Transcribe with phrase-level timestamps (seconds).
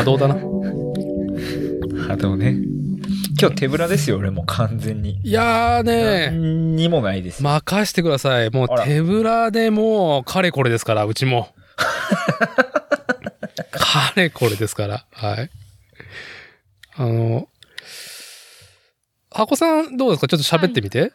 [0.00, 0.34] 波動だな。
[2.08, 2.56] 波動ね。
[3.38, 5.20] 今日手ぶらですよ、俺もう完全に。
[5.22, 7.42] いやーね何にもないです。
[7.42, 8.50] 任してください。
[8.50, 11.48] もうあら手ぶらでもう、かれこれですから、うちも。
[13.70, 15.04] かれこれですから。
[15.12, 15.50] はい。
[16.96, 17.48] あの、
[19.30, 20.28] 箱さんどうですか？
[20.28, 21.12] ちょっと喋ってみて。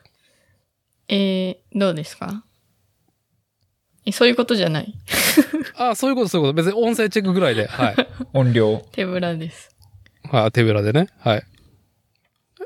[1.08, 2.44] えー、どうですか？
[4.05, 4.94] え、そういうことじゃない。
[5.76, 6.63] あそういうこと、そういうこと。
[6.63, 7.66] 別に音声チェックぐらいで。
[7.68, 7.96] はい。
[8.34, 8.85] 音量。
[8.91, 9.76] 手ぶらです。
[10.24, 11.07] はい、手ぶらでね。
[11.20, 11.43] はい。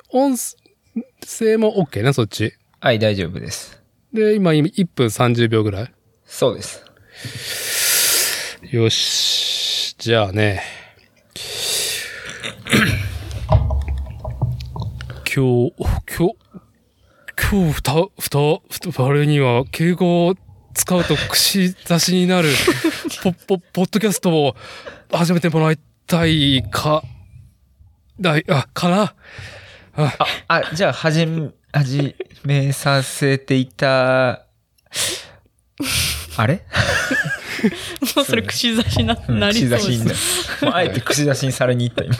[0.09, 2.53] 音声も OK ね、そっち。
[2.81, 3.81] はい、大丈夫です。
[4.13, 5.93] で、今、1分30秒ぐらい。
[6.25, 6.83] そうです。
[8.71, 9.95] よし。
[9.97, 10.63] じゃあね。
[15.35, 15.73] 今日、
[16.17, 16.35] 今日、
[17.51, 20.35] 今日、ふた、ふた、ふた、あれには、敬語を
[20.73, 22.49] 使うと串刺しになる、
[23.23, 24.55] ポ、ポ、ポッドキャストを
[25.11, 27.03] 始めてもらいたいか、
[28.19, 29.15] だい、あ、かな？
[29.95, 30.13] あ、
[30.47, 34.45] あ、じゃあ、はじめ、始めさせていた、
[36.37, 36.63] あれ？
[38.15, 40.65] もうそれ串刺しな、うんなりそう串刺しになるです。
[40.65, 42.15] もうあえて串刺しにされに行った、今。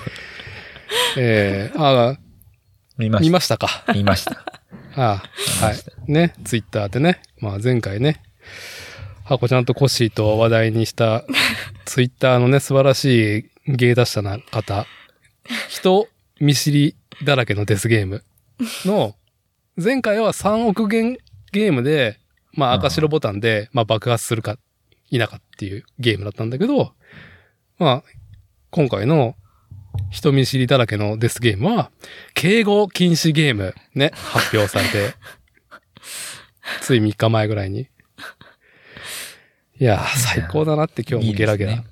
[1.17, 2.17] えー、あ、
[2.97, 3.83] 見まし見ましたか。
[3.85, 3.93] た。
[3.93, 4.43] 見ました。
[4.95, 5.23] あ
[5.61, 6.11] あ、はい。
[6.11, 8.21] ね、ツイッターでね、まあ前回ね、
[9.29, 11.23] ハコちゃんとコッシーと話題にした、
[11.85, 14.87] ツイッターのね、素晴らしい芸達者な方、
[15.67, 16.07] 人
[16.39, 18.23] 見知りだらけのデスゲーム
[18.85, 19.15] の、
[19.77, 21.19] 前回は3億元
[21.51, 22.17] ゲームで、
[22.53, 24.57] まあ赤白ボタンで、まあ爆発するか
[25.11, 26.95] 否かっていうゲームだったんだけど、
[27.77, 28.03] まあ、
[28.71, 29.35] 今回の
[30.09, 31.91] 人見知りだらけのデスゲームは、
[32.33, 35.13] 敬語禁止ゲームね、発表されて、
[36.81, 37.89] つい3日前ぐらいに。
[39.79, 41.71] いやー、最高だなって今日もゲラゲラ。
[41.71, 41.83] いいで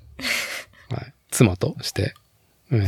[0.94, 1.14] はい。
[1.30, 2.14] 妻として。
[2.70, 2.84] うん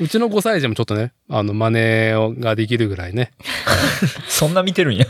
[0.00, 3.32] うちの5歳児もちょっとね、あの、真似をができるぐらいね。
[4.26, 5.04] そんな見てるんや。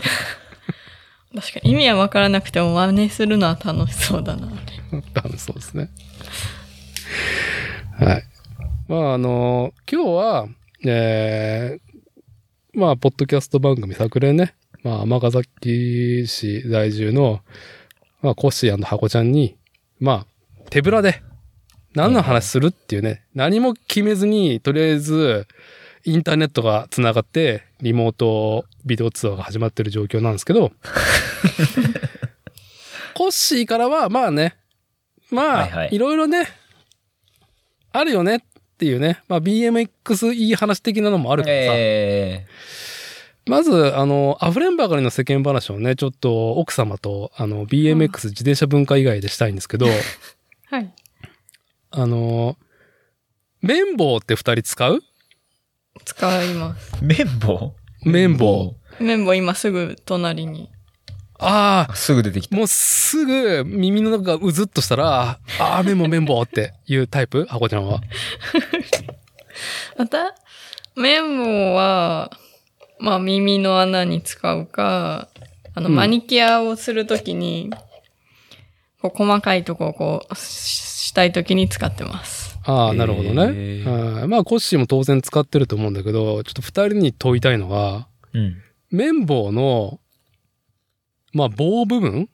[1.35, 4.49] 確かに意味はわからなくても真似するのは楽しそうだな。
[5.15, 5.89] 多分そうですね。
[7.99, 8.25] はい。
[8.89, 10.49] まあ、あの、今日は、
[10.85, 17.41] えー、まあ、ポッドキャスト番組作例ね、まあ、尼崎市在住の、
[18.23, 19.57] まあ、コッシーハコちゃんに、
[19.99, 20.27] まあ、
[20.71, 21.23] 手ぶらで、
[21.95, 25.47] 何の話するっていうね、何も決めずに、とりあえず、
[26.05, 30.73] インターネットが繋がって、リモートビデオ通話が始まってる状況なんですけど、
[33.15, 34.57] コッシーからは、まあね、
[35.31, 35.89] まあ、はいはい。
[35.93, 36.49] いろいろね、
[37.93, 38.41] あるよねっ
[38.79, 42.47] ていうね、まあ BMX いい話的なのもあるからさ、え
[43.47, 49.87] まず、あの、溢れんばかりの世間話をね、ちょっと奥様と、あの、BMX 自転車文化以外でしたいんですけど、
[50.71, 50.93] はい。
[51.91, 52.57] あの、
[53.63, 55.01] 綿棒って二人使う？
[56.05, 56.93] 使います。
[56.97, 58.77] ー、綿棒綿棒。
[59.01, 60.71] 綿棒今すぐ隣に。
[61.39, 62.57] ああ、すぐ出てきた。
[62.57, 67.45] もうすぐ耳の中がうずっとしたら、ああ、綿棒綿棒っていうタイプ？
[67.47, 68.01] ハコちゃんは。
[69.99, 70.35] また、
[70.95, 72.31] 綿棒は、
[73.03, 75.29] まあ耳の穴に使うか、
[75.75, 77.71] あの、うんマニキュアをするときに、
[79.01, 82.59] こう細かいとこをこう、ししたいときに使ってます。
[82.65, 83.53] ああ、なるほどね。
[83.55, 88.57] へうんまあ、コッシーも当然使ってると思うんだけど、ちょっと二人に問いたいのが、うん。
[88.91, 90.01] 綿棒の、
[91.35, 92.29] まあ、棒部分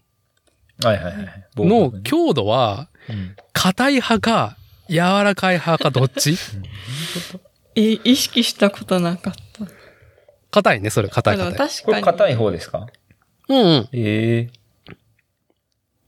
[0.84, 1.46] はいはいはい。
[1.56, 4.56] 棒のね強度は、うん硬い派か、
[4.88, 6.36] 柔らかい派かどっち？
[7.74, 9.64] え、意識したことなかった。
[10.50, 11.54] 硬いね、それ、硬い硬い。
[11.54, 11.84] 確かに。
[11.84, 12.86] これ硬い方ですか？
[13.48, 13.88] うんうん。
[13.92, 14.50] え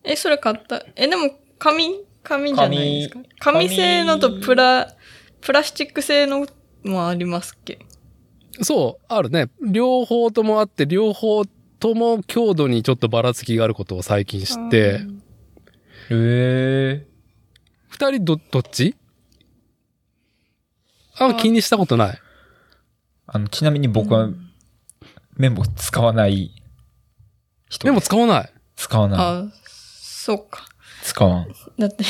[0.05, 0.83] ええ、それ買った？
[0.97, 3.21] え、でも、紙、紙じゃないですか？
[3.39, 4.95] 紙紙製のとプラ、
[5.41, 6.47] プラスチック製の
[6.85, 7.79] もありますっけ？
[8.63, 9.51] そう、あるね。
[9.63, 11.45] 両方ともあって、両方
[11.79, 15.01] とも強度にちょっとばらつきがあることを最近知って、
[16.11, 17.07] ええ
[17.89, 18.97] 二人ど、どっち？
[21.19, 22.19] あ、気にしたことない。
[23.33, 24.29] あの、ちなみに僕は
[25.37, 26.51] 綿棒使わない
[27.69, 28.53] 人でも使わない？
[28.77, 29.19] 使わない。
[29.21, 30.67] あ、そうか。
[31.05, 31.49] 使わん。
[31.79, 32.05] だって、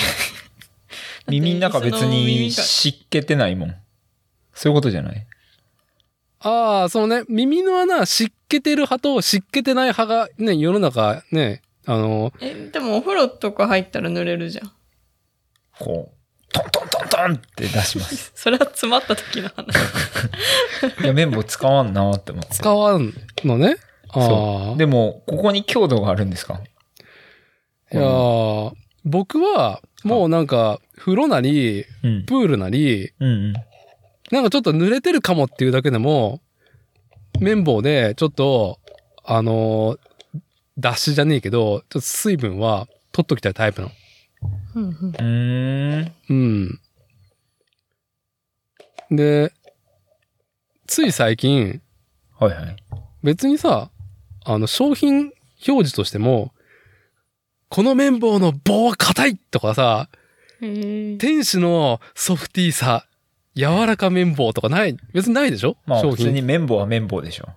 [1.28, 3.74] 耳の中別にが湿気てないもん。
[4.54, 5.26] そういうことじゃない？
[6.40, 7.22] ああ、そうね。
[7.28, 14.72] 耳の穴、湿気てる派と湿気てない派がね、世の中ね、あの、え、でもお風呂とか入ったら濡れるじゃん。
[15.78, 16.19] こう、
[16.52, 18.32] トントントントンって出します。
[18.36, 19.66] それは詰まった時の話。
[21.04, 22.54] いや、綿棒使わんなって思って。
[22.54, 23.12] 使わん
[23.44, 23.76] のね？
[24.08, 24.74] あそあ。
[24.74, 24.76] う。
[24.76, 26.60] でも、ここに強度があるんですか？
[27.92, 28.72] いやー
[29.04, 32.24] 僕は、もうなんか、風呂なり、うん。
[32.26, 33.52] プールなり、うんうん。
[34.30, 36.40] なんかちょっと濡れてるかもっていうだけでも、
[37.40, 38.78] 綿棒で、ちょっと、
[39.24, 39.98] あのー、
[40.78, 43.92] 脱脂じゃねえけど、ちょっと水分は取っときたいタイプなの。
[44.74, 46.12] うんうんうーん。
[46.28, 46.34] う
[49.14, 49.16] ん。
[49.16, 49.52] で、
[50.86, 51.82] つい最近、
[52.38, 52.76] はいはい。
[53.22, 53.90] 別にさ、
[54.44, 55.32] あの、商品
[55.66, 56.52] 表示としても、
[57.68, 60.08] この綿棒の棒は硬いとかさ、
[60.60, 63.06] 天使のソフティーさ、
[63.54, 65.76] 柔らか綿棒とかない、別にないでしょ？
[65.86, 66.46] まあ、商普通に品。
[66.46, 67.48] 綿棒は綿棒でしょ。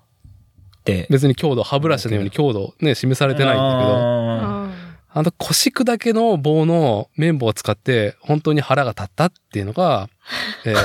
[0.86, 4.83] で、別に強度、歯ブラシのように強度ね、示されてないんだけど、
[5.16, 10.10] あの腰砕けの棒の綿棒を使って、本当に腹が立ったっていうのが、
[10.66, 10.78] えー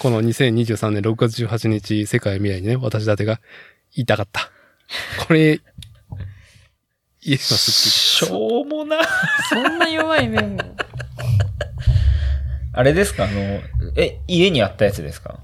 [0.00, 3.40] この2023年6月18日、世界未来にね、私だてが
[3.96, 4.48] 言いたかった。
[5.26, 5.60] これ、言
[7.26, 8.98] えーますしょうもな。
[9.48, 10.62] そんな弱い面も。
[12.72, 13.24] あれですか？
[13.24, 13.60] あの、
[13.96, 15.40] え、家にあったやつですか？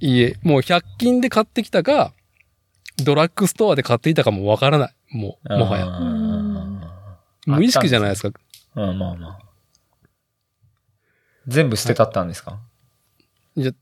[0.00, 2.14] いいえ、もう100均で買ってきたか、
[3.04, 4.94] ドラッグストアで買っていたかもわからない。
[5.10, 5.84] もう、もはや。
[7.46, 8.38] や無意識じゃないですか。
[8.74, 9.38] うん、まあまあ。
[11.46, 12.58] 全部捨てたったんですか、
[13.56, 13.72] じゃ、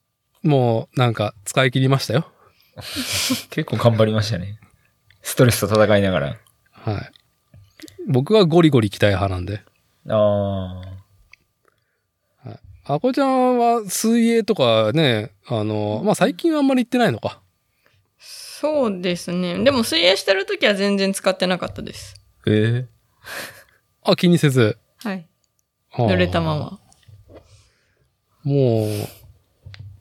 [0.43, 2.31] もう、なんか、使い切りましたよ。
[3.51, 4.59] 結構頑張りましたね。
[5.23, 6.37] ストレスと戦いながら。
[6.73, 7.13] はい。
[8.07, 9.63] 僕はゴリゴリ着たい派なんで。
[10.09, 10.83] あ
[12.87, 17.41] あこちゃんは水泳とかね、あの、まあ、最近はあんまり行ってないのか。
[18.19, 19.63] そうですね。
[19.65, 22.15] でも水泳してるときは全然使ってなかったです。
[22.47, 22.51] あ。
[22.51, 22.94] ええ
[24.03, 24.79] あ、気にせず。
[24.99, 25.27] はい。
[25.93, 26.57] 濡れたま。
[26.59, 26.79] ま。
[28.43, 28.87] も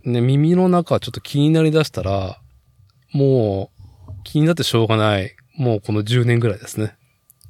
[0.05, 2.39] う、ね、耳の中ちょっと気になりだしたら、
[3.13, 3.71] も
[4.07, 5.35] う、気になってしょうがない。
[5.55, 6.95] もうこの10年ぐらいですね。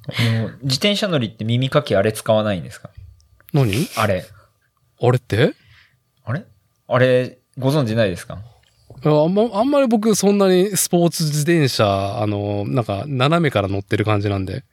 [0.07, 2.89] あの自転車乗りって耳かきあれ使わないんですか？
[3.53, 3.87] 何？
[3.95, 4.25] あれ。
[5.01, 5.53] あれって？
[6.25, 6.43] あれ？
[6.87, 8.39] あれ、ご存知ないですか？
[9.05, 14.63] ああんま、あんまり僕そんなにスポーツ自転車、あの、なんか斜めから乗ってる感じなんで。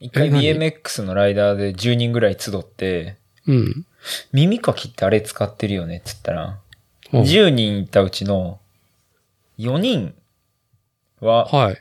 [0.00, 3.86] 一回 BMX のライダーで10人ぐらい集って、うん。
[4.32, 6.58] 耳かきってあれ使ってるよねって言ったら、
[7.12, 8.60] うん10人いたうちの
[9.58, 10.14] 4人
[11.20, 11.76] は、はい。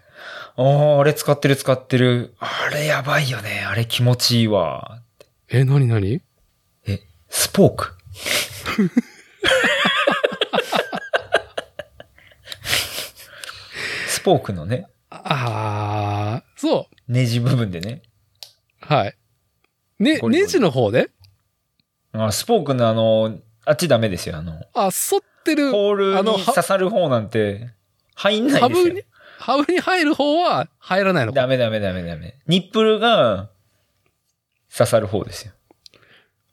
[0.57, 2.33] ああ、あれ使ってる使ってる。
[2.39, 3.63] あれやばいよね。
[3.65, 5.01] あれ気持ちいいわ。
[5.47, 6.21] え、なになに
[6.87, 7.93] え、スポーク
[14.07, 16.95] スポークのね、ああ、そう。
[17.11, 18.01] ネジ部分でね。
[18.89, 19.15] はい。
[19.99, 21.11] ね、ゴリゴリネジの方で？
[22.11, 24.35] あスポークのあの、あっちダメですよ。
[24.35, 25.71] あの、あ、反ってる。
[25.71, 27.69] ホールあのはに刺さる方なんて、
[28.15, 29.03] 入んないですよハブに。、
[29.37, 31.41] ハブに入る方は入らないのか。
[31.41, 32.39] ダメダメダメダメ。
[32.47, 33.51] ニップルが
[34.75, 35.53] 刺さる方ですよ。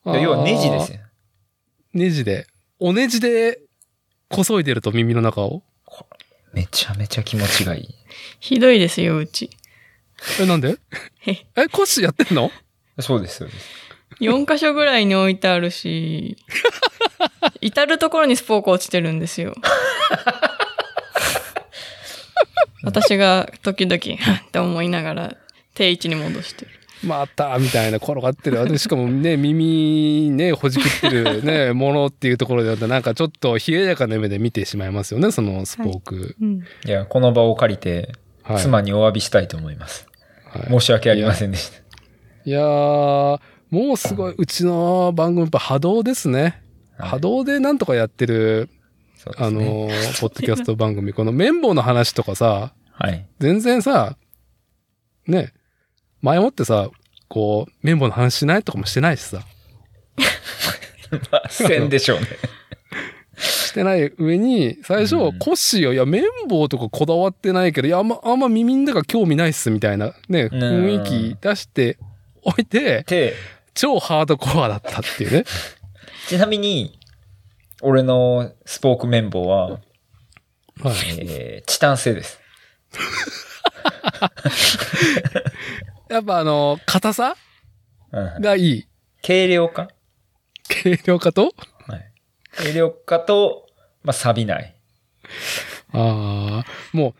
[0.04, 0.98] 要はネジですよ。
[1.94, 2.46] ネジで。
[2.78, 3.60] おネジで、
[4.28, 5.62] こそいでると耳の中を。
[6.52, 7.94] めちゃめちゃ気持ちがいい。
[8.40, 9.48] ひどいですよ、うち。
[10.40, 10.76] え、なんで？
[11.20, 12.50] へえ、コッシーやってんの？
[13.00, 13.86] そうです、そうです。
[14.20, 16.36] 4箇所ぐらいに置いてあるし、
[17.60, 19.54] 至るところにスポーク落ちてるんですよ。
[22.82, 25.36] 私が時々、はっって思いながら、
[25.74, 26.70] 定位置に戻してる。
[27.04, 28.66] また、みたいな転がってる。
[28.68, 36.36] でしかもね、耳ね、ほじくってるね、ものっていうところで、なんかちょっと冷ややかな目で見てしまいますよね、そのスポーク。
[36.40, 36.62] うん。
[36.86, 38.62] いや、この場を借りて、はい。
[38.62, 40.05] 妻にお詫びしたいと思います。
[40.58, 41.78] はい申し訳ありませんでした。
[42.44, 46.42] いやー、もうすごい、うちの番組やっぱ波動ですね。
[46.42, 46.52] はい
[46.98, 48.70] 波動でなんとかやってる、
[49.36, 51.12] あのー、ポッドキャスト番組。
[51.12, 53.26] この綿棒の話とかさ、はい。
[53.38, 54.16] 全然さ、
[55.26, 55.52] ね、
[56.22, 56.88] 前もってさ、
[57.28, 59.42] こう、綿棒の話しないとかもしてないしさ、
[61.30, 62.26] まあ、せんでしょうね。
[63.36, 71.98] してない上に、最初、うんコッシーよ、いや、綿棒とかこだわってないけど、いや、あんま、あんま耳の中興味ないっす、みたいな、ね、うん雰囲気出して
[72.42, 73.34] おいて、で、
[73.74, 75.44] 超ハードコアだったっていうね。
[76.28, 76.98] ちなみに、
[77.82, 79.80] 俺のスポーク綿棒は、はい。
[81.18, 82.40] えー、チタン製です。
[86.08, 87.36] やっぱあの、硬さ
[88.12, 88.40] うん。
[88.40, 88.86] がいい。
[89.22, 89.88] 軽量化？
[90.68, 91.52] 軽量化と？
[92.66, 92.72] はい。
[92.72, 93.66] 軽量化と、
[94.02, 94.74] まあ、錆びない。
[95.92, 97.14] ああ、も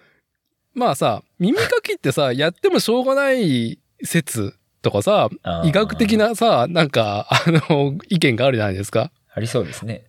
[0.75, 5.31] う、まあさ、耳かきってさ、やってもしょうがない説とかさ
[5.65, 9.11] 医学的なさ、なんか、あの、意見があるじゃないですか。
[9.35, 10.05] ありそうですね。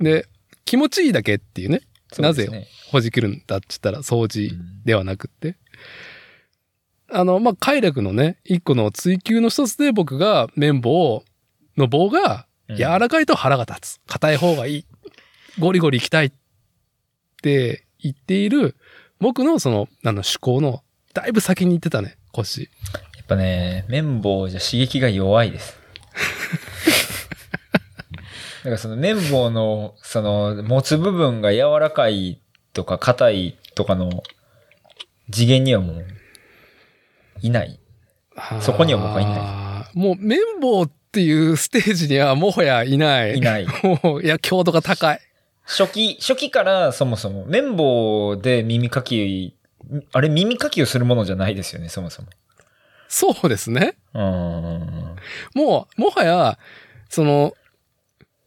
[0.00, 0.26] で、
[0.64, 1.82] 気持ちいいだけっていうね。
[2.12, 5.56] そうですねほじくるんだって言ったら掃除ではなくって。
[7.10, 11.24] あの、まあ、快楽のね、一個の追求の一つで僕が綿棒
[11.76, 12.44] の棒がうん
[12.76, 14.00] 柔らかいと腹が立つ。
[14.06, 14.86] 硬い方がいい。
[15.58, 16.32] ゴリゴリ行きたいっ
[17.42, 18.76] て言っている
[19.20, 20.82] 僕のその、あの思考の
[21.14, 22.62] だいぶ先に行ってたね、腰。
[22.62, 22.68] や
[23.22, 25.78] っぱね、綿棒じゃ刺激が弱いです。
[28.64, 32.40] だからその綿棒の、その、持つ部分が柔らかい
[32.72, 34.22] とか硬いとかの
[35.30, 36.06] 次元にはもう、
[37.42, 37.78] いない。
[38.60, 43.36] そこには僕はいないもう綿棒っていうステージにはもはやいない。
[43.36, 43.66] いない。
[43.82, 45.20] もう、いや、強度が高い。
[45.64, 49.56] 初期、初期からそもそも、綿棒で耳かき、
[50.12, 52.28] あれ耳かきをするものじゃないですよね、そもそも。
[53.08, 53.94] そうですね。
[54.14, 55.16] うーん。
[55.54, 56.58] もう、もはや、
[57.08, 57.54] その、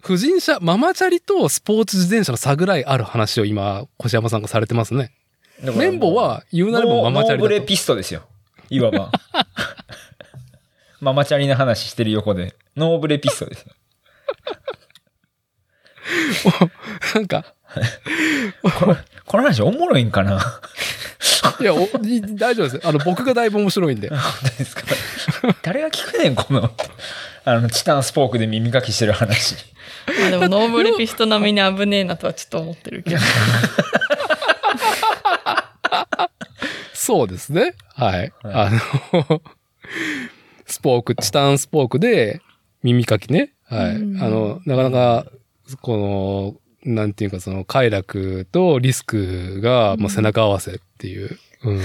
[0.01, 5.11] 婦人車、ママチャリとスポーツ自転車の差ぐらいある話を今、越山さんがされてますね。
[5.61, 7.67] 綿棒は言うなればママチャリノーブレだと。
[7.67, 8.23] ピストですよ。
[8.69, 9.11] いわば。
[11.05, 12.55] ママチャリの話してる横で。
[12.75, 13.71] ノーブレピストですよ。
[17.13, 17.45] なんか、
[18.79, 18.97] この
[19.27, 20.41] この話おもろいんかな？
[21.61, 22.87] いや、おい大丈夫です。
[22.87, 24.09] あの、僕がだいぶ面白いんで。
[24.09, 24.81] 本当ですか？
[25.61, 26.71] 誰が聞くねん、この、
[27.43, 29.57] あの、チタンスポークで耳かきしてる話。
[30.19, 33.17] まあでもノーブレピスト並みに危ねえなとはちょっと思ってるけど。
[36.95, 37.75] そうですね。
[37.93, 38.33] はい。
[38.41, 38.81] はあの、ス
[40.85, 42.41] ポーク、チタンスポークで
[42.83, 43.53] 耳かきね。
[43.63, 43.95] はい。
[43.95, 44.21] うん。
[44.21, 45.25] あの、なかなか、
[45.81, 45.97] こ
[46.85, 51.81] の、なんていうかその快楽とリスクがもう背中合わせっていう、うん、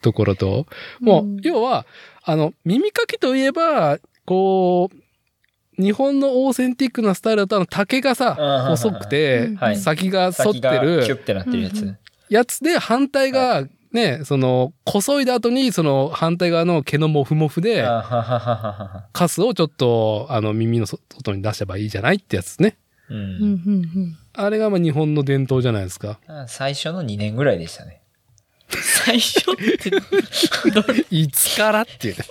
[0.00, 0.66] ところと、
[1.00, 1.84] もう要は、
[2.22, 11.82] あの、耳かきといえば、こう、日本のオーセンティックなスタイルだとあの竹がさ細くて先が反って先がキュッるてなってるやつ。
[11.82, 11.98] うん。
[12.28, 19.06] やつで反対がね、その、こそいだ後にその反対側の毛のモフモフで、あははははは。
[19.12, 22.76] カスをちょっとあの耳の外に出せばいいじゃないってやつね。
[23.08, 23.14] う。
[23.14, 26.20] うんんうんあれがまあ日本の伝統じゃないですか。
[26.46, 28.02] 最初の2年ぐらいでしたね。
[28.68, 29.90] 最初って
[31.10, 32.24] いつからっていうね。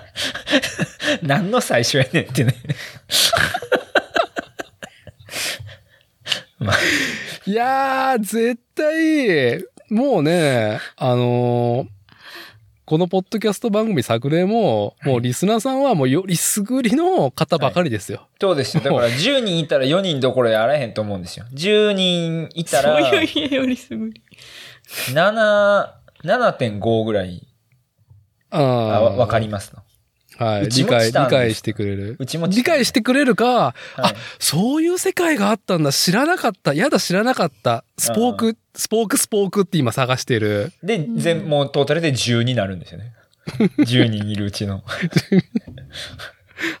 [1.22, 2.54] 何の最初やねんってね。
[6.58, 6.76] まあ、
[7.46, 11.88] いやー、絶対、もうね、あのー
[12.90, 18.26] このポッドキャスト番組作例も、もうリスナーさんはもうよりすぐりの方ばかりですよ。
[18.40, 18.82] そうですよ。
[18.82, 21.46] だから10人いたら4人どころやあらへんと思うんですよ。
[21.52, 24.20] 10人いたそうらいう家よりすぐり。
[25.12, 25.88] 7、
[26.24, 27.46] 7.5ぐらい
[28.50, 29.84] ああわかりますの。
[30.40, 30.68] はい。
[30.70, 32.16] 理解、理解してくれる。
[32.18, 35.92] うちも理解してくれるか、はいあ、そういう世界があったんだ。
[35.92, 36.72] 知らなかった。
[36.72, 37.84] やだ、知らなかった。
[37.98, 40.72] スポーク、スポーク、スポークって今探してる。
[40.82, 43.12] で、全、もうトータルで10になるんですよね。
[43.84, 44.82] 10人いるうちの。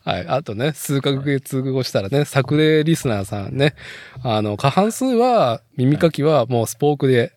[0.04, 0.26] はい。
[0.26, 3.74] あとね、数ヶ月後したらね、作例リスナーさんね、
[4.22, 7.32] あの、過半数は、耳かきはもうスポークで、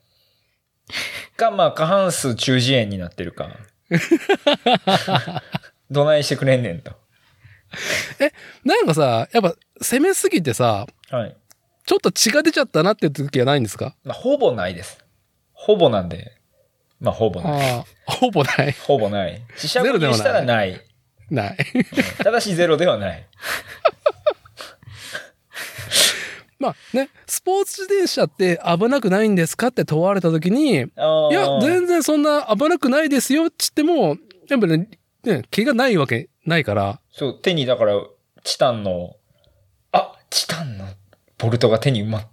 [1.36, 3.50] か、まあ、過半数中耳炎になってるか。
[5.93, 6.91] どないしてくれんねんと。
[8.65, 11.35] なんかさ、やっぱ攻めすぎてさ、はい。
[11.85, 13.95] ちょっと血が出ちゃったなって時はないんですか？
[14.03, 15.03] まあ、ほぼないです。
[15.53, 16.33] ほぼなんで。
[17.00, 17.85] まあ、ほぼない。
[18.05, 18.71] ほぼない。
[18.73, 19.41] ほぼない。
[19.57, 20.81] 死者分ゼロではないしたらない。
[21.29, 21.57] ない。
[22.23, 23.27] ただしゼロではない。
[26.59, 30.88] まあね、スポーツ自転車って危なくないんですかって問われた時に、いや、
[31.62, 34.15] 全然そんな危なくないですよって言っても、
[34.50, 34.88] やっぱね、
[35.24, 37.94] ね、毛がないわけないから、そう、手にだから、
[38.44, 39.15] チタンの、
[39.92, 40.86] あ、チタンの
[41.38, 42.27] ボルトが手に埋まっ、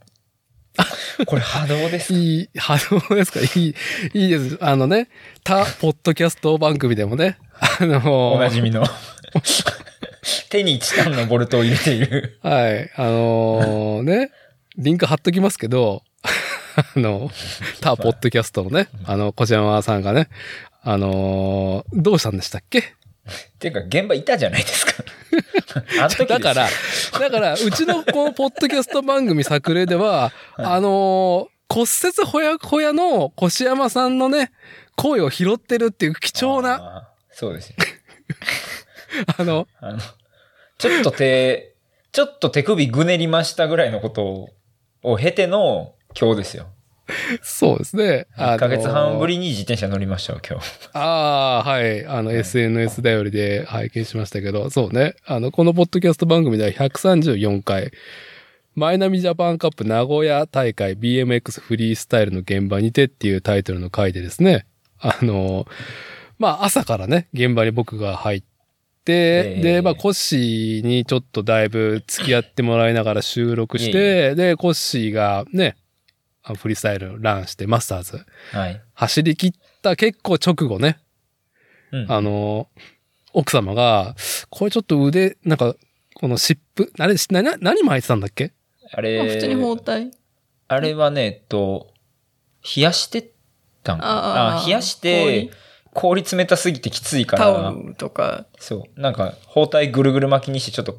[1.27, 2.19] これ波動ですか？
[2.19, 2.79] いい、波
[3.09, 3.41] 動ですか？
[3.41, 3.75] いい、
[4.15, 4.59] いいです。
[4.61, 5.09] あのね、
[5.45, 8.85] 他、ポッドキャスト番組でもね、あのおなじみの。
[10.49, 12.39] 手にチタンのボルトを入れている。
[12.43, 14.31] はい、あのね、
[14.77, 16.03] リンク貼っときますけど、
[16.95, 17.31] あの、
[17.81, 20.29] 他、ポッドキャストのね、あの、小山さんがね、
[20.83, 22.79] あのどうしたんでしたっけ？
[22.81, 22.83] っ
[23.59, 24.93] ていうか、現場いたじゃないですか。
[26.01, 26.69] あの時だから、
[27.19, 34.51] だから、うちのこの ポッドキャスト番組作例では、あの骨折ほやほやの越山さんのね、
[34.97, 37.09] 声を拾ってるっていう貴重な。
[37.31, 37.77] そうですよ。
[39.39, 39.99] あの、あの、
[40.79, 41.75] ちょっと手、
[42.13, 44.49] ちょっと手首ぐねりましたぐらいのことを、
[45.03, 46.67] を経ての今日ですよ。
[47.43, 48.27] そうですね。
[48.37, 49.31] 1ヶ月半ぶり。
[49.31, 50.91] りに自転車乗りましたよ、今日。
[50.93, 52.05] ああ、はい。
[52.07, 55.15] あの、SNS 頼りで拝見しましたけど、そうね。
[55.25, 57.93] あの、このポッドキャスト番組では134回、
[58.75, 64.67] マイナミジャパンカップ名古屋大会 BMX フリースタイルの現場にてっていうタイトルの回でですね、
[65.01, 65.67] あの、
[66.39, 68.47] まあ朝からね、現場に僕が入って、
[69.13, 75.90] ええで、まあコッシーにちょっとだいぶ付き合ってもらいながら収録して、いで、コッシーがね、あ
[76.43, 78.83] フリースタイルランしてマスターズはい。
[78.95, 80.99] 走り切った結構直後ね、
[81.93, 82.13] うん。
[82.13, 82.69] あの、
[83.33, 84.17] 奥様が、
[84.49, 85.77] これちょっと腕、なんか、
[86.15, 88.53] この湿布、あれ、な、な何巻いてたんだっけ？
[88.93, 90.11] あれ、まあ普通に包帯。
[90.69, 91.93] あれはね、えっと、
[92.77, 93.33] 冷やして
[93.83, 95.51] たんかなあああ冷やして、
[95.95, 96.23] 氷？
[96.23, 98.47] 冷たすぎてきついかタら、オルとか。
[98.59, 99.01] そう。
[99.01, 100.97] なんか、包帯ぐるぐる巻きにしてちょっと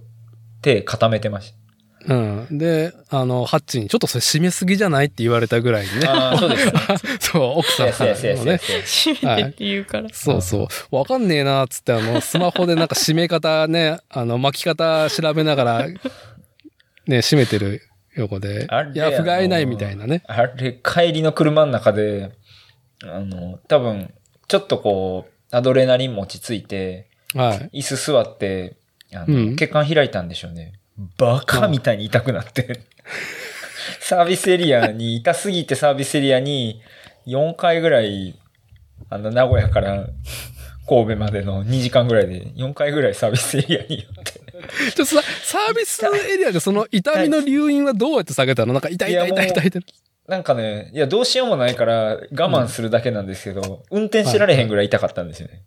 [0.61, 1.53] 手固めてまし
[2.07, 2.57] うん。
[2.57, 6.01] で、あの、ハッチに、ちょっとそれ締めすぎじゃないって言われたぐらいにね。
[6.01, 6.13] た。
[6.13, 6.73] ああ、そうですね。
[7.19, 8.57] そう、奥さんそうやそうやそうやのそうやね。
[8.59, 10.09] そうや閉めてって言うから。
[10.11, 10.95] そうそう。
[10.95, 15.97] わかんねえな、つって、あの、スマホでなんか締め方ね、あの、巻き方調べながら、ね、
[17.07, 17.81] 締めてる
[18.15, 18.91] 横であれ。
[18.91, 20.23] いや、不甲斐ないみたいなね。
[20.27, 22.31] あれ、帰りの車の中で、
[23.03, 24.13] あの、多分、
[24.47, 27.79] ちょっとこう、アドレナリンも落ち着いて、はい。
[27.79, 28.75] 椅子座って、
[29.13, 30.73] あの、うん血管開いたんでしょうね。
[31.17, 32.81] バカみたいに痛くなって。
[33.99, 36.81] サービスエリアに、痛すぎてサービスエリアに、
[37.27, 38.39] 4回ぐらい、
[39.09, 40.07] あの、名古屋から
[40.87, 44.41] 神戸までの2時間ぐらいで、4回ぐらいサービスエリアに寄って。
[44.95, 48.73] ちょっとさ、サービスエリアでその痛みの留飲はどうやって下げたの？
[48.73, 49.85] なんか痛い痛い痛い痛い痛い。
[50.27, 55.63] なんかね、いや、どうしようもないから我慢するだけなんですけど、運転してられへんぐらい痛かったんですよね。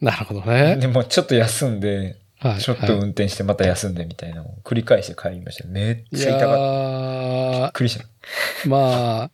[0.00, 0.76] なるほどね。
[0.76, 2.60] でもちょっと休んで、はい。
[2.60, 5.68] ちょっとはい運転してまた休んでみたいなのを繰り返して帰りました。
[5.68, 7.52] めっいちゃ痛かった。
[7.52, 8.04] びっやくりした。
[8.64, 9.30] ー、まあ、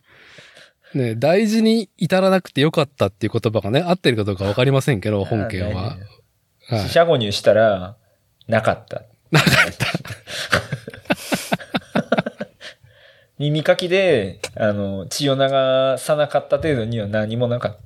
[0.94, 5.82] ね、大事に至らなくてよかったっていう言葉がね、合ってるかどうかわかりませ四本件は。
[5.82, 5.98] はい
[6.70, 6.88] 四。
[6.88, 7.96] 捨五入したら、
[8.46, 9.02] なかった。
[9.30, 9.86] なかった。
[13.38, 15.48] 耳かきで、あの、血を流
[15.98, 17.78] さなかった程度には何もなかった。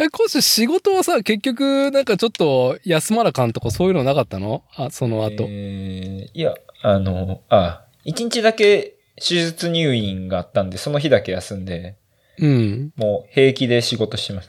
[0.00, 4.62] え、コシ仕事はさ、結局、なんかちょっと休まなかんとかそういうのなかったの？
[4.76, 5.46] あ、その後。
[5.48, 11.96] えーいや、あの、あ、一日だけ手術入院があったんで、その日だけ休んで、
[12.38, 12.92] うん。
[12.94, 14.48] もう平気で仕事してまし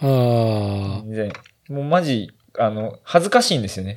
[0.00, 0.06] た。
[0.06, 1.02] ああ。
[1.06, 1.32] 全然。
[1.70, 3.96] もうマジ、あの、恥ずかしいんですよね。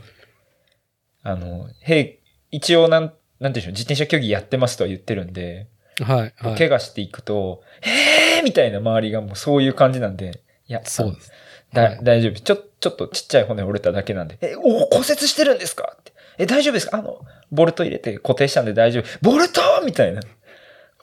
[1.23, 2.19] あの、へ
[2.52, 5.67] 一応なん、なんていうんでしょう、自転車競技やってますとは言ってるんで、
[6.02, 6.58] はい、はい。
[6.58, 10.41] 怪我していくと、へーみたいな周りがもうそういう感じなんで、
[10.73, 11.31] いや、そうです。
[11.71, 12.39] だ、はい大丈夫。
[12.39, 14.38] ちょ、ちょっとちっちゃい骨折れただけなんで。
[14.41, 15.95] え、お骨折してるんですか？
[15.99, 16.13] って。
[16.39, 16.97] え、大丈夫ですか？
[16.97, 19.03] あの、ボルト入れて固定したんで大丈夫。
[19.21, 19.62] ボルト？
[19.86, 20.21] みたいな。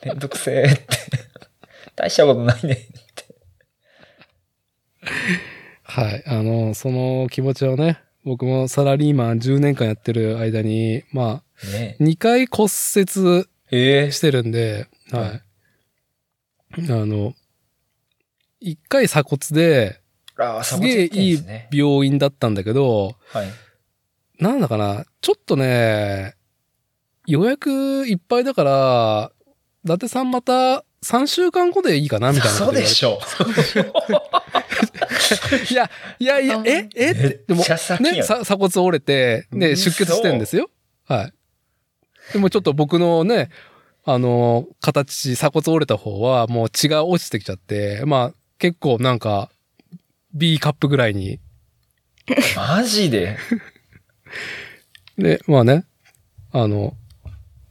[0.05, 0.87] めんどくせえって。
[1.95, 2.77] 大したことないねっ
[3.15, 3.25] て。
[5.85, 6.23] はい。
[6.27, 15.43] あの、その気持ちをね、僕もサラリーマン10年間やってる間に、まあ、ね2回骨折ええしてるんで、ははい。
[16.89, 17.35] あの、
[18.63, 20.01] 1回鎖骨で、
[20.63, 21.39] すげえいい。
[21.73, 23.49] 病院だったんだけど、はい。
[24.39, 26.35] なんだかな、ちょっとね、
[27.27, 27.71] 予約
[28.09, 29.33] いっぱいだから、
[29.85, 32.57] 伊達さんまた3週間後でいいかなみたいな。
[32.59, 33.19] そうでしょ。
[35.71, 37.11] いや、いやいや、ええ？
[37.11, 37.63] って、でも
[38.01, 40.71] ね、さ鎖骨折れて、ね、嘘出血してんですよ。
[41.07, 41.33] はい。
[42.33, 43.51] でもちょっと僕のね、
[44.05, 49.51] あの、形、鎖骨折れた方はもう血が落ちてきちゃって、まあ、結構なんか、
[50.35, 51.41] B カップぐらいに。
[52.57, 53.37] マジで？
[55.19, 55.85] で、まあね、
[56.53, 56.95] あの、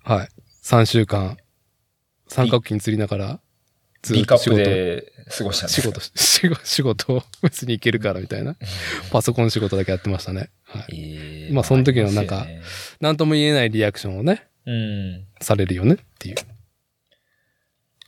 [0.03, 0.27] はい。
[0.63, 1.37] 3週間、
[2.27, 3.39] 三角筋釣りながら、
[4.01, 5.81] ず ?B カップっと仕事、で過ごしたんですか？
[5.81, 8.55] 仕事、仕事、仕事を 別に行けるからみたいな。
[9.11, 10.49] パソコン仕事だけやってましたね。
[10.63, 10.95] はい。
[10.99, 12.45] ええまあその時のなんか
[12.99, 16.35] なんとも言えないリアクションをね、よねされるよねっていう。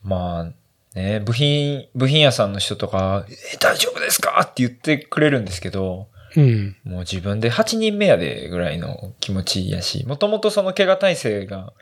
[0.04, 0.10] うん。
[0.10, 0.54] まあ、
[0.96, 4.42] ね、部品、部品屋さんの人とか、え、大丈夫ですか？
[4.44, 6.76] って言ってくれるんですけど、うん。
[6.84, 11.74] もう自分で8人目やでぐらいの気持ちやし、もともとその怪我体制が、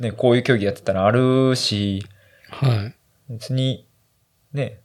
[0.00, 2.04] ね、こういう競技やってたらあるし、
[2.50, 2.94] はい。
[3.30, 3.86] 別に、
[4.52, 4.80] ね、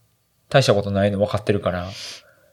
[0.49, 1.89] 大したことないの分かってるから、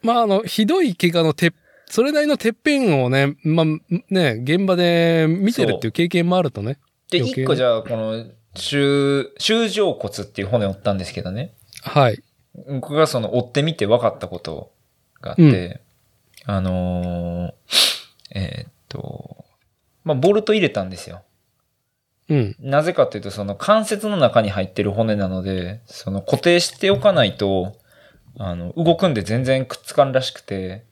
[0.03, 1.53] まあ、あの、ひどい怪我のてっ、
[1.87, 3.66] それなりのてっぺんをね、まあ、
[4.09, 6.79] ね、現場で見てるっていう経験もあるとね。
[7.11, 11.55] で、一個じゃあ、この、周、周状骨っていう骨を折ったんですけどね。
[11.83, 12.23] はい。
[12.69, 14.73] 僕がその折ってみて分かったこと
[15.21, 15.81] があって、
[16.47, 17.53] あのー
[18.33, 19.45] えーっと、
[20.05, 21.23] まあ、ボルト入れたんですよ。
[22.29, 22.57] うん。
[22.61, 27.77] なぜかというと、その関節の中に入ってる骨なので、その固定しておかないと、
[28.39, 30.85] あの、動くんで全然くっつかんらしくて、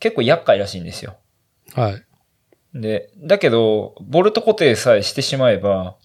[0.00, 1.16] 結構厄介らしいんですよ。
[1.74, 2.04] はい。
[2.74, 5.96] で、だけど、ボルト固定さえしてしまえば、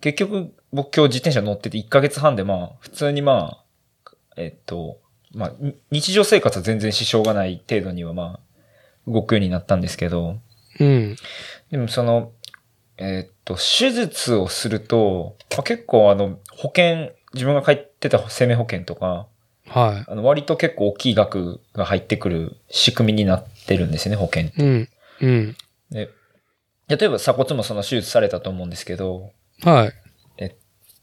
[0.00, 3.58] 結局僕今日自転車乗ってて1ヶ月半でまあ、普通にま
[4.06, 4.98] あ、えっと、
[5.34, 10.36] まあ、に日常生活は全然支障がない程度にはまあ、動くようになったんですけど、
[10.78, 11.16] うん。
[11.70, 12.32] でもその、
[12.98, 19.26] えっと、手術をすると、まあ、結構あの、保険、自分が入ってた生命保険とか、
[19.68, 24.64] はあの割と結構大きい額が入ってくる仕組みになってるんですよね、保険ってい。
[24.64, 24.88] うん。
[25.20, 25.56] うん。
[25.90, 26.08] で、
[26.88, 29.32] 例えば鎖骨もその手術されたと思うんですけど、
[29.62, 29.92] はい。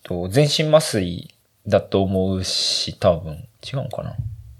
[0.04, 1.34] と全身麻酔
[1.66, 3.48] だと思うし、多分。
[3.64, 4.18] 違うのかな、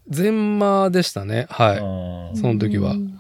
[0.08, 1.48] 全麻でしたね。
[1.50, 1.78] はい。
[1.80, 3.20] うんその時はうん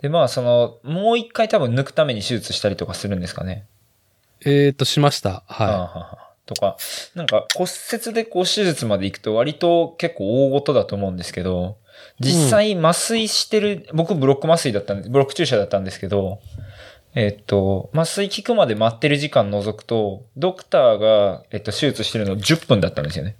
[0.00, 3.66] で、まあ、その、もう一回多分抜くために手術したりとかするんですかね？
[4.44, 5.44] えー、と、しました。
[5.46, 6.76] ああはははとか、
[7.14, 11.76] なんか骨折でこう手術まで行くと割と結構大事だと思うんですけど、
[12.18, 16.40] 実際麻酔してる、僕ブロック麻酔だったんで、ブロック注射だったんですけど、
[17.14, 23.36] えっと、麻酔効くまで待ってる時間除くと、ドクターが、えっと、手術してるの10分だったんですよね。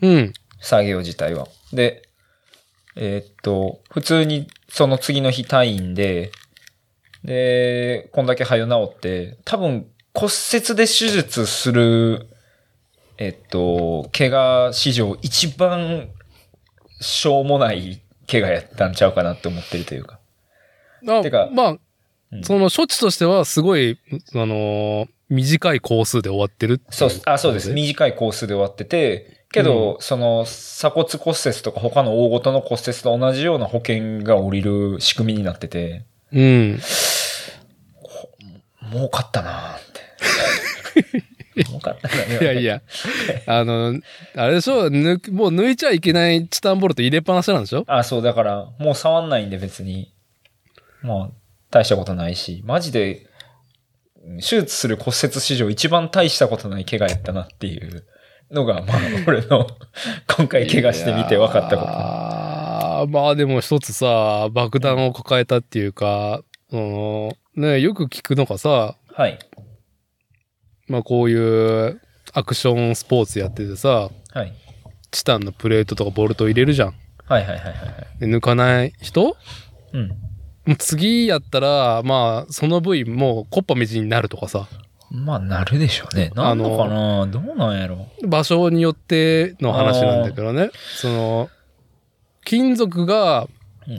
[0.00, 0.06] い。
[0.06, 0.32] うん。
[0.60, 1.48] 作業自体は。
[1.72, 2.08] で、
[2.96, 6.32] えーっと、普通にその次の日退院で、
[7.24, 12.28] で、こんだけ早治って、多分骨折で手術する、
[13.18, 16.08] えっと、怪我史上一番
[17.00, 20.20] しょうもない怪我やったんちゃうかなって思ってるというか。
[21.06, 21.80] あてかまあ、うん
[22.42, 23.98] その処置としてはすごい、
[24.34, 27.72] あのー短い工数で終わってるっていそう、あ、そうです。
[27.72, 36.78] 短いコースで終わってて、けど、その鎖骨骨折とか他の大ごとの骨折と同じような保険が下りる仕組みになってて、うん。
[38.92, 39.80] 儲かったなーっ
[41.54, 41.64] て。
[41.64, 42.38] 儲かったなね。
[42.42, 42.64] いやい。
[42.64, 42.82] や、
[43.46, 43.98] あの、
[44.36, 44.88] あれでしょ？
[44.88, 47.84] 抜くもう抜いちゃいけないチタンボルト入れっぱなしなんでしょ？
[47.86, 50.12] あ、そう、だから、もう触んないんで別に。
[51.02, 51.30] まあ、
[51.74, 53.26] 大したことないし、マジで、
[54.36, 58.06] 手術する骨折史上一番大したことない怪我やったなっていう
[58.52, 59.66] のが、まあ、 俺の
[60.28, 61.90] 今回怪我してみて分かったこと。
[61.90, 69.38] ああ、まあでも一つさ、爆弾を抱えたっていうか、そのね、よく聞くのがさ、はい。
[70.86, 72.00] まあこういう
[72.32, 74.52] アクションスポーツやっててさ、はい。
[75.10, 76.94] チタンのプレートとかボルト入れるじゃん。
[77.26, 77.74] はいはいはいはいは
[78.16, 78.20] い。
[78.20, 79.36] で抜かない人？
[79.92, 80.23] うん。
[80.66, 84.68] も う次やったら、まあ、その部位もうコッパみじんになるとかさ、
[85.10, 86.32] まあ、なるでしょうね。
[86.34, 87.26] なんのかな？
[87.26, 88.08] どうなんやろ？
[88.26, 90.70] 場所によっての話なんだけどね。
[90.96, 91.50] その、
[92.44, 93.46] 金属が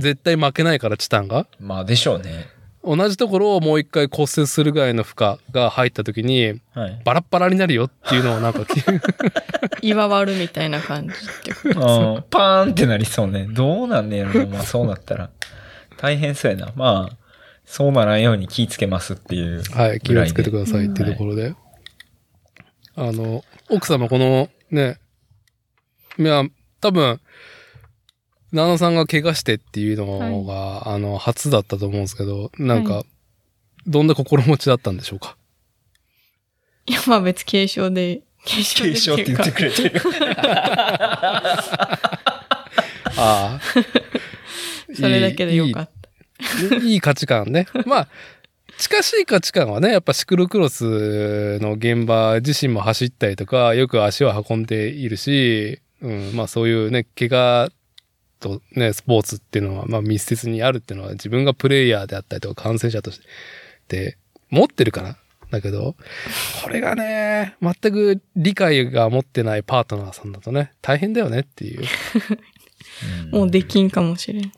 [0.02, 1.48] 絶対負けないから、チタンが。
[1.60, 2.50] まあ、でしょうね。
[2.84, 7.02] 同じところをもう一回骨折するぐらいの負荷が入った時に、はい。
[7.06, 8.66] バラッバラになるよっていうのをなんか
[9.82, 13.48] 岩割 るみたいな感じってことうん、パーンってなりそうね。
[13.50, 14.46] どうなんねやろな。
[14.58, 15.30] まあ、そうなったら。
[15.98, 16.74] 大変そうやな。
[16.76, 17.18] まあ、
[17.66, 19.64] そうならんように気ぃつけますっていう。
[19.74, 21.56] はい、気をつけてくださいっていうところで。
[22.96, 25.00] あの、奥様このね、
[26.18, 26.44] いや、
[26.82, 27.20] 多分、
[28.52, 33.04] ナナさんが怪我してっていうのが、あの、初だったと思うんですけど、なんか、は
[33.88, 35.38] どんな心持ちだったんでしょうか？
[36.86, 40.02] いや、まあ別軽症で、軽症で継承って言ってくれてる。
[43.18, 43.60] ああ。
[44.96, 46.76] それだけでよかった。
[46.76, 47.68] いい いい価値観ね。
[47.86, 48.08] まあ、
[48.78, 57.72] 近しい価値観はね、やっぱシクロクロスの現場自身も走ったりとか、よく足を運んでいるし、うん、まあそういうね、怪我
[58.40, 63.22] とね、スポーツっていうのは、まあ密接にあるっていうのは自分がプレイヤーであったりとか感染者とし
[63.88, 64.18] て、
[64.50, 65.18] 持ってるから。
[65.52, 65.96] だけど、
[66.64, 71.84] これがね、全く理解が持ってないパートナーさんだとね、大変だよねっていう。
[73.24, 74.52] うんもうできんかもしれん。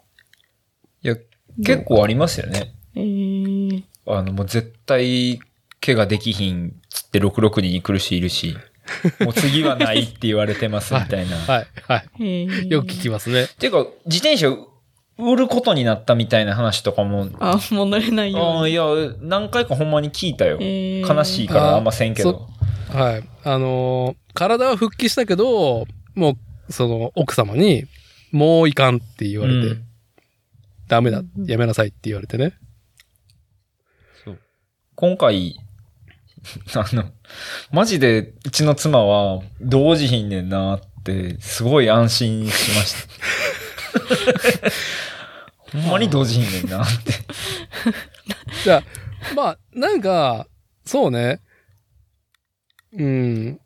[1.63, 2.74] 結構ありますよね。
[2.96, 5.39] えー、あの、もう絶対、
[5.86, 8.58] 怪我できひんつって66人に来るしいるし、
[9.20, 11.38] もう次はないって言われてますみたいな。
[11.38, 12.06] はい、はい。
[12.20, 13.48] えー、よく聞きますね。
[13.60, 14.50] ていうか、自転車
[15.17, 18.63] 売ることになったみたいな話とかも、あ、もう乗れないように。
[18.63, 18.84] あいや、
[19.22, 20.58] 何回かほんまに聞いたよ。
[20.62, 22.48] えー悲しいからあんませんけど。
[22.89, 23.24] はい。
[23.43, 26.38] あのー体は復帰したけど、も
[26.70, 27.86] う、その、奥様に、
[28.32, 29.87] もういかんって言われて、うん
[30.88, 32.54] ダメだ、やめなさいって言われてね。
[34.23, 34.39] そう
[34.95, 35.60] 今回、
[36.76, 37.12] あの、
[37.71, 43.08] マジでうちの妻は同時ひんねんなって、すごい安心しました。
[45.80, 47.13] ほんまに同時ひんねんなって。
[48.63, 48.84] じゃあ、
[49.36, 50.47] まあ、なんか、
[50.86, 51.41] そうね。
[52.93, 53.60] うん。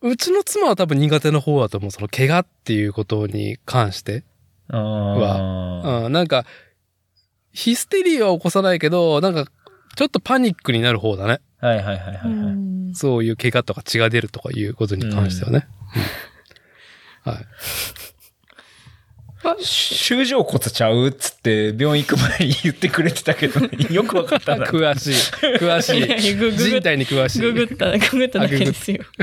[0.00, 1.90] うちの妻は多分苦手な方だと思う。
[1.90, 4.24] その、怪我っていうことに関して。
[4.68, 6.06] あー。
[6.06, 6.44] うん、なんか、
[7.52, 9.46] ヒステリーは起こさないけど、なんか、
[9.96, 11.40] ちょっとパニックになる方だね。
[11.58, 15.66] はいはいはいはい、そういう怪我とか血が出るとかいうことに関してはね。
[17.24, 17.32] うん。
[17.32, 17.44] はい。
[19.60, 23.60] 修正骨ちゃうっつって病院行く前に言ってくれてたけど、
[23.92, 24.66] よくわかったな。
[24.66, 25.14] 詳しい。
[25.60, 27.40] 詳しいやい人体に詳しい。
[27.40, 29.04] ググった、ググっただけですよ。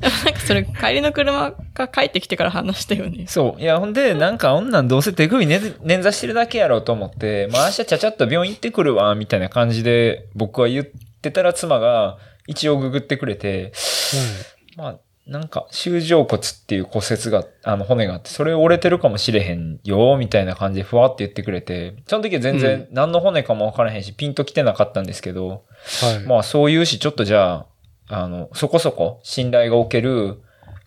[0.00, 3.24] なんかそれ、帰りの車が帰ってきてから話したよね。
[3.26, 3.60] そう。
[3.60, 13.72] いや、ほんで、なんか、女どうせ手首ね捻挫してるだけやろうと思って、まあ明日ちゃちゃっと病院行ってくるわ、みたいな感じで僕は言ってたら妻が一応ググってくれて、
[14.76, 25.48] まあ、なんか、修正骨っていう骨折が、あの、骨があって、それ折れてるかもしれへんよ、みたいな感じでふわって言ってくれて、その時は全然何の骨かもわからへんし、ピンと来てなかったんですけど、
[26.00, 26.26] はい。
[26.26, 27.66] まあそういうし、ちょっとじゃ
[28.08, 30.40] あ、あの、そこそこ信頼がおける、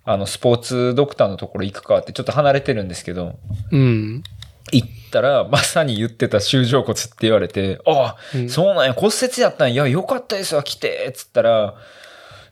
[0.04, 3.40] あの、スポーツドクターのところ行くかってちょっと離れてるんですけど、
[3.72, 4.24] うん。
[4.72, 11.76] 行ったら、まさに言ってた修正骨って言われて、ああ、うんそうなんや、骨折やったんや、よかったですわ、来て、つったら、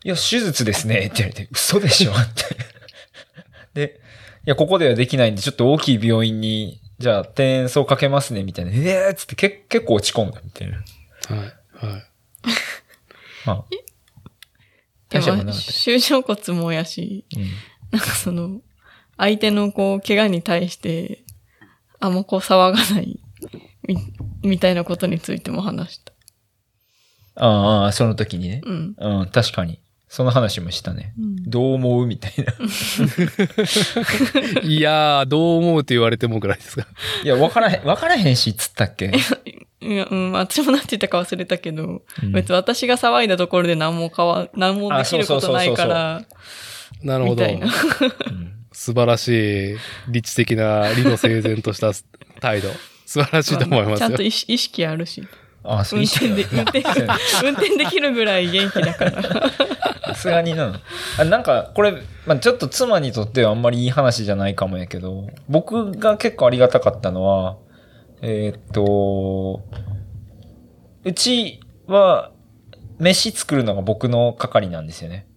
[0.04, 2.44] いや、手術ですね、って言われて、嘘でしょって。
[3.88, 4.02] で、
[4.46, 8.72] いや、ここではできないんで、ちょっと大きい病院に、じゃあ、転送かけますね、みたいな。
[8.72, 10.78] ええー、つってけ結構落ち込んだ、みたいな。
[10.78, 10.84] は
[11.36, 11.38] い。
[11.38, 12.04] はい。
[13.46, 13.66] まあ、
[15.10, 17.48] で大したことも、なかった修正骨もやし、うん
[17.92, 18.62] なんかその、
[19.18, 21.24] 相手のこう、怪我に対して、
[22.00, 23.20] あんまこう騒がない、
[23.88, 23.98] み、
[24.42, 26.12] みたいなことについても話した。
[27.36, 28.62] ああ、その時にね。
[28.66, 28.96] うん。
[28.98, 29.80] うん、確かに。
[30.16, 31.12] その話もしたね。
[31.18, 32.54] うんどう思うみたいな。
[34.62, 36.86] いやー、どう思うって言われてもぐらいですが。
[37.24, 39.10] いや、わからへん、わからへんし、つったっけ？
[39.82, 46.22] いや、うん、私もなんて言ったか忘れたけど、うん別に私が騒いだところで何も変わ、何もできることないから、
[47.02, 47.44] なるほど
[48.72, 49.78] 素晴らしい、
[50.10, 51.92] 理知的な、理路整然とした
[52.40, 52.70] 態度。
[53.08, 54.22] 素晴らしいと思いますよちゃんと。
[54.22, 55.24] 意識意識あるし。
[55.64, 56.84] あ、そう運転で、運転、
[57.44, 59.52] 運転できるぐらい元気だから。
[60.06, 60.82] さすがにな。
[61.20, 61.94] あなんか、これ、
[62.26, 67.58] まあ、ちょっと妻にとってはあんまりいい話じゃないかもやけど、僕が結構ありがたかったのは、
[68.22, 69.62] えーっと、
[71.04, 72.32] うちは、
[73.00, 75.28] 飯作るのが僕の係なんですよね。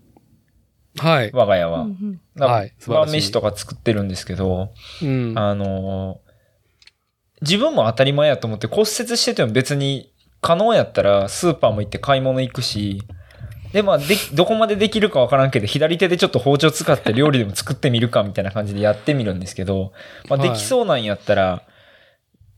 [0.99, 1.31] はい。
[1.33, 1.83] 我が家は。
[1.83, 4.71] うんだからはい素晴らしい晩飯とか作ってるんですけど、
[5.03, 5.33] うん。
[5.37, 6.27] あのー
[7.43, 13.03] 自分も当たり前やと思って骨折してても別に可能やったらスーパーも行って買い物行くし、
[13.77, 19.93] で、まあ、で、どこまでできるかわからんけど、左手でちょっと包丁使って料理でも作ってみるかみたいな感じでやってみるんですけど、
[20.31, 21.63] まあ、はいできそうなんやったら、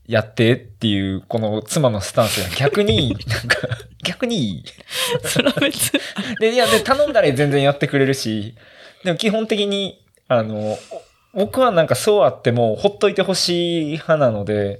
[0.07, 3.57] やってっていう、この妻のスタンスが逆に、なんか、
[4.05, 4.63] 逆に。
[5.25, 5.99] それは別に。
[6.39, 8.55] で、いや、で、頼んだら全然やってくれるし、
[9.03, 10.79] でも基本的に、あの、
[11.33, 14.79] 僕はなんかそうあっても、ほっといてほしい派なので、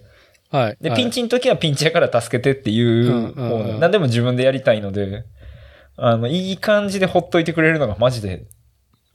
[0.51, 0.77] はい。
[0.79, 5.25] で、はいピンチの時はピンチやから助けてっていううんうんうん方な何でも自分でやりたいので、
[6.01, 8.43] あの、いい感じでほっといてくれるのがマジで、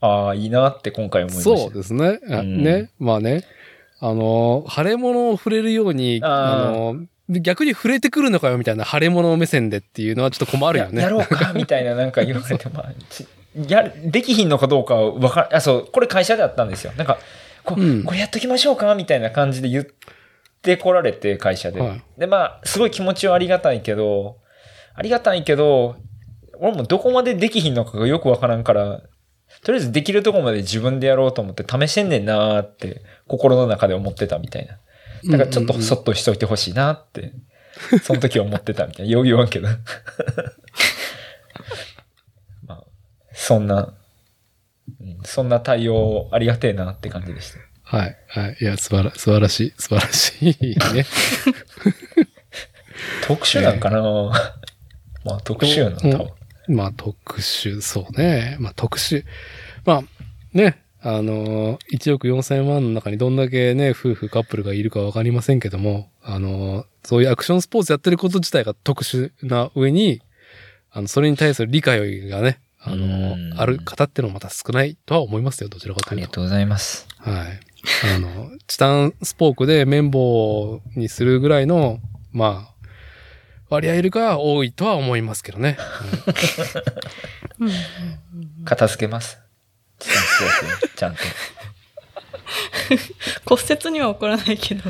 [0.01, 1.57] ああ、いいなって今回思いました。
[1.57, 2.19] そうですね。
[2.29, 2.91] あうんね。
[2.99, 3.43] まあね。
[3.99, 6.97] あの、腫れ物を触れるように、あの、
[7.29, 11.01] 逆に触れてくるのかよみたいな腫れ物目線でっていうのはちょっと困るよね。
[11.01, 13.25] ややろうかみたいななんか言われて、まあ、ち
[13.67, 16.93] やる、できひんのかどうかはわかあ、そう、これ会社であったんですよ。
[16.97, 17.17] なんか、
[17.63, 19.85] こうんこれやっときましょうかみたいな感じで言っ
[20.61, 21.79] てこられて、会社で。
[21.79, 24.37] はいで、まあ、すごい気持ちはありがたいけど、
[24.93, 25.95] ありがたいけど、
[26.59, 29.01] 俺もどこまでできひんのかがよくわからんから、
[29.63, 34.77] とりあえずできるとこまで自分でやろうと思って試してんねんなーって、心の中で思ってたみたいな。
[35.31, 37.33] だからちょっとそっとしといてほしいなって、
[38.03, 39.11] その時は思ってたみたいな。
[39.11, 39.67] よう言わんけど。
[42.67, 42.83] まあ、
[43.33, 43.93] そんな、
[44.99, 47.59] うんそんな対応ありがてえなって感じでした。
[47.97, 48.15] はい。
[48.27, 48.57] はい。
[48.61, 49.73] いや、素晴ら、素晴らしい。
[49.77, 51.05] 素晴らしいね。
[53.27, 54.01] 特殊なんかな、
[55.23, 56.29] まあ特殊やな、多分。
[56.67, 58.57] まあ、特殊、そうね。
[58.59, 59.23] まあ、特殊。
[59.85, 60.03] まあ、
[60.53, 60.81] ね。
[61.07, 70.23] あのー、1億4000万の中にどんだけね、夫婦、カップルがいるかわかりませんけども、あのー、そういうアクションスポーツやってること自体が特殊な上に、
[70.89, 76.11] あの、それに対する理解がね、あのある方ってのもまた少ないとは思いますよ、どちらかというと。
[76.11, 77.07] ありがとうございます。
[77.17, 77.59] はい。
[78.15, 81.99] あの、チタンスポークで綿棒にするぐらいの、
[82.31, 82.74] まあ、
[83.69, 85.77] 割合いるかは多いとは思いますけどね。
[87.59, 87.71] うん
[88.65, 89.39] 片付けます。
[89.99, 90.87] ちゃんと。
[90.95, 91.19] ちゃんと。
[93.45, 94.83] 骨折には起こらないけど、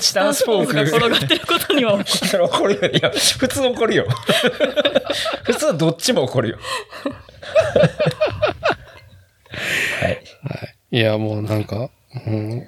[0.00, 2.90] チタンスポークが転がってることには起こそれ怒るよ。
[2.90, 4.06] いや、普通怒るよ。
[5.44, 6.58] 普通どっちも怒るよ。
[10.00, 10.10] はい。
[10.10, 10.16] は
[10.90, 10.96] い。
[10.96, 11.90] いや、もうなんか、
[12.26, 12.64] うん、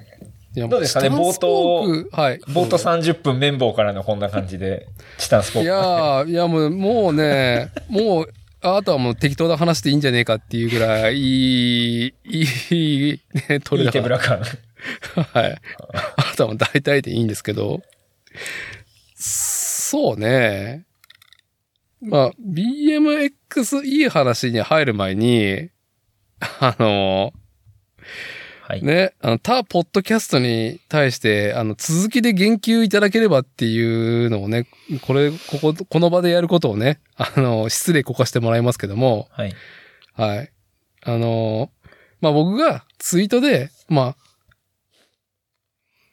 [0.55, 2.39] どうですかねチタンスポークはい。
[2.47, 4.87] 冒頭30分綿棒からのこんな感じで、
[5.17, 5.69] チタンスポーいク。
[5.69, 13.91] やー、いやもう、もうね、 もう、あとはもう適当な話でいいんじゃねえかっていうぐらい、いい、いい、ね、取いいれたから。
[13.91, 14.41] 手ぶら感。
[15.33, 15.61] はい。
[16.15, 17.81] あとはもう大体でいいんですけど、
[19.15, 20.85] そうね。
[22.01, 25.69] まあ、BMX いい話に入る前に、
[26.59, 27.33] あの、
[28.67, 28.83] はい。
[28.83, 34.65] ね、あの、他ポッドキャストに対して、あの、続きで言及いただければっていうのをね、
[35.03, 39.53] これ、ここ、この場でやることをね、あの、失礼こかしてもらいますけども、はい。
[40.13, 40.51] はい。
[41.03, 41.69] あの、
[42.21, 44.15] まあ、僕がツイートで、ま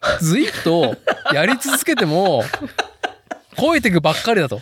[0.02, 0.94] あ、ずいっと
[1.32, 2.44] やり続けても、
[3.58, 4.60] 超えていくばっかりだと。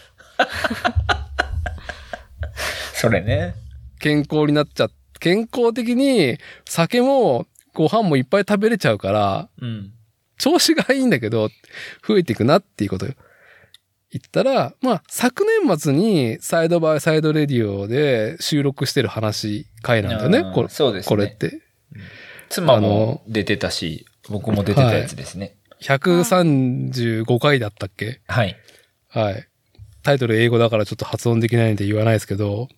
[2.94, 3.56] それね。
[3.98, 9.92] 健康になっちゃ、健康的に酒もご飯もいっぱい食べれちゃうから、うん。
[10.38, 11.50] 調子がいいんだけど、
[12.06, 13.12] 増えていくなっていうことよ。
[14.10, 20.52] 言ったら、まあ、昨年末にサイドバイサイドレディオで収録してる話、回なんだよね。
[20.52, 21.60] これ、そうですねこれって。
[22.48, 25.56] 妻も出てたし、僕も出てたやつですね。
[25.82, 28.20] 135回だったっけ？
[28.26, 28.56] はい。
[29.08, 29.46] はい。
[30.02, 32.68] タイトル英語だからちょっと発音できないんで言わないですけど、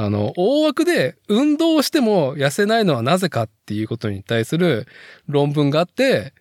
[0.00, 4.86] あの、大枠で運動をしても痩せないのはなぜかっていうことに対する
[5.26, 6.34] 論文があって、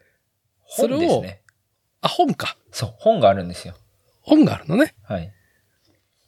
[0.67, 1.41] それをね。
[2.01, 2.55] あ、本か。
[2.71, 3.73] そう、本があるんですよ。
[4.21, 4.93] 本があるのね。
[5.01, 5.33] はい。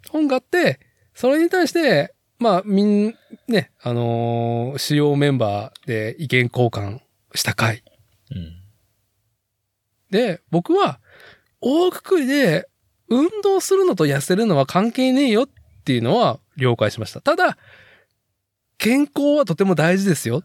[0.10, 0.80] 本があって、
[1.13, 3.15] それに対して、まあ、みん、
[3.48, 7.00] ね、あのー主要メンバーで意見交換
[7.36, 7.84] した回。
[8.32, 8.54] うん。
[10.10, 11.00] で、僕は、
[11.62, 12.68] 大くくりで、
[13.08, 15.48] 運動するのと痩せるのは関係ねえよっ
[15.84, 17.22] ていうのは了解しました。
[17.22, 17.58] ただ、
[18.78, 20.43] 健康はとても大事ですよ。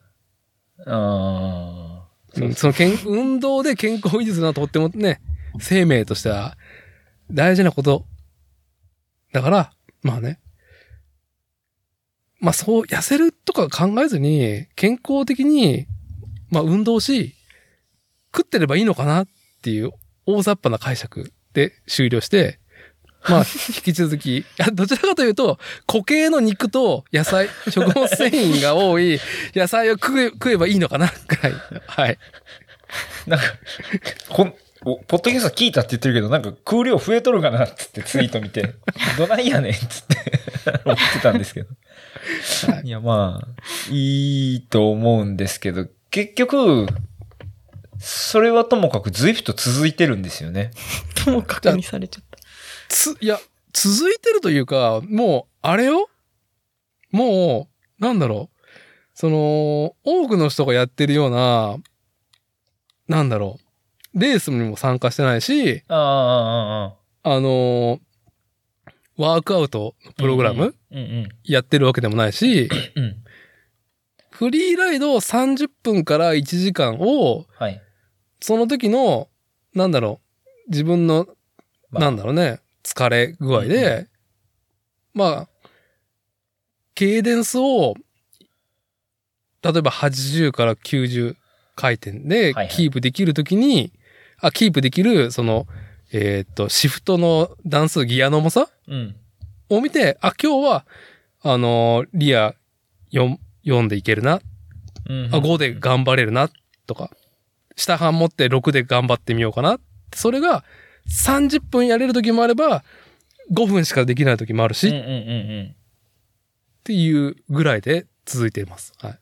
[0.86, 5.20] あうんその健、運動で健康を維持するのはとってもね、
[5.60, 6.56] 生命としては
[7.30, 8.06] 大事なこと。
[9.32, 9.72] だから、
[10.02, 10.40] まあね。
[12.40, 15.86] まあそう、痩せるとか考えずに、健康的に、
[16.50, 17.34] まあ運動し、
[18.36, 19.28] 食ってればいいのかなっ
[19.62, 19.92] ていう
[20.26, 22.58] 大雑把な解釈で終了して、
[23.28, 29.18] まあ、引き続き、いやどちらかというと、固形の肉と野菜、食物繊維が多い
[29.54, 31.52] 野菜を食え食えばいいのかなぐらい。
[31.86, 32.18] はい。
[33.26, 33.46] ーなんか、
[34.28, 38.74] こん、おポッドキャスト聞いたって言ってるけど、なんか空量増えとるかなっつってツイート見て、
[39.16, 41.68] どないやねんっつって思ってたんですけど。
[42.82, 43.48] いや、まあ、
[43.90, 46.86] いいと思うんですけど、結局、
[47.98, 50.72] それはともかく随分と続いてるんですよね。
[51.24, 52.33] ともかくにされちゃった。
[52.94, 53.38] つ、いや、
[53.72, 56.08] 続いてるというか、もう、あれよ？
[57.10, 57.68] も
[58.00, 58.58] う、なんだろう？
[59.14, 61.76] その、多くの人がやってるような、
[63.08, 63.58] なんだろ
[64.14, 64.20] う？
[64.20, 68.00] レースにも参加してないし、ああ、あのー
[69.16, 70.12] ワークアウトのあ。
[70.14, 71.28] プログラムうんうん。
[71.44, 73.16] やってるわけでもないし、うん。
[74.30, 77.80] フリーライド30分から1時間を、はい。
[78.40, 79.28] その時の、
[79.72, 80.20] なんだろ
[80.66, 81.28] う、自分の、
[81.90, 84.06] まあなんだろうね、疲れ具合うんで、
[85.14, 85.48] まあ、
[86.94, 87.94] ケイデンスを、
[89.62, 91.36] 例えば80から90
[91.74, 92.68] 回転ではいはい。
[92.68, 93.92] キープできるときに、
[94.40, 95.66] あ、キープできる、その、
[96.12, 99.16] えーっと、シフトの段数、ギアの重さうん。
[99.70, 100.86] を見て、あ、今日は、
[101.42, 102.54] あのーリア
[103.12, 104.40] 4、4でいけるな、
[105.08, 106.50] うんあ、5で頑張れるな、
[106.86, 107.10] とか、
[107.76, 109.78] 下半持って6で頑張ってみようかな。
[110.14, 110.64] それが
[111.08, 112.84] 30分やれる時もあれば、
[113.52, 115.12] 5分しかできない時もあるし、っうんうんうんう
[115.62, 115.76] ん。
[116.82, 118.92] ていうぐらいで続いています。
[118.98, 119.18] はい。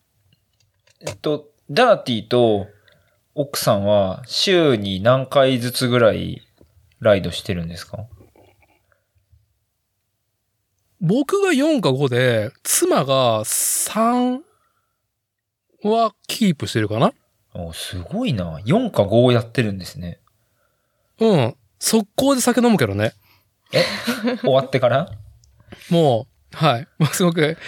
[1.08, 2.66] えっと、ダーティーと
[3.34, 6.42] 奥さんは週に何回ずつぐらい
[7.00, 8.06] ライドしてるんですか？
[11.00, 14.40] 僕が4か5で、妻が3
[15.82, 17.12] はキープしてるかな
[17.54, 18.60] おすごいな。
[18.60, 20.20] 4か5やってるんですね。
[21.18, 21.56] うん。
[21.82, 23.12] 速攻で酒飲むけどね。
[23.72, 23.84] え？
[24.42, 25.10] 終わってから？
[25.90, 26.86] もう、はい。
[26.96, 27.58] もうすごく、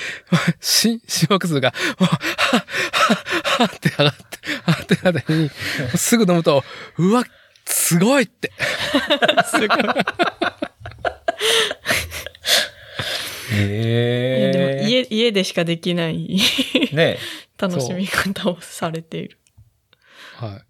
[0.60, 2.60] し、心拍数が、はっ、はっ、
[2.92, 3.16] はっ、
[3.58, 4.38] はっって上がって、
[4.68, 5.50] 上がってなったに、
[5.96, 6.62] すぐ飲むと、
[6.98, 7.24] うわ、
[7.64, 8.52] すごいって。
[9.58, 9.68] いや
[13.52, 14.52] へえ。
[14.52, 16.38] でも家、 家でしかできない
[16.92, 17.18] ね
[17.58, 19.38] 楽しみ方をされている。
[20.36, 20.62] はい。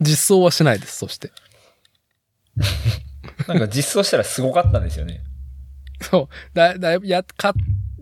[0.00, 1.30] 実装はしないです、そして。
[3.48, 5.20] なんか実装したらすごかったんですよね。
[6.00, 6.56] そう。
[6.56, 7.54] だ、だいぶ、や、か、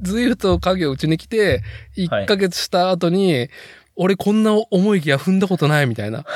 [0.02, 1.62] ずいぶんと影をうちに来て、
[1.96, 3.48] 1ヶ月した後に、
[3.98, 6.26] 俺こんな重いギア踏んだことないみたいな。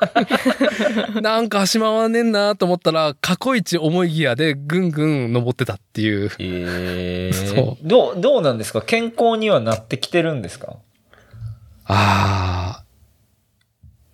[1.20, 6.30] なんか足回んねんなと思ったら、過去一重いギアでぐんぐん登ってたっていう。
[6.38, 8.80] ええ そどう、どうなんですか？
[8.80, 10.76] 健康にはなってきてるんですか？
[11.84, 12.84] ああ。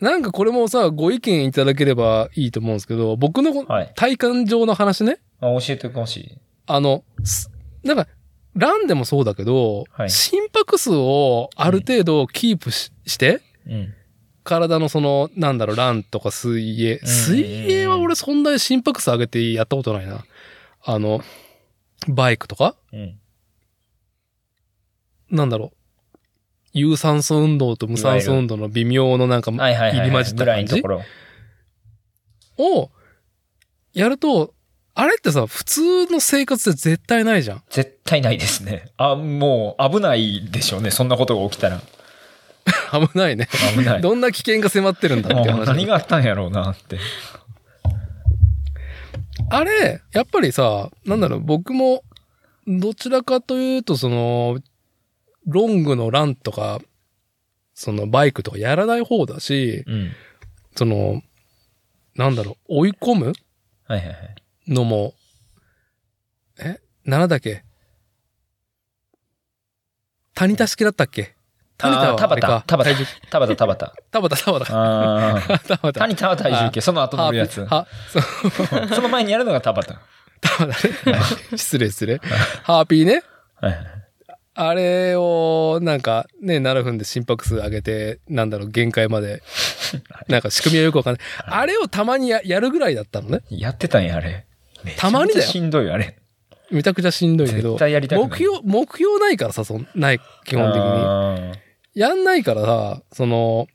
[0.01, 5.18] なんかこれもさ、ご意見いただければいいと思うんですけど、僕のはい体感上の話ね。
[5.40, 6.38] あ教えてほしい。
[6.66, 7.51] あの、す
[7.82, 8.09] なんか、
[8.55, 13.95] ランでもそうだけど、はい心拍数をある程度キープし,、して、うん。
[14.42, 16.97] 体のその、なんだろう、ランとか水泳。
[16.97, 20.24] ん水泳は俺そんなに心拍数上げてやったことないな。
[20.84, 21.22] あの、
[22.09, 23.18] バイクとかうん。
[25.30, 25.76] なんだろう。
[26.74, 29.52] 有酸素運動と無酸素運動の微妙のなんか。
[29.52, 30.82] 入り混じった感じ？
[32.58, 32.90] を、
[33.94, 34.52] やると、
[34.94, 37.62] あれってさ、普通の生活で絶対ないじゃん。
[37.70, 38.90] 絶対ないですね。
[38.96, 40.90] あ、もう危ないでしょうね。
[40.90, 41.80] そんなことが起きたら。
[42.92, 43.48] 危ないね。
[43.76, 44.00] 危ない。
[44.00, 45.66] どんな危険が迫ってるんだって話。
[45.66, 46.98] 何があったんやろうなって。
[49.50, 52.02] あれ、やっぱりさ、なんだろう、僕も、
[52.66, 54.58] どちらかというと、その、
[55.47, 56.80] ロングのランとか、
[57.74, 60.12] そのバイクとかやらない方だし、うん。
[60.76, 61.22] その、
[62.14, 63.32] なんだろう、追い込む
[63.86, 64.34] はいはいはい。
[64.68, 65.14] のも、
[66.59, 66.78] え？
[67.05, 67.64] なんだっけ？
[70.34, 71.34] 谷田式だったっけ？
[71.76, 72.95] 谷田はあれか畑、田畑
[73.30, 73.92] 田畑、田畑。
[74.12, 74.70] 田畑、田畑。
[75.68, 75.92] 田畑。
[76.01, 77.64] 谷田畑体重計、その後乗るやつ。
[77.64, 77.86] は、
[78.95, 79.99] その前にやるのが田畑。
[80.40, 81.18] 田畑ね。
[81.59, 82.18] 失礼失礼。
[82.62, 83.22] ハーピーね。
[83.57, 83.93] はいはい。
[84.57, 89.42] あれを、なんか、ね、7分で心拍数上げて、なんだろう、限界まで、
[90.28, 91.22] なんか仕組みはよくわかんない。
[91.38, 93.40] あれをたまにややるぐらいだったのね。
[93.50, 94.46] やってたんや、あれ。
[94.96, 96.16] たまにだよしんどいよ、あれ。
[96.70, 98.28] めちゃくちゃしんどいけど絶、対やりたくない。
[98.30, 102.00] 目標、目標ないからさ、そんない、基本的に。
[102.00, 103.66] やんないからさ、その、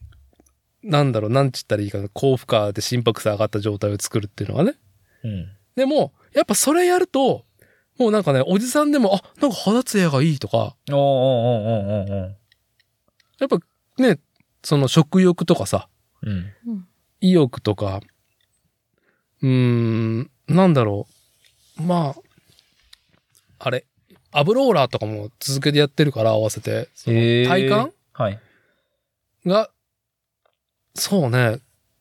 [0.83, 4.75] なんだろう、なんちったらいいかな、高負荷で心拍数上がった状態を作るっていうのがね。
[5.23, 5.47] うん。
[5.75, 7.45] でも、やっぱそれやると、
[7.99, 12.33] もうなんかね、おじさんでも、あ、なんか肌ツヤがいいとか、おーおーおーおーおー
[13.39, 13.59] やっぱ
[14.01, 14.19] ね、
[14.63, 15.89] その食欲とかさ、
[16.23, 16.87] うん。
[17.21, 17.99] 意欲とか、
[19.41, 21.07] うーん、なんだろ
[21.77, 21.81] う。
[21.83, 22.21] まあ、
[23.59, 23.85] あれ、
[24.31, 27.93] アブローラーとかも続けてやってるから合わせて、体感？
[28.13, 28.39] はい。
[29.45, 29.69] が、
[30.95, 31.59] そうね、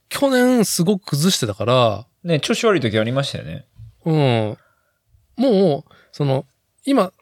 [0.09, 3.66] 去年すごく崩してたから、ね、調子悪い時ありましたよね。
[4.05, 4.59] うん。
[5.39, 6.45] もう、その、
[6.84, 7.12] 今、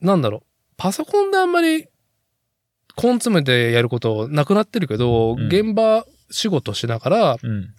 [0.00, 0.42] なんだろう、
[0.76, 1.86] パソコンであんまり、
[3.02, 7.74] 根詰めてやることなくなってるけど、うん現場仕事しながら、うん。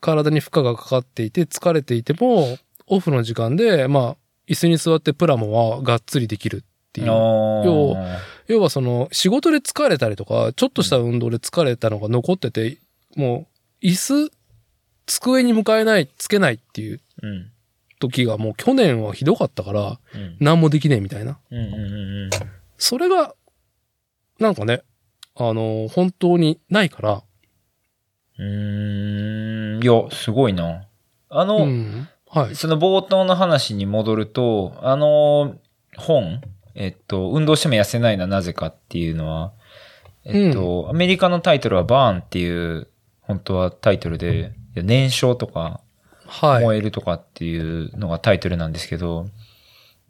[0.00, 2.58] 体に負荷がかかっていて疲れていても、
[2.88, 4.16] オフの時間で、まあ、
[4.48, 6.60] 椅子に座ってプラモはがっつりできるっ
[6.92, 7.06] ていう。
[7.06, 7.96] 要
[8.48, 12.78] 要はその、仕事で疲れたりとか、ちょっとした運動で疲れたのが残ってて、
[13.16, 13.46] も
[13.82, 13.94] う、椅
[14.26, 14.32] 子、
[15.06, 17.51] 机に向かえない、つけないっていううん。
[18.02, 20.36] 時がもう去年はひどかったから、うん。
[20.40, 21.38] 何もできねえみたいな。
[21.50, 22.30] うんうんうん
[22.78, 23.36] それが、
[24.40, 24.82] なんかね、
[25.36, 27.22] あの、本当にないから、
[28.40, 29.80] うん。
[29.80, 30.88] いや、すごいな。
[31.28, 32.08] あの、うん。
[32.28, 32.56] はい。
[32.56, 35.54] その冒頭の話に戻ると、あの
[35.96, 36.40] 本、
[36.74, 39.52] えっと、運動しても痩せないのはなぜかっていうのは、
[40.24, 42.88] えっと、アメリカのタイトルはバーンっていう、
[43.20, 45.91] 本当はタイトルで、いや燃焼とか、はい。
[46.40, 49.26] 燃えるとかっていうのがタイトルなんですけど、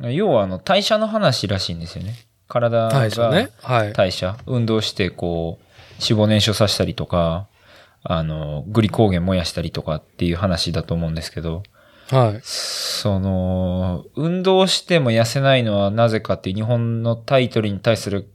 [0.01, 2.15] 要はあの代謝の話らしいんですよね。
[2.49, 3.69] 体対象ねが。
[3.69, 3.93] はい。
[3.93, 5.65] 代謝、運動してこう、
[6.03, 7.47] 脂肪燃焼させたりとか、
[8.05, 11.63] あの、グリコーゲン燃やしたりとかっていう話だと思うんですけど、
[12.11, 12.41] はい。
[12.43, 18.29] その、運動しても痩せないのはなぜかっていう日本のタイトルに対する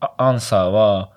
[0.00, 1.12] あアンサーは、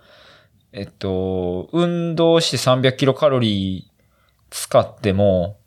[0.72, 4.04] えっと、運動して300キロカロリー
[4.50, 5.58] 使っても、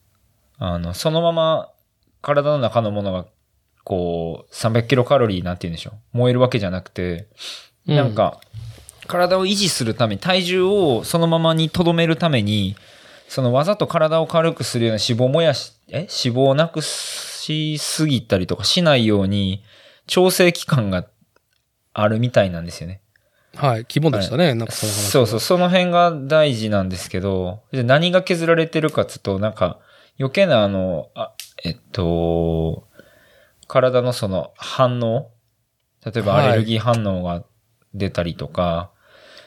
[0.58, 1.70] あの、そのまま
[2.20, 3.26] 体の中のものが、
[3.84, 6.18] こう、300キロカロリーなんて言うんでしょう。
[6.18, 7.28] 燃えるわけじゃなくて、
[7.86, 8.40] うなん、か、
[9.06, 12.76] 体を維持するために、体重をそのままに留めるために、
[13.28, 16.00] そのわざと体を軽くするような脂肪を燃やし、え？
[16.00, 19.62] 脂肪をなくしすぎたりとかしないように、
[20.06, 21.06] 調整期間が
[21.92, 23.00] あるみたいなんですよね。
[23.54, 23.86] はい。
[23.86, 24.54] 肝でしたね。
[24.54, 25.10] なんかその話。
[25.10, 29.78] そうそう、その辺が大事なんですけど、何が削られてるかっつうと、なんか、
[30.18, 32.88] 余計なあの、あ、えっと、
[33.66, 35.30] 体のその反応
[36.04, 37.44] 例えばアレルギー反応が
[37.94, 38.90] 出たりとか、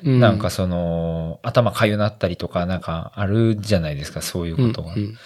[0.03, 4.93] うなんか、その、頭かゆなったりとか、なんかあるじゃないですか、そういうことが。
[4.93, 5.17] うんうん。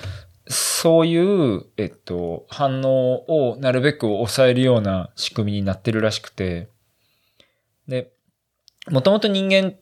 [0.47, 6.69] そういう、えっと、反応をなるべく抑えるような仕組みになってるらしくて、
[7.87, 8.11] で、
[8.89, 9.75] もともと人間っ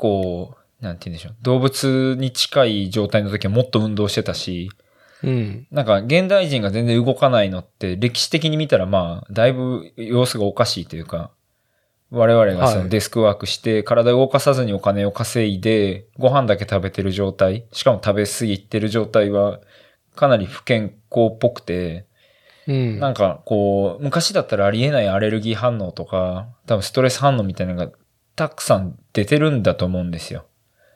[0.00, 1.36] 構、なんて言うんでしょう。
[1.42, 4.70] 動物に近い状態の時はもっと運動してたし、
[5.22, 5.66] うん。
[5.70, 11.30] なんか現代人が全然動かないのって歴史的に見たらまあ、だいぶ様子がおかしいというか、
[12.10, 19.60] 我々がそはいのデスクワークして体を動かさずにお金を稼いでご飯だけ食べてる状態、しかも食べ過ぎてる状態は
[20.16, 22.06] かなり不健康っぽくて、
[22.66, 22.98] うん。
[22.98, 27.92] なんかこう、昔だったらありえないアレルギー反応とか、多分ストレス反応みたいなのが
[28.36, 30.46] たくさん出てるんだと思うんですよ。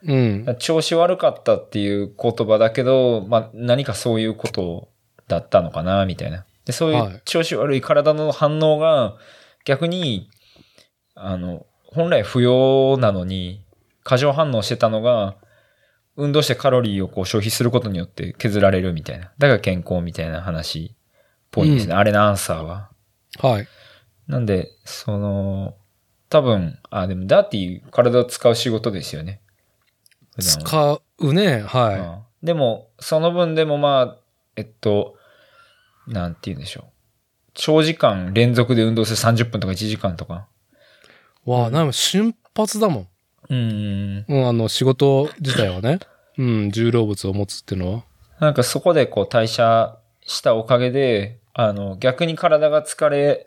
[0.07, 0.57] うん。
[0.59, 4.89] 調子悪かったっていう言葉だけど、まあ何かそういうこと
[5.29, 6.45] だったのかな、みたいな。
[6.65, 9.17] で、そういはいう調子悪い体の反応が
[9.65, 10.31] 逆に、
[11.15, 13.65] あの、本来不要なのに
[14.03, 15.37] 過剰反応してたのが、
[16.17, 19.33] 運動してカロリーをこう消費することによって削られるみたいな。
[19.39, 20.97] だから健康みたいな話っ
[21.51, 21.95] ぽいんですね。
[21.95, 22.91] あれのアンサーは。
[23.41, 23.69] はい。
[24.29, 25.77] なんで、その、
[26.31, 29.41] 多分、あ、でもダーティー体を使う仕事ですよね。
[30.39, 31.63] 使うね。
[31.63, 31.99] はい。
[31.99, 34.17] うんでも、その分でもまあ、
[34.55, 35.17] えっと、
[36.07, 36.85] なんて言うんでしょう。
[37.55, 40.47] 長時間連続で運動する30分とか1時間とか。
[41.47, 43.09] わあ、なんか瞬発だもん。
[43.49, 44.25] うん。
[44.29, 46.01] うん、あの、仕事自体はね。
[46.37, 48.05] うん、重労物を持つっていうのは。
[48.41, 53.47] なんかそこでこう代謝したおかげで、あの、逆に体が疲れ、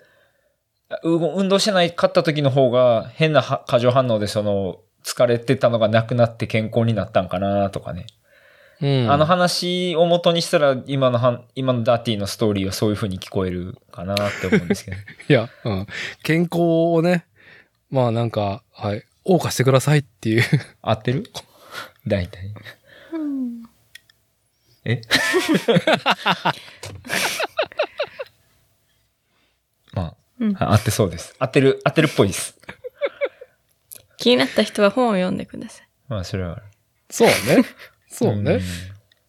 [1.03, 1.09] う
[1.39, 8.07] 運動してないかった時の方が変なは過剰反応でその、疲れてたのがなくなって健康になったんかなとかね。
[8.81, 9.09] うん。
[9.09, 14.97] あの話を元にしたら今のは今のダーティーのストーリーはそういう風に聞こえるかなって思うんですけど。
[15.29, 15.87] いや、うん。
[16.23, 16.57] 健康
[16.93, 17.25] をね、
[17.89, 19.05] まあなんか、はい。
[19.25, 20.43] 謳歌してくださいっていう。
[20.81, 21.23] 合ってる？
[22.05, 22.53] 大体。
[24.83, 25.01] え？
[29.93, 31.33] まうんあ、合ってそうです。
[31.39, 32.57] 合ってる、合ってるっぽいです。
[34.17, 35.87] 気になった人は本を読んでください。
[36.09, 36.63] まあ、それはある。
[37.09, 37.33] そうね。
[38.09, 38.61] そうねん。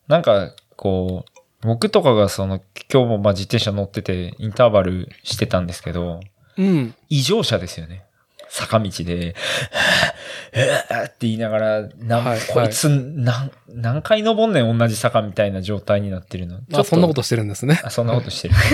[0.09, 2.63] なんか、こう、僕とかがその、
[2.93, 6.21] 今日もまあ自転車乗ってて、インターバルしてたんですけど、
[6.57, 6.95] うん。
[7.09, 8.05] 異常者ですよね。
[8.49, 16.61] 坂道で、って言いながら、なんはいこいつ、なん、何回登んねん同じ坂みたいな状態になってるの。
[16.69, 17.81] まあそんなことしてるんですね。
[17.85, 18.55] あそんなことしてる。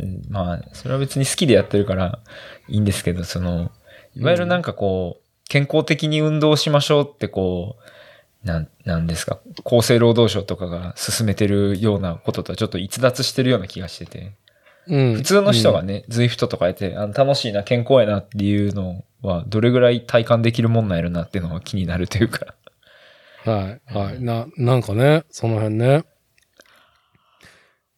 [0.00, 2.20] うんまあ、それは別に好きでやってるから
[2.68, 3.70] いいんですけど、その、
[4.16, 7.76] いわゆるなんかこう、健康的に運動しましょうってこ
[8.44, 14.32] う、なん、なんですか、厚生労働省とかが進めてるようなこととはちょっと逸脱してるような気がしてて、
[14.86, 15.14] うん。
[15.14, 22.54] 普通の人がね、ズイフトとかやって、あの楽しいな、健康やなっていうのは、どれぐらい体感できるもんなんやろなっていうのが気になるというか。
[23.46, 23.52] うん。
[23.52, 23.80] はい。
[23.86, 24.22] はい。
[24.22, 26.04] な、なんかね、その辺ね。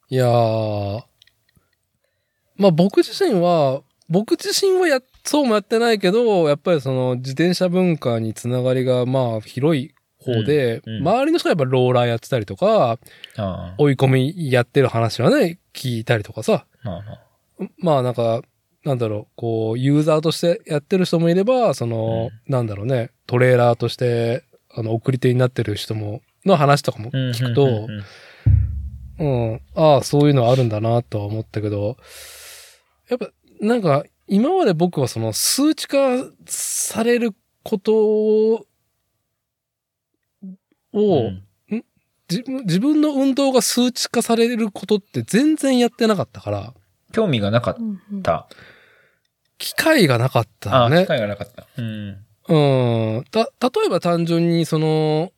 [0.08, 1.02] いやー。
[2.56, 11.08] まあ僕自身は、僕自身はや、そうもやってないけど、やっぱりその自転車文化につながりがまあ広い方で、うんうん。
[11.08, 12.98] 周りの人がやっぱローラーやってたりとか、
[13.78, 16.66] 追い込みやってる話はね、聞いたりとかさ。
[17.78, 18.42] まあなんか、
[18.84, 24.42] なんだろう、こう、ユーザーとしてやってる人もいれば、その、なんだろうね、トレーラーとして、
[24.74, 28.04] あの、送り手になってる人も、の話とかも聞くと、うんうん
[29.20, 29.52] うん。
[29.52, 31.96] うん、ああ、そういうのあるんだなとは思ったけど、
[33.08, 38.66] やっぱ、なんか、今まで僕はその数値化されることを、
[40.94, 41.42] うん
[42.30, 46.72] 自分自分の運動が数値化されることって全然やってなかったから、
[47.12, 47.76] 興味がなかっ
[48.22, 48.48] た。
[49.58, 51.08] 機会がなかったね機。
[51.08, 51.66] 会がなかった。
[51.76, 52.24] うん。
[52.48, 53.24] うん。
[53.30, 55.30] た、例えば単純にその、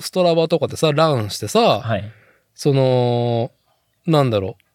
[0.00, 2.10] ストラバとかでさ、ランしてさ、はい。
[2.54, 3.52] その、
[4.06, 4.71] なんだろう。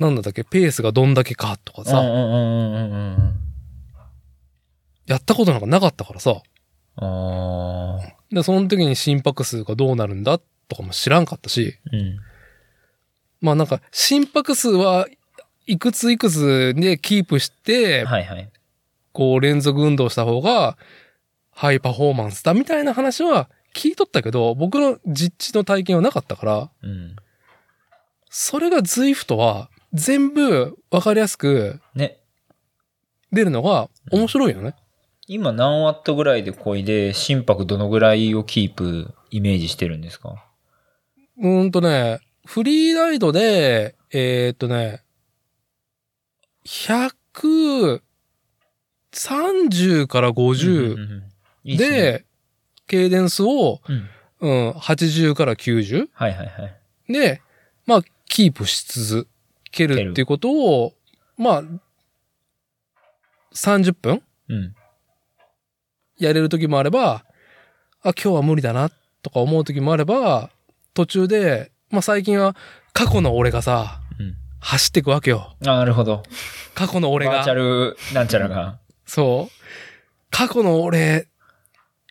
[0.00, 2.02] なんだったっけ、ペースがどんだけかとかさ。
[5.06, 6.42] やったことなんかなかったからさ。
[8.32, 10.38] で、その時に心拍数がどうなるんだ
[10.68, 12.18] とかも知らんかったし、うん。
[13.42, 15.06] まあなんか、心拍数は
[15.66, 18.50] いくついくつでキープして、はいはい。
[19.12, 20.78] こう連続運動した方が、
[21.50, 27.16] ハイパフォーマンスだみたいな話は聞いとったけど、僕の実地の体験はなかったから、うん。
[28.30, 32.18] それが ZWIFT は全部わかりやすくね。
[33.32, 34.74] 出るのが面白いよね。
[35.26, 40.44] 今何ワットぐらいで漕いで、心拍どのぐらいをキープ、イメージしてるんですか？
[41.38, 45.02] うーんとね、フリーライドで、えーっとね、
[46.66, 48.00] 130
[50.08, 51.22] からうん50うんうん
[51.62, 52.24] いいで、
[52.86, 54.08] ケイデンスを、うん。
[54.40, 56.08] うん、80から 90?
[56.12, 56.68] はいはいは
[57.08, 57.12] い。
[57.12, 57.42] で、
[57.86, 59.28] まあ、キープし続
[59.70, 60.92] けるっていうことを、
[61.36, 61.62] まあ、
[63.54, 64.74] 30分うん。
[66.18, 67.24] やれる時もあれば、
[68.02, 68.90] あ、今日は無理だな、
[69.22, 70.50] とか思う時もあれば、
[70.94, 72.56] 途中で、まあ最近は
[72.92, 74.36] 過去の俺がさ、うん。
[74.60, 75.56] 走っていくわけよ。
[75.62, 76.22] あなるほど。
[76.74, 77.32] 過去の俺が。
[77.32, 78.78] バーチャルなんちゃらが。
[79.06, 79.60] そう。
[80.30, 81.28] 過去の俺、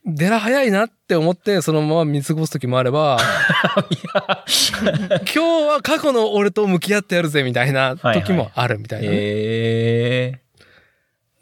[0.06, 3.18] デラ早いなって思って、そのまま見過ごす時もあれば、
[4.48, 10.40] 今日は過去の俺と向き合ってやるぜみたいな時もあるみたいなね、え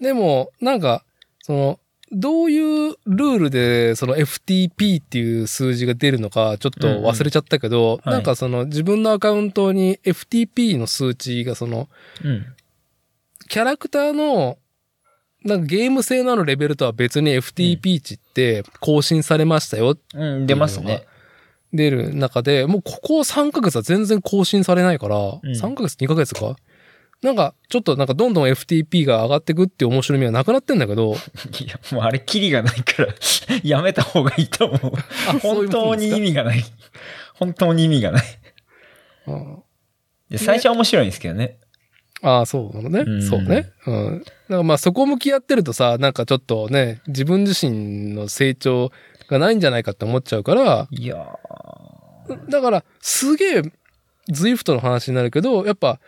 [0.01, 1.03] でも、なんか、
[1.43, 1.79] その、
[2.11, 8.13] どういうルールでその FTP っていう数字が出るのかちょっと忘れちゃったけど、はい。
[8.13, 12.27] なんかその自分のアカウントに FTP の数値がそのー。
[12.29, 12.45] うん。
[13.49, 14.57] キャラクターの
[15.47, 21.05] なんかゲーム性のあるレベルとは別に FTP 値って更新されましたようん、出ますね。
[21.73, 26.55] 出る中で、もうここ3ヶ月は全然更新されないから、ん3ヶ月 ?2 ヶ月か？
[27.21, 31.15] なんか、ちょっとなんかどんどん FTP が上がってくっていう面白みはなくなってんだけど、
[31.59, 33.13] いや、もうあれ、キリがないから、
[33.63, 35.39] やめた方がいいと思う。
[35.39, 36.63] 本当に意味がない。
[37.33, 38.23] 本当に意味がない。
[40.35, 41.57] 最初は面白いんですけどね。
[42.21, 42.99] あ、そうなのね。
[42.99, 43.71] うんそうね。
[43.85, 44.25] うん。
[44.49, 48.91] だからまあそこ向き合ってるとさ、なんかちょっとね、自分自身の成長
[49.29, 51.27] がないんじゃないかって思っちゃうから、いや
[52.49, 53.61] だからすげえ
[54.31, 55.99] ZWIFT の話になるけど、やっぱ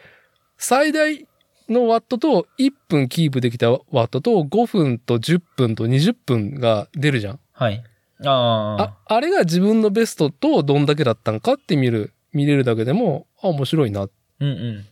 [0.58, 1.28] 最大
[1.70, 7.40] のワットと1分キープできたワットと5分と10分と20分が出るじゃん。
[7.54, 7.84] はい。
[8.26, 8.84] ああ。
[8.84, 14.02] あ、あれが自分のベストとどんだけだったんかって見る、見れるだけでも、あ、面白いな。
[14.02, 14.86] うんうん。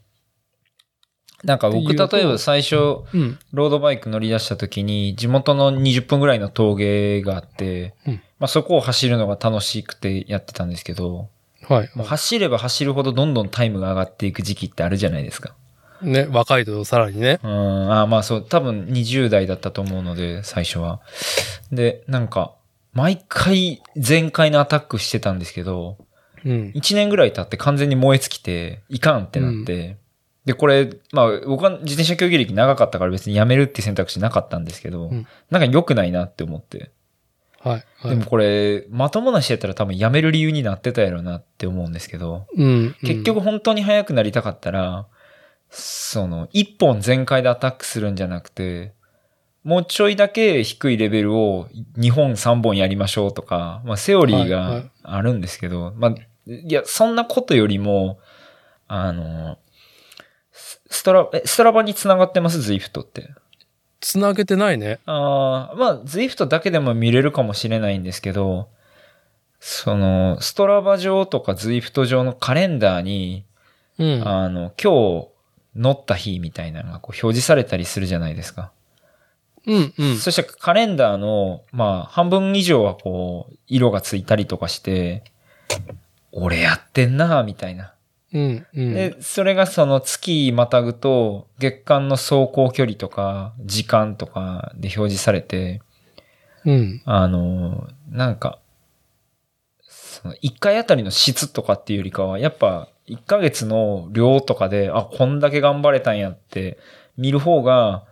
[1.48, 2.76] なんか僕、例えば最初、
[3.14, 3.40] うん。
[3.54, 11.30] ロードバイク乗り出した時に、地元の20分ぐらいの峠があって、うんまあそこを走るのが楽しくてやってたんですけど、
[11.68, 11.90] はい。
[11.96, 15.56] もう走れば走るほどどんどんタイムが上がっていく時期ってあるじゃないですか。
[16.02, 17.40] ね、若いとさらにね。
[17.42, 21.00] うん、あまあそう、多分20代だったと思うので、最初は。
[21.72, 22.54] で、なんか、
[22.94, 25.98] 毎回全開のアタックしてたんですけど、
[26.46, 26.72] うん。
[26.76, 29.98] 1年ぐらい経って完全に燃え尽きて、いかんってなって、
[30.48, 36.92] で、これ、まあ僕は自転車競技歴長かったから別にやめるって選択肢なかったんですけど、うんなんか良くないなって思って。
[37.60, 37.86] はい。
[37.98, 42.96] はいでもこれ、まともなしやったら多分やめる理由になってたやろうなって思うんですけど、うん。
[43.02, 45.06] 結局本当に速くなりたかったら、
[45.70, 48.94] その、一本全開でアタックするんじゃなくて、
[49.66, 51.68] もうちょいだけ低いレベルを
[51.98, 56.16] 2本3本やりましょうとか、まあセオリーはいはがいあるんですけど、まあ、
[56.48, 58.20] いや、そんなことよりも、
[58.88, 59.58] あの、
[60.90, 63.30] スストラ、えストラバに繋がってます ?Zwift って。
[64.00, 65.00] つなげてないね。
[65.06, 68.70] ああ、まあ、Zwift だけでも見れるかもしれないんですけど、
[69.60, 73.44] その、ストラバ上とか Zwift 上のカレンダーに、
[73.98, 74.28] うん。
[74.28, 75.28] あの、今日
[75.76, 78.72] 乗った日みたいなのがこう表示されたりするじゃないですか。
[79.66, 79.94] うん。
[79.98, 80.18] うん。
[80.18, 85.24] そしてカレンダーの、まあ、半分以上はこう、色がついたりとかして、
[86.32, 87.94] 俺やってんなみたいな。
[88.34, 88.66] うん。
[88.74, 88.94] うん。
[88.94, 95.82] で、それがその月またぐと、月間の走行距離とか、時間とかで表示されて、
[96.66, 97.02] うん。
[97.06, 98.60] あの、なんか、
[99.82, 106.78] その1回あたりの質とかっていうよりかは、やっぱ1ヶ月の量とかで、あ、こんだけ頑張れたんやって
[107.18, 108.04] 見る方が、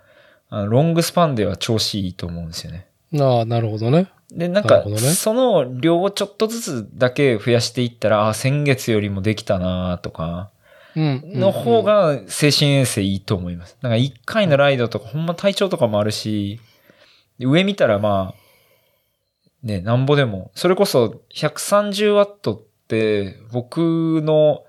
[0.50, 2.88] あのロングスパンでは調子いいと思うんですよね。
[3.20, 4.08] ああ、なるほどね。
[4.32, 10.50] で、なんか、その量をちょっとずつだけ増やしていったら、あ、先月よりもできたなとか、
[10.96, 11.22] うん。
[11.26, 13.78] の方が精神衛生いいと思います。
[13.82, 16.60] なんか1回のライドとか、ほんま体調とかもあるし、
[17.38, 18.46] で上見たらまあ、
[19.62, 24.64] ね、なんぼでも、それこそ130ワットって僕の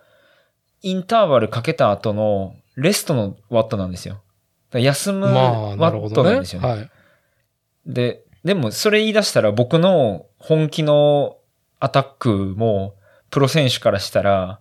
[0.82, 4.20] インターバルかけた後のレストのワットなんですよ。
[4.72, 6.24] 休むまあ、ワなるほット。
[6.24, 6.68] なんですよね。
[6.68, 6.90] はい。
[7.86, 11.36] で、でもそれ言い出したら僕の本気の
[11.80, 12.94] アタックも
[13.30, 14.60] プロ選手からしたら、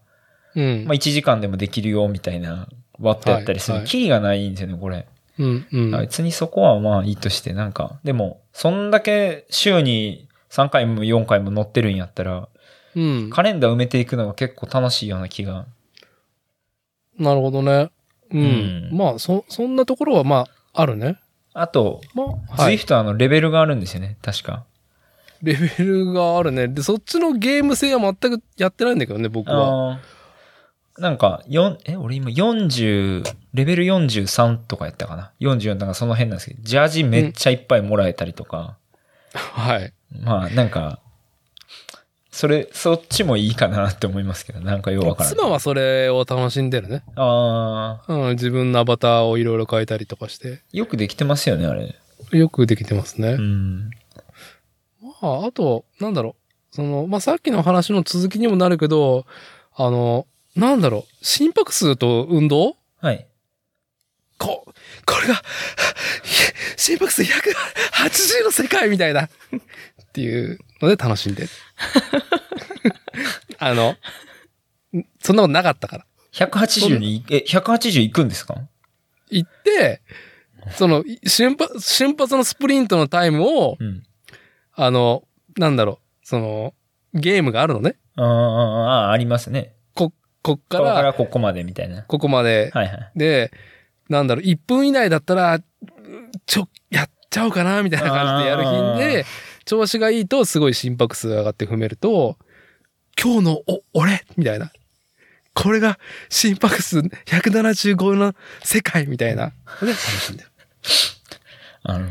[0.55, 0.95] うんまあ、。
[0.95, 2.67] 1時間でもできるよみたいな
[2.99, 3.83] ワットやったりする。
[3.83, 5.07] キリがないんですよね、これ。
[5.37, 5.67] うん。
[5.71, 5.91] うん。
[5.91, 12.47] 別にそこはまあいいとして、なんか、でも、そんだけ週に3回も4回も乗ってるんやったら、
[12.95, 13.29] うん。
[13.29, 15.67] カレンダー埋めていくのが結構楽しいような気が。
[17.19, 17.91] なるほどね。
[18.31, 18.41] うん。
[18.41, 18.43] う
[18.93, 21.19] んまあ、そ、そんなところはまあ、あるね。
[21.57, 22.75] あと、まあ、はい。
[22.75, 24.65] Zwift はあのレベルがあるんですよね、確か。
[25.41, 26.67] レベルがあるね。
[26.67, 29.99] で、そっちのゲーム性は全くやってないんだけどね、僕は。
[30.97, 35.31] なんか、四え、俺今40、レベル43とかやったかな。
[35.39, 38.75] 44なんかその辺なんですけど、ジャージめっちゃいっぱいもらえたりとか、
[39.33, 39.93] はい。
[40.11, 40.99] まあなんか、
[42.35, 45.37] それ、そっちもいいかなって思いますけど、なんかようわからない。
[45.37, 47.01] 妻はそれを楽しんでるね。
[47.15, 50.59] ああ、うん、自分のアバターをいろいろ変えたりとかして。
[50.73, 51.95] よくできてますよね、あれ。
[52.37, 53.29] よくできてますね。
[53.29, 53.89] うん。
[55.21, 56.35] あ、あと、なんだろ
[56.73, 56.75] う。
[56.75, 59.25] その、まあ、さっきの話の続きにもなるけど、
[59.73, 60.27] あの、
[60.57, 61.25] なんだろう。
[61.25, 62.75] 心拍数と運動？
[62.99, 63.25] はい。
[64.37, 64.65] こ、
[65.05, 65.41] これが、
[66.75, 69.23] 心拍数180の世界みたいな。
[69.23, 69.29] っ
[70.11, 71.49] ていうので楽しんでる。
[73.59, 73.95] あの、
[75.21, 76.05] そんなことなかったから。
[76.33, 78.55] 180に、え、180いくんですか？
[79.29, 80.01] 行って、
[80.71, 84.03] その、瞬発、瞬発のスプリントのタイムを、うん。
[84.73, 85.23] あの、
[85.57, 86.73] なんだろう、その、
[87.13, 87.95] ゲームがあるのね。
[88.17, 89.73] あーあー、ありますね。
[89.93, 90.11] こ、
[90.41, 92.03] こっかここからら、ここまでみたいな。
[92.03, 92.71] ここまで。
[92.73, 93.11] はいはい。
[93.15, 93.51] で、
[94.09, 95.59] なんだろう、1分以内だったら、
[96.45, 99.25] ちょ、やっちゃおうかな、みたいな感じでやる日あで、
[99.65, 102.37] 調子がいいとすごい心拍数が上がって踏めると、
[103.21, 104.71] 今日のお、俺みたいな。
[105.53, 105.97] これが
[106.29, 109.53] 心拍数175の世界みたいな。
[109.81, 110.49] で、楽しんでる。
[111.83, 112.07] あの、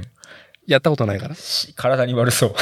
[0.67, 1.35] やったことないから。
[1.35, 2.55] し体に悪そう。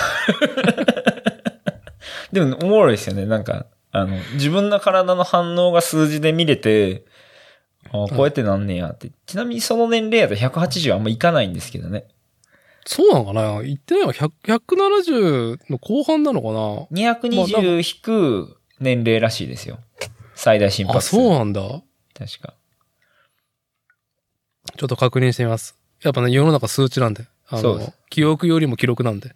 [2.34, 3.26] でも、おもろいですよね。
[3.26, 7.04] なんか、あの、自分の体の反応が数字で見れて、
[7.88, 9.12] あこうやってなんねやって。
[9.26, 12.06] ちなみにその年齢やと180あんまいかないんですけどね。
[12.84, 13.62] そうなのかな？
[13.62, 14.12] 言ってないわ。
[14.12, 16.48] 100 170の後半なのか
[16.92, 19.78] 220引く年齢らしいですよ。
[20.34, 21.10] 最大心なあ、拍数。
[21.10, 21.60] そうなんだ。
[22.14, 22.54] 確か。
[24.76, 25.76] ちょっと確認してみます。
[26.02, 27.26] やっぱね、世の中数値なんで。
[27.48, 29.32] あのそうです、記憶よりも記録なんで。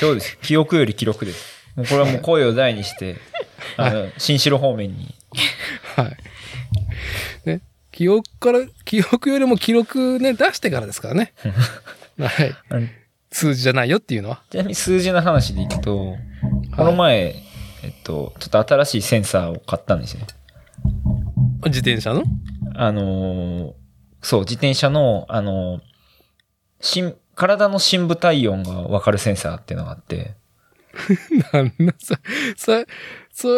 [0.00, 0.38] そうです。
[0.40, 1.58] 記憶より記録です。
[1.76, 3.16] もうこれはもう声を大にして、
[3.76, 5.14] あの、新城方面に。
[5.96, 6.16] はい。
[7.44, 7.60] ね。
[7.92, 11.32] 記憶から、記憶よりも記録ね、出してからですからね。
[12.26, 12.54] はい。
[13.30, 14.42] 数字じゃないよっていうのは？
[14.50, 16.16] ちなみに数字の話でいくと、
[16.76, 17.34] この前、
[17.84, 20.20] えっと、ちょっと新しいセンサーを買ったんですよ。
[21.66, 22.24] 自転車の？
[22.74, 23.72] あのー
[24.20, 25.80] そう、自転車の、あのー
[26.80, 30.36] 心体の深部体温がわかるセンサーっていうのがあって、
[31.52, 32.14] なんだ、そ、
[32.56, 32.84] そ、
[33.32, 33.48] そ、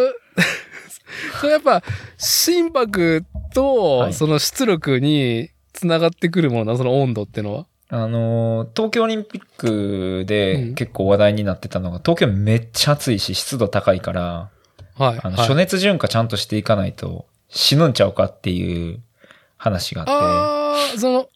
[1.40, 1.82] それやっぱ、
[2.18, 7.66] 心拍と、はいその出力に繋がってくるものな、その温度ってのは？
[7.92, 14.50] あのー東京オリンピックうんで結構話題になってたのが、東京めっちゃ暑いし湿度高いから、
[14.96, 15.20] はい。
[15.22, 19.00] あの、はい暑熱順化ちゃんとしていかないと死ぬんちゃうかっていう
[19.56, 21.28] 話があって、ああ、その、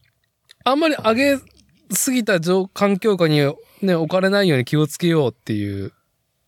[0.64, 1.38] あんまり上げ
[1.90, 3.40] すぎた状環境下に
[3.82, 5.92] ね、置かれないように気をつけようっていう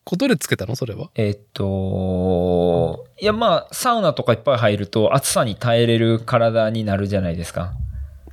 [0.05, 0.77] ことでつけたの？
[0.77, 1.11] それは？
[1.17, 7.73] えっと、いやまあ、サウナとかいっぱい入ると暑さに耐えれる体になるじゃないですか。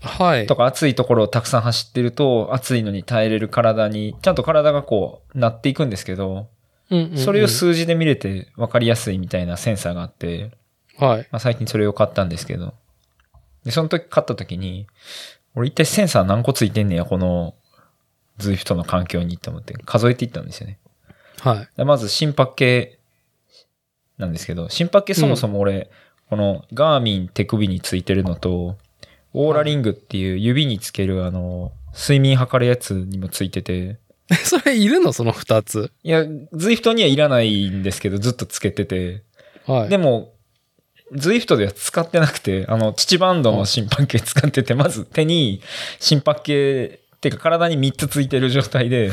[0.03, 0.55] はいと。
[0.55, 6.47] か暑いところをたくさん走ってると暑いのに耐えれる体に、ちゃんと体がこうなっていくんですけど、
[6.89, 10.51] うんうんうんそれを数字で見れて分かりやすいみたいなセンサーがあって、
[10.97, 11.27] はい。
[11.31, 12.73] まあ最近それを買ったんですけど、
[13.63, 14.87] で、その時買った時に、
[15.55, 17.55] 俺一体センサー何個ついてんねや、この
[18.39, 20.79] ZWIFT の環境にって思って数えていったんですよね。
[21.39, 21.69] はい。
[21.77, 22.99] でまず心拍計
[24.17, 25.89] なんですけど、心拍計そもそも俺、
[26.29, 28.77] このガーミン手首についてるのと、
[29.34, 33.99] オーラリングっていう指につけるあの、睡眠測るやつにもついてて、
[34.45, 35.13] それいるの？
[35.13, 35.91] その二つ。
[36.03, 39.23] いや、ZWIFT にはいらないんですけど、ずっとつけてて、
[39.65, 39.89] はい。
[39.89, 40.34] でも、
[41.13, 45.61] ZWIFT では使ってなくて、あの、父バンドの心拍計使ってて、まず手に
[45.99, 49.09] 心拍計、っていうか体に3つついてる状態で、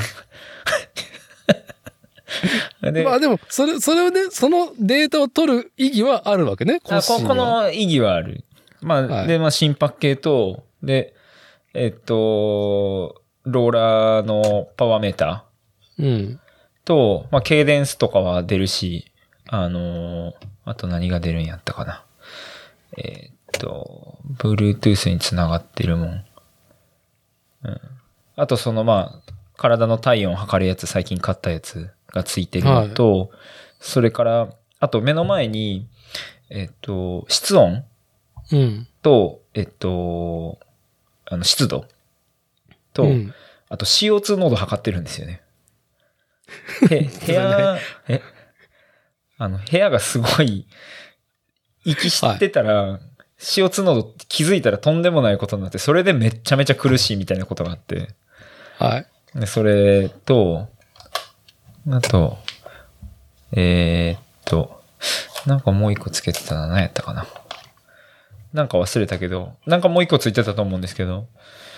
[2.82, 6.80] で、 まあでも、それ、それをね、そのデータを取る意義はあるわけね。
[6.88, 8.44] あこの意義はある。
[8.82, 11.14] まあ、はいで、まあ、心拍計と、で、
[11.74, 15.44] えっと、ローラーのパワーメータ
[15.98, 16.06] うん。
[16.06, 16.38] ー
[16.84, 19.12] と、まあ、ケイデンスとかは出るし、
[19.48, 22.04] あのーあと何が出るんやったかな。
[22.96, 26.24] えっと、Bluetooth につながってるもん。
[27.64, 27.80] うん。
[28.36, 33.30] あと、その、まあ、体の体温を測るやつ、最近買ったやつがついてるのと、
[33.80, 35.88] それから、あと目の前に、
[36.50, 37.84] えっと、室温うん。
[39.02, 40.58] と、えっと、
[41.26, 41.86] あの、湿度
[42.92, 43.34] と、うん
[43.70, 45.40] あと CO2 濃度測ってるんですよね。
[46.90, 47.78] へ部屋、
[48.08, 48.20] え？
[49.38, 50.66] あの、部屋がすごい、
[51.84, 52.98] 息してたら、
[53.38, 58.08] CO2 濃度気づいたらとんでもないことになって、それでめっちゃめちゃ苦しいみたいなことがあって、
[58.78, 59.06] はい。
[59.38, 60.68] でそれと、
[61.88, 62.38] あと、
[63.52, 64.82] えーっと、
[65.46, 66.66] なんかもう一個つけてたな。
[66.66, 67.24] 何やったかな。
[68.52, 71.26] なんか忘れたけど、なんかもう一個ついてたと思うんですけど。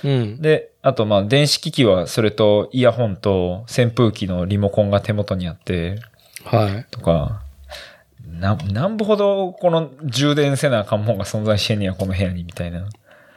[0.05, 0.41] うん。
[0.41, 6.01] で、あとまあ電子機器はそれとイヤホンと扇風機のリモコンが手元にあって、
[6.45, 6.87] はい。
[6.91, 7.43] とか、
[8.27, 12.89] な、なんぼほどこの充電せなあかんもんが存在してんねや、この部屋に、みたいな。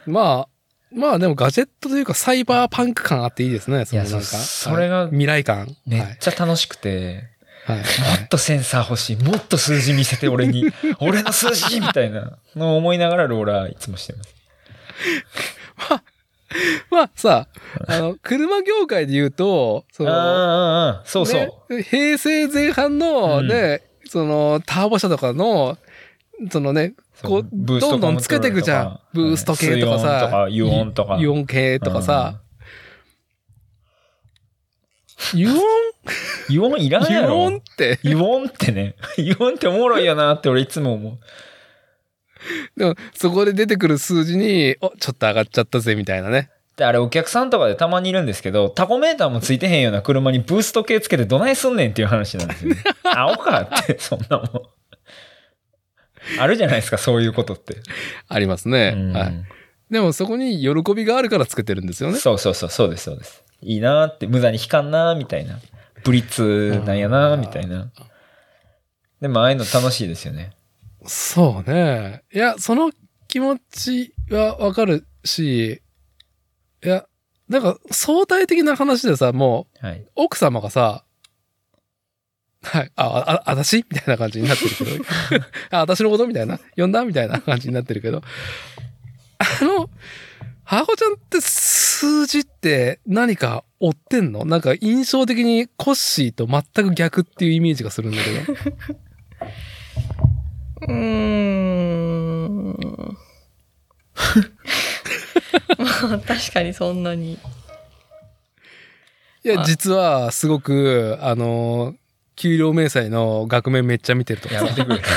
[0.05, 0.47] まあ、
[0.91, 3.85] まあでもガジェットというかサイバーパンク感あっていいですね。
[3.85, 4.21] そのなんか。
[4.21, 5.75] そそれがはい未来感。
[5.85, 7.34] めっちゃ楽しくて、
[7.65, 7.79] はい。
[7.79, 8.19] はい。
[8.19, 9.15] もっとセンサー欲しい。
[9.17, 10.71] もっと数字見せて俺に。
[10.99, 14.35] 俺の数字みたいなのを思いながらローラーいつもしてます。
[16.91, 17.47] まあさ、
[17.87, 21.37] あの、車業界で言うと、その、ああああ、そうそ
[21.69, 21.75] う。
[21.75, 25.77] ね平成前半のうんね、その、ターボ車とかの、
[26.51, 26.93] そのね、
[27.23, 28.99] こう、どんどんつけていくじゃん。
[29.13, 32.39] ブースト系とかさ、水温とか、イオン系とかさ、
[35.33, 35.53] イオン
[36.49, 37.39] イオンいらんイやろ。
[37.39, 38.95] オンって、イオンってね。
[39.17, 41.19] イオンっておもろいよなって俺いつも思う。
[42.77, 46.51] でもそこで出てくる数字に、お、ちょっと上がっちゃったぜ、みたいなね。
[46.75, 52.83] で、あれお客さんとかでたまにいるんですけど、タコメーターもついてへんような車にブースト系つけてどないすんねんっていう話なんですよ、ね。
[53.03, 54.49] 青かって、そんなもん。
[56.39, 57.77] あるじゃないですか、そういうことって。
[58.27, 58.93] ありますね。
[58.95, 59.43] うんはい。
[59.89, 62.17] でもそこに喜びがあるからつけてるんですよね。
[62.17, 63.44] そうそうそう、そうです、そうです。
[63.65, 65.59] いいなーって、無駄に引かんなーみたいな。
[66.03, 67.91] ブリッツなんやなーみたいな。
[69.21, 70.51] でも、ああいうの楽しいですよね。
[71.07, 72.23] そうね。
[72.33, 72.91] いや、その
[73.27, 75.81] 気持ちはわかるし、
[76.83, 77.05] いや、
[77.49, 80.05] なんか相対的な話でさ、もうはい。
[80.15, 81.03] 奥様がさ、
[82.63, 83.77] はい、あ、あ、あ、私？
[83.77, 85.05] みたいな感じになってるけど、
[85.69, 86.27] あ、私のこと？
[86.27, 87.05] みたいな、呼んだ？
[87.05, 88.23] みたいな感じになってるけど、
[89.37, 89.89] あの、
[90.63, 91.39] ハコちゃんって
[91.95, 94.43] 数字って何か追ってんの？
[94.45, 98.41] なんか印象的にコッシーと全く逆っていうイメージがするんだけど。
[100.81, 103.15] うーん。
[105.77, 105.85] ま
[106.15, 107.33] あ、確かにそんなに。
[107.33, 107.37] い
[109.47, 111.95] や、あ実はすごく、あの、
[112.35, 115.01] 給料明細の額面めっちゃ見てるとかやめてくれ。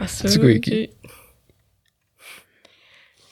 [0.00, 0.38] あ数字。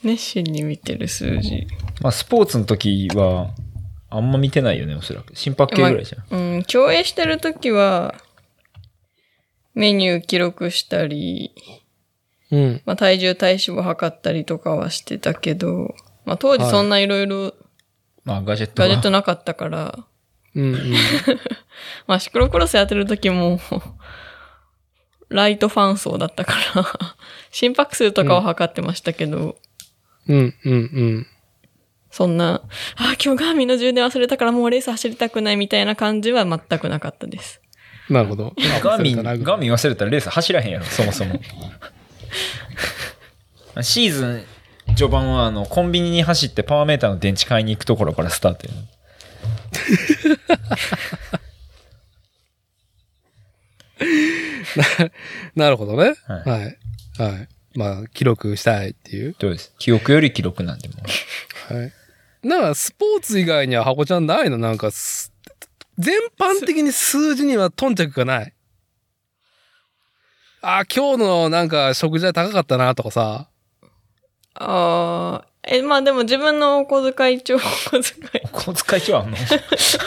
[0.04, 1.66] 熱心に見てる数字。
[2.00, 3.50] まあ、スポーツの時は、
[4.10, 5.36] あんま見てないよね、おそらく。
[5.36, 6.54] 心拍計ぐらいじゃん。
[6.54, 8.14] うん、競泳してるときは、
[9.74, 11.54] メニュー記録したり、
[12.50, 12.82] うん。
[12.86, 15.94] まあ、体重体脂肪測ったりとかはしてたけど、
[16.24, 17.52] まあ、当時そんないろいろ
[18.28, 18.94] まあ、ガジェットガが。
[18.94, 19.98] ジェットなかったから、
[20.54, 20.94] うんうん。
[22.06, 23.58] まあ、シクロクロスやってる時も、
[25.30, 26.84] ライトファン層だったから、
[27.50, 29.56] 心拍数とかは測ってましたけど、
[30.28, 31.26] うんうんうん。
[32.10, 32.62] そんな、
[32.96, 37.60] あ、今日ガーミンの充電忘れたからもうレース走りたくないみたいな感じは全くなかったです。
[38.08, 38.54] なるほど。
[38.82, 41.40] ガーミン、忘れたなガーミン忘れたらレース走らへんやろ、そもそも。
[43.82, 44.44] シーズン
[44.96, 48.72] 序盤はあの、コンビニに走ってパワーメーターの電池買いに行くところからスタートや
[55.56, 56.14] ななるほどね。
[56.26, 56.78] ははい。
[57.18, 57.57] はい。
[57.74, 59.36] まあ、記録したいっていう。
[59.38, 60.94] どうです記憶より記録なんでも
[61.70, 61.74] う。
[61.74, 61.92] はい。
[62.42, 64.58] なんか、スポーツ以外にはハコちゃんないの？
[64.58, 65.32] なんかす、
[65.98, 68.54] 全般的に数字には頓着がない。
[70.62, 73.48] あ、今日のなんか食事代高かったなとかさ。
[74.54, 78.44] ああ、え、まあでも自分のお小遣い帳、お小遣い。
[78.44, 79.36] お小遣い帳あんの？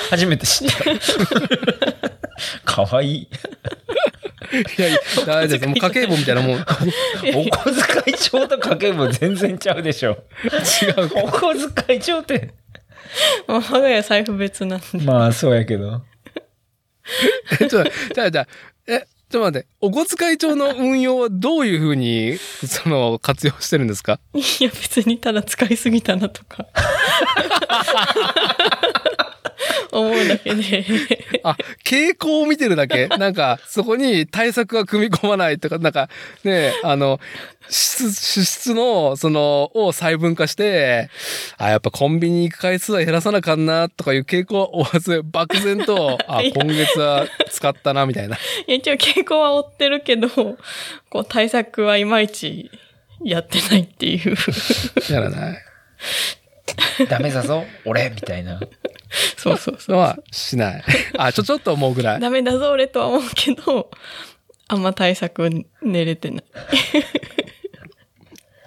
[0.10, 0.84] 初めて知った。
[2.66, 3.28] かわいい。
[4.78, 5.68] いやいや、大丈夫です。
[5.68, 6.58] もう家計簿みたいなもん。
[6.58, 10.24] 違お小遣い帳と家計簿全然ちゃうでしょ。
[10.44, 11.24] うか。
[11.24, 11.54] お小
[11.86, 12.54] 遣い帳って。
[13.48, 14.86] まあ我が家財布別なんで。
[15.06, 16.02] まあ、そうやけど。
[17.60, 18.48] えちょっと、じゃあじゃあ、
[18.88, 24.20] え、ちょっと待って、お小遣い帳の運用はどういうふうに、その、活用してるんですか？
[24.34, 26.66] いや別にただ使いすぎたなとか。
[29.92, 30.86] 思うだけで。
[31.44, 33.08] あ、傾向を見てるだけ？
[33.08, 36.10] なんか、そこに対策は組み込まないとか、なんか、
[36.44, 37.20] ね、あの、
[37.70, 38.12] 支
[38.46, 41.10] 出、の、その、を細分化して、
[41.58, 48.36] あ、やっぱコンビニ行く回数は減らさなあかんな、とかいう傾向は追わず、漠然と、あ、 今月は使ったな、みたいな。
[48.38, 52.72] いや一応傾向は追ってるけど、こう対策はいまいち
[53.24, 54.36] やってないっていう。
[55.12, 55.58] やらない。
[57.10, 58.60] ダメだぞ、俺みたいな。
[59.38, 60.24] そうそうそう。
[60.32, 60.84] しない。
[61.18, 62.20] あ、ちょ、ちょっと思うぐらい。
[62.20, 63.90] ダメだぞ俺とは思うけど、
[64.68, 65.50] あんま対策
[65.82, 66.44] 練れてない。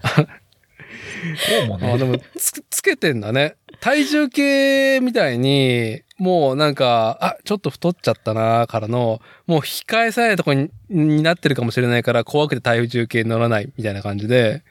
[0.04, 1.98] こうもあ、ね。
[1.98, 3.56] でも、つ、つけてんだね。
[3.84, 14.62] 体重計みたいに、もうなんか、あ、ちょっと太っちゃったなからの、もう控えさえないとこに、になってるかもしれないから、怖くて体重計に乗らないみたいな感じで、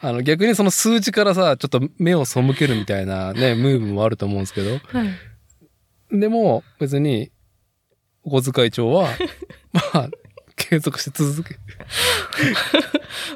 [0.00, 4.78] あの、逆にその数値からさ、ちょっと目を背けるみたいなね、ムーブもあると思うんですけど、は
[6.12, 6.20] い。
[6.20, 7.32] でも、別に、
[8.22, 9.08] お小遣い帳は、
[9.74, 10.19] まあ、け
[10.70, 11.56] 継続して続け。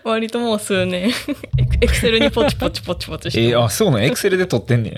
[0.04, 1.10] 割ともう数年、
[1.80, 4.04] エクセルにポチポチポチポチしてえー、あ、そうなの？
[4.04, 4.94] エクセルで撮ってんねん。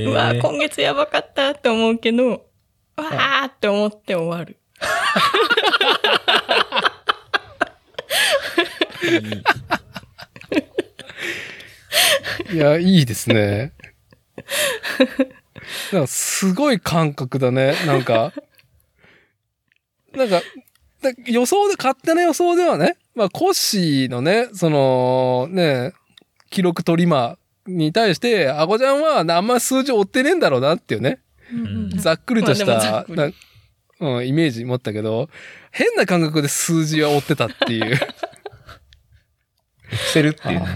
[0.00, 4.56] え うわー今月やばかったって思うけど、わーって思って終わる。
[12.52, 13.72] いや、いいですね。
[15.92, 17.76] なんかすごい感覚だね。
[17.86, 18.32] なんか、
[20.12, 20.42] なんか、だ
[21.26, 25.92] 予想で、勝手な予想ではね、まあ、コッシーのね、その、ね、
[26.50, 31.20] 記録トリマーに対して、アゴちゃんはあんま数字追ってねえんだろうなっていうね、
[31.54, 33.30] んざっくりとしたっ、くりな
[34.00, 35.28] うん、イメージ持ったけど、
[35.70, 37.94] 変な感覚で数字は追ってたっていう。
[37.94, 37.96] エ
[39.90, 40.66] クセルっていうね。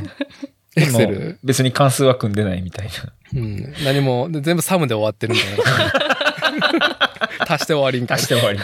[0.76, 1.38] エクセル。
[1.42, 2.92] 別に関数は組んでないみたいな。
[3.40, 3.74] うん。
[3.84, 7.46] 何も、で全部サムで終わってるみたいな。
[7.54, 8.58] 足して終わりみたい足して終わり。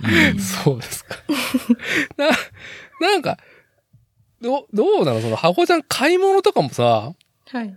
[0.00, 0.40] な。
[0.42, 1.16] そうですか。
[2.16, 2.28] な、
[3.00, 3.38] なんか、
[4.40, 5.20] ど、どうなの？
[5.20, 7.12] その、箱ちゃん買い物とかもさ、
[7.48, 7.74] はい。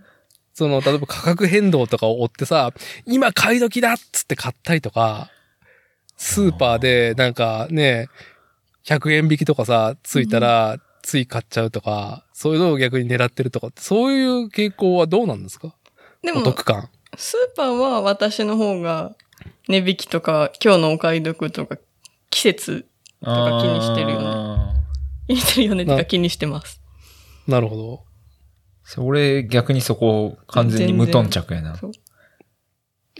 [0.54, 2.72] その、例えば価格変動とかを追ってさ、
[3.04, 5.30] 今買い時だっつって買ったりとか、
[6.16, 8.08] スーパーでなんかね、
[8.86, 15.74] 100円引きとかさ、ついたら、つい買っちゃうとか、そういうのを逆に狙ってるとかそういう傾向はどうなんですか？
[16.24, 16.88] おでも、得感。
[17.16, 19.14] スーパーは私の方が
[19.68, 21.78] 値引きとか、今日のお買い得とか、
[22.30, 22.86] 季節
[23.20, 24.84] とか気にしてるよね
[25.28, 26.80] 気にしてるよねってなか気にしてます。
[27.46, 28.04] なるほど。
[28.84, 31.76] そ俺逆にそこ完全に無頓着やな。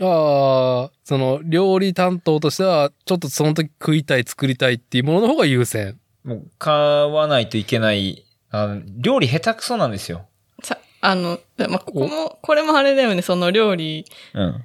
[0.00, 5.98] ああ、その、料理担当としては、ちょっとその時食いたい、作りたいっていうものの方が優先。
[6.22, 8.26] もう買わないといけない。
[8.50, 10.26] あの料理下手くそなんですよ。
[10.62, 14.04] さ、あの、まあ、ここも、これもあれだよね、その料理
[14.34, 14.64] うん。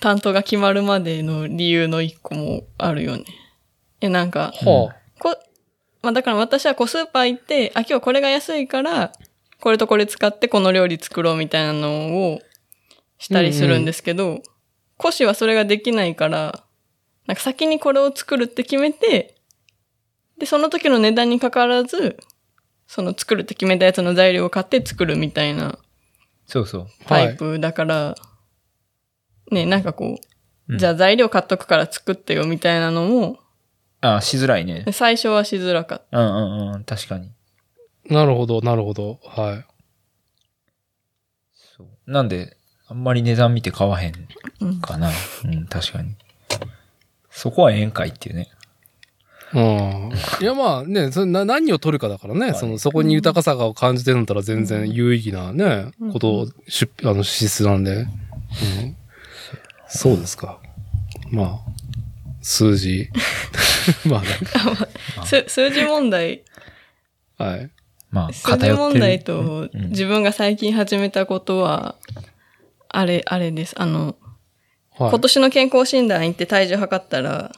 [0.00, 3.24] 担当が決まるまでの理由の一個もあるよね。
[4.00, 5.36] え、なんか、はこ、
[6.02, 9.12] まあだから私はこうスーパー行って、あ、今日これが安いから、
[9.60, 12.40] これとこれ使ってこの料理作ろうみたいなのを
[13.18, 14.42] したりするんですけど、
[14.96, 16.64] コシはそれができないから、
[17.26, 19.36] なんか先にこれを作るって決めて、
[20.38, 22.18] で、その時の値段にかかわらず、
[22.86, 25.78] その作るって決めたやつの材料を買って作るみたいな
[26.52, 26.86] そうそう。
[27.06, 28.14] タイプだから、
[29.52, 30.18] ね、なんかこう、うん
[30.78, 33.38] じゃあ材料買っとくから作ってよみたいなのも、
[34.00, 34.84] あ、しづらいね。
[34.92, 36.18] 最初はしづらかった。
[36.18, 36.84] うんうんうん。
[36.84, 37.30] 確かに。
[38.10, 38.14] あ。
[38.14, 39.20] なるほど、なるほど。
[39.24, 39.64] はい。
[41.76, 42.10] そう。
[42.10, 42.56] なんで、
[42.88, 44.12] あんまり値段見て買わへん
[44.60, 45.10] うんかな。
[45.44, 46.16] うん、確かに。
[47.30, 48.50] そこはええんかいっていうね。
[49.54, 50.10] うん。
[50.40, 57.94] いや、まあね、それな何を取るかだからね、いその、そこに豊かさが感じてるんだったら全然有意義なね、うんことを、出、あの、支出なんで。
[57.96, 58.08] うん。
[59.92, 60.58] そうですか。
[61.30, 61.58] まあ、
[62.40, 63.10] 数字。
[64.06, 64.28] まあね。
[65.24, 66.42] す数字問題、
[67.38, 67.70] はい。
[68.10, 68.70] まあ、数字。
[68.70, 71.96] 問題とうん自分が最近始めたことは、
[72.88, 73.74] あれ、あれです。
[73.78, 74.16] あの、
[74.98, 75.10] はい。
[75.10, 77.52] 今年の健康診断行って体重測ったら、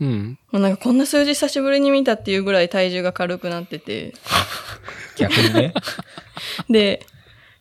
[0.00, 0.38] うん。
[0.52, 4.14] もうなんかこんな数字久しぶりに見たっていうぐらい体重が軽くなってて、
[5.16, 5.74] 逆にね。
[6.70, 7.06] で、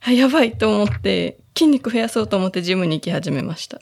[0.01, 3.81] あやばいと思って、筋肉増やそうと思ってジムに行き始めました。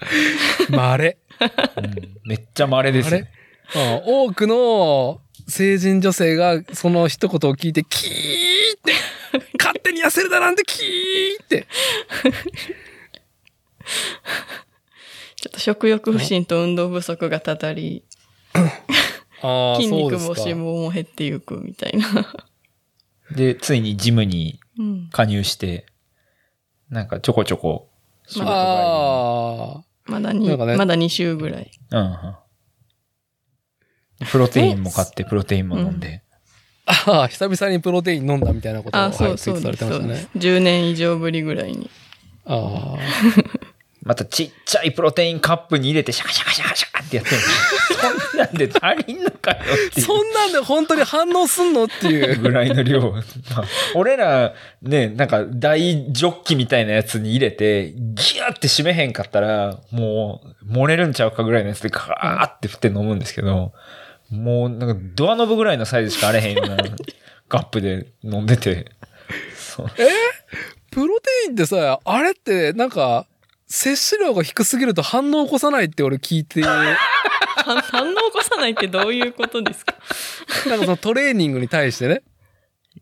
[0.70, 1.18] まれ。
[1.40, 3.30] うんめっちゃ稀ですよあれ。
[3.74, 8.92] うん多くの成人女性がその一言を聞いて、キーって、
[9.58, 11.66] 勝手に痩せるだなんてキーって。
[15.36, 18.04] ちょっと食欲不振と運動不足がたたり、
[19.76, 19.88] 筋。
[19.88, 22.34] 肉も脂肪も減っていくみたいな。
[23.30, 25.08] で、ついにジムにうん。
[25.10, 25.86] 加入して、
[26.90, 27.88] なんかちょこちょこ
[28.26, 31.70] 仕事帰りにあまだに、なんかねまだ2週ぐらい。
[31.90, 32.36] うんうん。
[34.30, 36.22] プロテインも買って、プロテインも飲んで。
[36.86, 37.04] あ。
[37.06, 39.62] ああ、久々にプロテイン飲んだみたいなことを、あ、そうはい、ツイート。
[39.62, 40.48] されてましたねそうです。。
[40.48, 41.90] 10年以上ぶりぐらいに。
[42.46, 42.98] ああ。
[44.06, 49.58] またちっちゃいプロテインカップに入れてシャカシャカシャカシャカってやってるそんなんで足りんのかよ
[49.90, 52.40] ってそんなんで本当に反応すんのっていう。
[52.40, 53.00] ぐらいの量。
[53.10, 53.64] まあ
[53.96, 63.72] 俺らね、なんか大ジョッキみたいなやつに入れて、ギューって締めへんかったら、もう漏れるんちゃうかぐらいのやつでガーって振って飲むんですけど、
[64.30, 66.76] もうなんかドアノブぐらいのサイズしかあれへんような
[67.48, 68.86] カップで飲んでて。
[69.56, 69.86] そう
[70.92, 73.26] プロテインってさ、あれってなんか、
[73.68, 77.00] 摂取量が低すぎると反応を起こさないって俺聞いて、なんか
[77.64, 79.94] 反反応起こさないってどういうことですか？
[80.78, 82.22] そのトレーニングに対してね。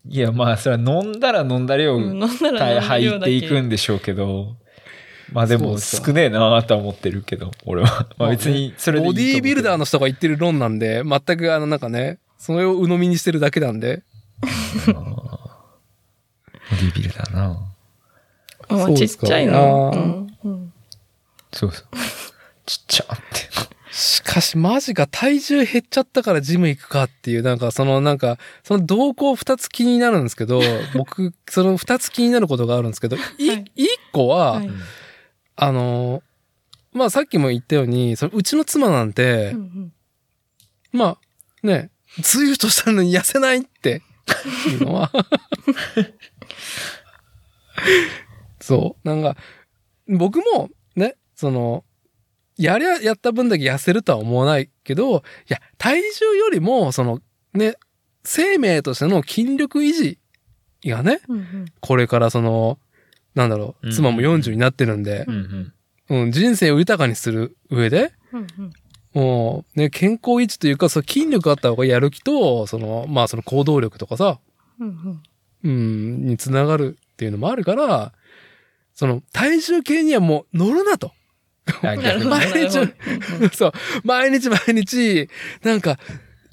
[0.07, 4.55] いや、まあ、それは飲んだら飲んだ量、うん飲んだら飲んだ入っていくんでしょうけど、
[5.31, 8.07] まあでも少ねえなとは思ってるけど、俺は。
[8.17, 9.79] まあ別にそれでいいボディービルダーの。
[9.79, 14.03] の人が言ってる論なんで、全くあのなんかね、それを鵜呑みにしてるだけなんで。
[14.85, 17.59] ボディービルダーな
[18.67, 19.93] あちっちゃいあの。
[19.93, 20.73] ーうんうん
[21.51, 21.85] そうそう。
[22.65, 23.75] ちっちゃって。
[23.91, 30.61] しかしマジか体重減っちゃったからジム行くかっていう、なんかそのなんか、その動向二つ気になるんですけど、
[30.95, 34.69] 僕、その二つ気になることがあるんですけど、いはい一個は、はい
[35.55, 36.21] あの、
[36.91, 39.93] まあさっきも言ったように、そのうちの妻なんて、うんうん
[40.91, 41.17] まあ
[41.65, 41.89] ね、
[42.21, 44.01] ツイートしたのに痩せないって
[44.67, 45.11] いうのは。
[48.59, 49.07] そう。
[49.07, 49.37] なんか、
[50.07, 51.83] 僕もね、その、
[52.57, 57.19] やりゃやった分だけ痩せるとは思わないけど、いや、体重よりも、その、
[57.53, 57.75] ね、
[58.23, 60.19] 生命としての筋力維持
[60.89, 61.65] がね、うんうん。
[61.79, 62.79] これからその、
[63.33, 65.73] なんだろう、うん妻も40になってるんでう、ん
[66.09, 66.21] うん。
[66.23, 68.73] うん、人生を豊かにする上で、うんうん。
[69.13, 74.39] もう、ね、健康維持というか、その筋力あった方がやる気と、その、まあその行動力とかさ、
[74.79, 75.23] うんうん。
[75.63, 78.13] うん、につながるっていうのもあるから、
[78.95, 81.11] その、体重計にはもう乗るなと。
[81.83, 82.69] 毎日
[83.55, 83.73] そう。
[84.03, 85.29] 毎日毎日、
[85.63, 85.99] なんか、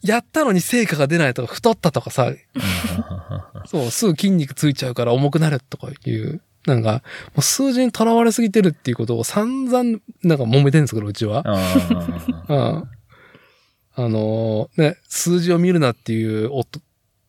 [0.02, 2.32] やったのに成果が出ないとか、太ったとかさ、
[3.66, 7.02] そう、すぐ筋肉ついちゃうから重くなるとかいう、なんか、
[7.34, 11.44] もう数字にとらわれすぎてるっていうことを散々、なんか揉めてるんですけど、うちは。
[12.48, 12.88] うん。
[13.94, 16.80] あのーね、数字を見るなっていう夫、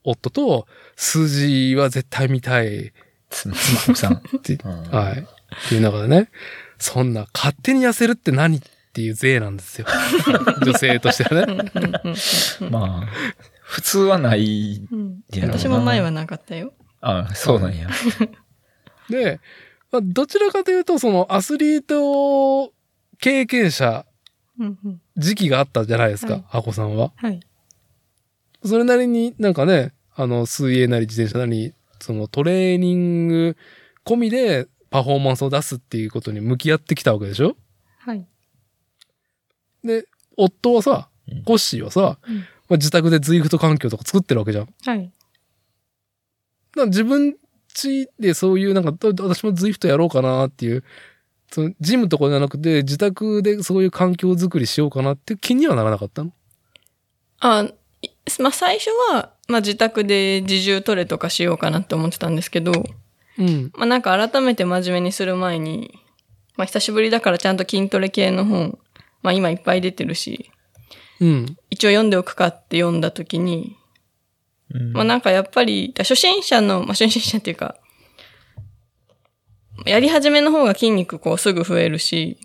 [0.04, 2.94] 夫と、数字は絶対見たい
[3.34, 3.56] つま、
[3.90, 4.14] 奥さん。
[4.14, 5.20] って、うんはい。
[5.20, 6.30] っていう中でね、
[6.78, 8.62] そんな勝手に痩せるって何っ
[8.94, 9.88] ていう税なんですよ。
[10.66, 11.72] 女性としてはね。
[12.70, 13.08] まあ、
[13.62, 14.88] 普通はない。
[14.92, 16.74] うんやろうな私も前はなかったよ。
[17.02, 17.90] あそうなんや。
[19.10, 19.40] で、
[19.92, 22.72] まあ、どちらかというと、そのアスリート
[23.20, 24.06] 経験者
[25.18, 27.12] 時期があったじゃないですか、はいさんは。
[27.16, 27.40] はい。
[28.66, 31.74] それなりになんかね、あの、水泳なり自転車なり、
[32.04, 33.58] そのトレーニング
[34.06, 37.56] 込みでパフォーマンスを出すっていうことに向き合ってきたわけでしょ？
[38.00, 38.28] はい。
[39.84, 40.06] で、
[40.38, 44.74] 夫はさうん、コッシーはさ、うんまあ、自宅でズイフト環境とか作ってるわけじゃん。
[44.86, 45.10] はい。
[46.76, 47.38] ら自分
[47.74, 50.84] 家でそういうなんか、だ私もズイフトやろうかなっていう、
[51.50, 56.34] そのジムとかじゃなくて自宅でそういう環境づくりしようかなっていう気にはならなかったの？
[57.40, 57.74] あ、い
[58.40, 62.72] まあ最初は、まあ自宅で自重トレとかしようかなって思ってたんですけど、
[63.38, 63.72] うん。
[63.76, 66.00] まあなんか改めて真面目にする前に、
[66.56, 68.78] まあ久しぶりだからちゃんと筋トレ系の本、
[69.22, 70.52] まあ今いっぱい出てるし、
[71.20, 71.58] うん。
[71.70, 73.78] 一応読んでおくかって読んだ時に、
[74.94, 77.76] まあなんかやっぱり、初心者の、まあ初心者っていうか、
[79.86, 82.38] やり始めの方が筋肉こうすぐ増えるし、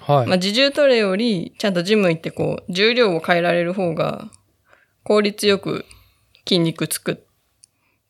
[0.00, 0.26] はい。
[0.26, 4.30] まあ自重トレよりちゃんとジム行ってこう重量を変えられる方が
[5.04, 5.84] 効率よく
[6.46, 7.16] 筋肉つくっ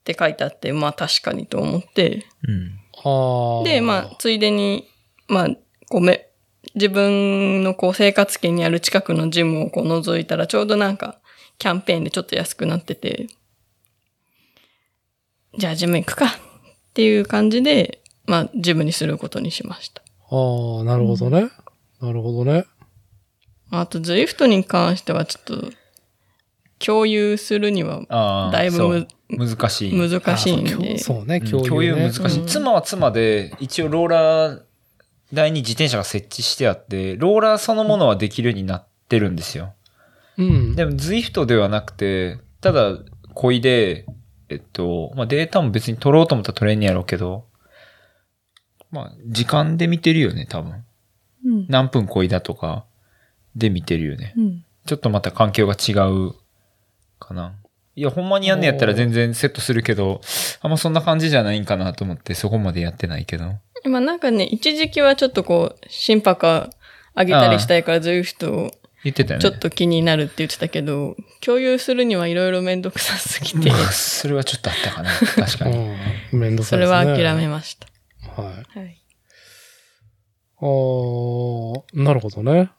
[0.05, 3.65] て書いてあって、まあ確かにと思って、うん。
[3.65, 4.89] で、まあついでに、
[5.29, 5.49] まあ
[5.89, 6.29] こうめ、
[6.75, 11.21] 自分のこう生活圏にある近くのジムをこう覗いたらちょうどなんか
[11.59, 13.27] キャンペーンでちょっと安くなってて、
[15.59, 16.31] じゃあジム行くかっ
[16.95, 20.03] ていう感じで、まあジムにすることにしました。
[20.31, 21.51] ああ、なるほどね。
[22.01, 22.65] なるほどね。
[23.71, 25.71] あと、ズイフトに関してはちょっと、
[26.85, 29.97] 共有するにはああ、だいぶ難しい。
[29.97, 30.99] 難しいんあそうで。
[30.99, 31.69] そうね、うん共有、ね。
[31.69, 32.41] 共有難しい。
[32.41, 34.63] うん妻は妻で、一応ローラー
[35.33, 39.75] 台に自転車が設置してあって、ローラーそのものはできるようになってるんですよ。
[40.37, 40.77] うん。
[40.77, 42.99] でも、ZWIFT ではなくて、ただ、
[43.35, 44.07] こいで、
[44.49, 47.47] えっと、まあ、データも別に取ろうと思ったら取れんねやろうけど、
[48.91, 50.85] まあ、時間で見てるよね、多分。
[51.47, 51.67] うん。
[51.69, 52.85] 何分こいだとか、
[53.57, 54.35] で見てるよね。
[54.37, 54.65] うん。
[54.87, 56.35] ちょっとまた環境が違う
[57.25, 57.55] かな。
[57.95, 60.21] いや、ほんまにやんねやったら全然セットするけど、
[60.61, 63.45] あんまそんな感じじゃないんかなと思って、そこまでやってないけど。
[63.85, 66.71] まあなんかね、一時期はちょっとこう、心拍
[67.15, 68.71] 上げたりしたいから、ズイフトを
[69.05, 69.43] 言ってたよね。
[69.43, 75.11] ちょっと気になるって言ってたけど、共有するにはいろいろめんどくさすぎて、まあ、それはちょっとあったかな。
[75.47, 75.77] 確かに。
[76.33, 76.41] うん。
[76.41, 77.13] めんどくさそれいですね。
[77.13, 77.89] は諦めました。
[78.41, 78.79] はい。
[78.79, 79.03] はい。
[80.63, 82.71] ああ、なるほどね。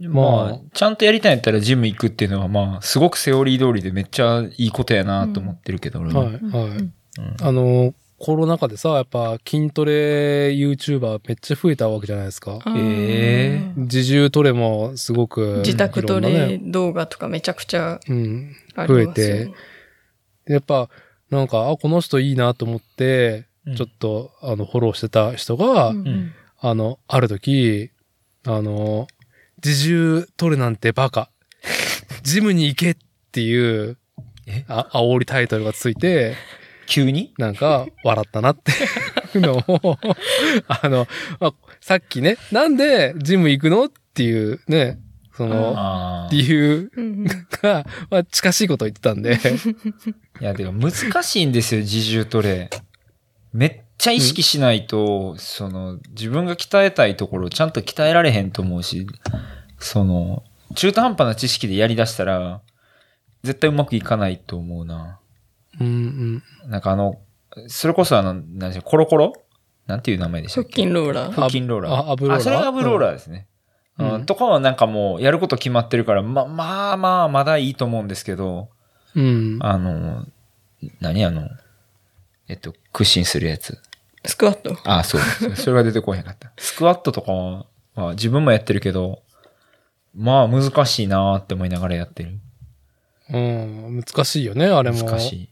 [0.00, 6.24] ままあ、ちゃんとやりたいんやったらジム行くっていうのは、まあ、すごくセオリー通りでめっちゃいいことやなと思ってるけど、俺は。
[6.26, 6.42] はい、はい。
[6.42, 6.92] うん。
[7.40, 12.58] あの、コロナ禍でさ、やっぱ筋トレ YouTuber めっちゃ増えたわけじゃないですか。
[12.64, 12.74] あー。
[12.76, 18.56] え自重トレもすごく、自宅トレ動画とかめちゃくちゃうん。
[18.74, 19.44] ありますよね。
[19.44, 19.46] 増え
[20.46, 20.52] て。
[20.52, 20.88] やっぱ、
[21.30, 23.46] なんか、あ、この人いいなと思って、
[23.76, 25.98] ちょっと、あの、フォローしてた人が、うん。
[25.98, 26.32] うん。
[26.60, 27.90] あの、ある時、
[28.44, 29.06] あの、
[29.64, 31.30] 自重取るなんてバカ。
[32.22, 32.96] ジムに行けっ
[33.32, 33.96] ていう、
[34.46, 34.64] え？
[34.68, 36.34] あ、煽りタイトルがついて、
[36.86, 37.34] 急に？
[37.38, 38.72] なんか、笑ったなって
[39.38, 39.98] いう のを、
[40.68, 41.06] あの、
[41.40, 44.98] まあ、さっきね、なんでジム行くのっていうね、
[45.36, 46.28] その。
[46.30, 46.90] 理由
[47.62, 49.38] が、まあ、近しいことを言ってたんで、
[50.40, 52.70] いや、でも難しいんですよ、自重トレ。
[53.52, 59.06] めっちゃ意識しないと、その、自分が鍛えたいところをちゃんと鍛えられへんと思うし、
[59.78, 60.44] その、
[60.74, 62.60] 中途半端な知識でやり出したら、
[63.42, 65.18] 絶対うまくいかないと思うな。
[65.80, 66.70] うんうん。
[66.70, 67.20] なんかあの、
[67.66, 69.32] それこそあの、なんでしょう、コロコロ？
[69.86, 71.32] なんていう名前でしたっ腹け筋ローラー。
[71.32, 71.92] 腹筋ローラー。
[71.92, 73.46] あアブローラーあ、それがアブローラーですね。
[73.98, 78.68] うんうんとかはなんかもう、やること決まってるから、ま、まあまあ、まだいいと思うんですけど、
[79.16, 79.58] うん。
[79.60, 80.24] あの、
[81.00, 81.48] 何あの、
[82.46, 83.76] えっと、屈伸するやつ。
[84.28, 84.76] スクワット。
[84.84, 85.20] あ、そう。
[85.20, 86.52] そそれが出てこへんかった。
[86.58, 89.22] スクワットとかは、まあ、自分もやってるけど、
[90.14, 92.38] まあ難しいなーって思いながらやってる。
[93.30, 94.02] うん。
[94.04, 95.02] 難しいよね、あれも。
[95.02, 95.48] 難しい。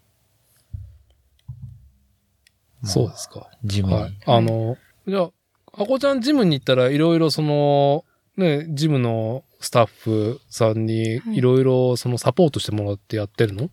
[2.83, 3.49] まあそうですか。
[3.65, 3.95] ジムに。
[3.95, 4.19] はい。
[4.27, 4.77] あの、
[5.09, 5.31] じゃあ、
[5.73, 8.05] あこちゃんジムに行ったらいろいろその、
[8.37, 13.71] ね、ジムのスタッフさんにはいいろいろそのサポートしてもらってやってるの、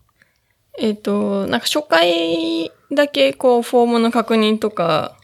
[0.78, 5.16] えっ、と、なんか初回だけこうフォームの確認とか、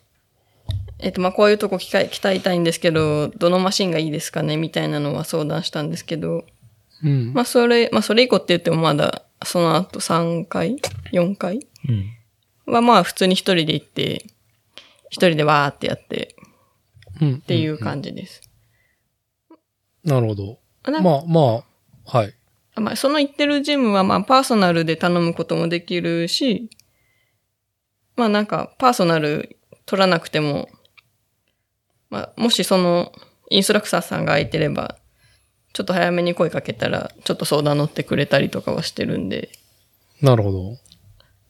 [0.99, 6.45] えっ、と、まあ、こういうとこ鍛え鍛えたいんですけど、どのマシンがいいですかねみたいなのは相談したんですけど、
[7.03, 7.33] うん。
[7.33, 10.77] まあ、それ、まあ、それ以降って言ってもまだ、その後3回
[11.13, 11.67] ?4 回？
[11.89, 12.73] うん。
[12.73, 14.27] はまあ、普通に一人で行って、
[15.09, 16.37] 一人でわーってやって
[17.21, 17.35] うん。
[17.35, 18.43] っっていう感じです。
[20.05, 20.59] なるほど。
[20.85, 21.65] まあま
[22.13, 22.35] あ、はい。
[22.77, 26.71] まあ、その行ってるジムは、まあ、パーソナルで頼むこともできるし、
[28.21, 29.57] まあ、なんか、パーソナル
[29.87, 30.69] 取らなくても、
[32.11, 33.13] まあ、もしその、
[33.49, 34.99] インストラクターさんが空いてれば、
[35.73, 39.49] ちょっと早めに声かけたら、ちょっと相談乗ってくれたりとかはしてるんで、
[40.21, 40.77] なるほど。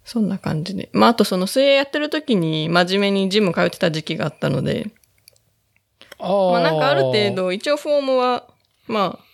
[0.04, 0.90] そんな感じで。
[0.92, 4.92] まあ、あとその水泳やってる時に真面目にジム通ってた時期があったので、
[6.20, 6.52] ああ。
[6.52, 7.34] まあなんかある程。
[7.34, 8.46] 度、一応フォームは、
[8.86, 9.24] まあ、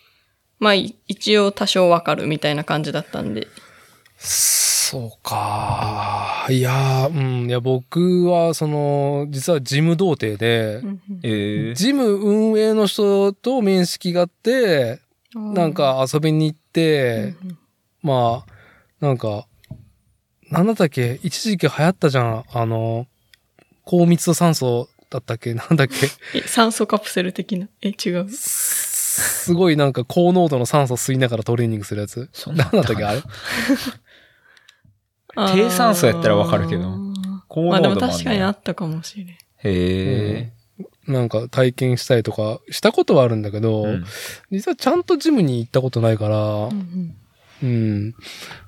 [0.58, 3.46] まあい一応多少わかるみたいな感じだったんで。
[4.28, 6.46] そうか。
[6.50, 7.48] いやー、うん。
[7.48, 10.80] いや、僕は、その、実はジム童貞で、
[11.22, 15.00] ええジム運営の人と面識があって、
[15.34, 17.34] なん、か遊びに行って、
[18.02, 18.52] まあ、
[19.04, 19.46] なんか、
[20.50, 21.18] なんだったっけ？
[21.22, 22.44] 一時期流行ったじゃん。
[22.52, 23.06] あの、
[23.84, 25.54] 高密度酸素だったっけ？
[25.54, 25.94] なんだっけ？
[26.34, 27.68] え、酸素カプセル的な？
[27.82, 28.28] え、違う？
[28.30, 32.28] すごいなんか高濃度の酸素吸いながらトレーニングするやつ。
[32.32, 33.04] そんなんだったっけ？
[33.04, 33.22] あれ？
[35.54, 36.84] 低酸素やったらわかるけど。
[37.48, 39.28] 高まあでも濃度もあんね確かにあったかもしれん。
[39.28, 39.34] へ
[39.64, 40.52] え。
[41.06, 44.04] なんか体験したりとかしたことはあるんだけど、うん。
[44.50, 47.14] 実はちゃんとジムに行ったことないから、うん
[47.62, 48.14] うん。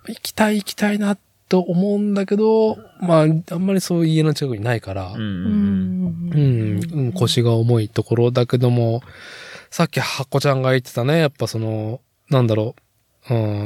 [0.07, 1.19] 行きたい行きたいな
[1.49, 6.05] と思うんだけど、まあ、あんまりそういう家の近くにないから、うんううん。
[6.05, 6.33] ん。
[6.33, 9.03] うん、うん腰が重いところだけども、
[9.71, 12.01] さっきハコちゃんが言ってたね、やっぱその、
[12.31, 12.75] なんだろ
[13.31, 13.65] う、うん。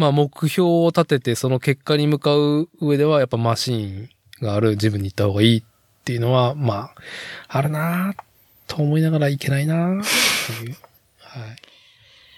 [0.00, 4.08] まあ目標を立ててその結果に向かう上ではやっぱマシーン
[4.40, 5.62] があるジムに行った方がいいっ
[6.04, 6.94] ていうのは、まあ、
[7.48, 8.22] あるなぁ
[8.66, 10.04] と思いながらいけないなぁっ
[10.62, 10.76] ていう。
[11.18, 11.56] はい。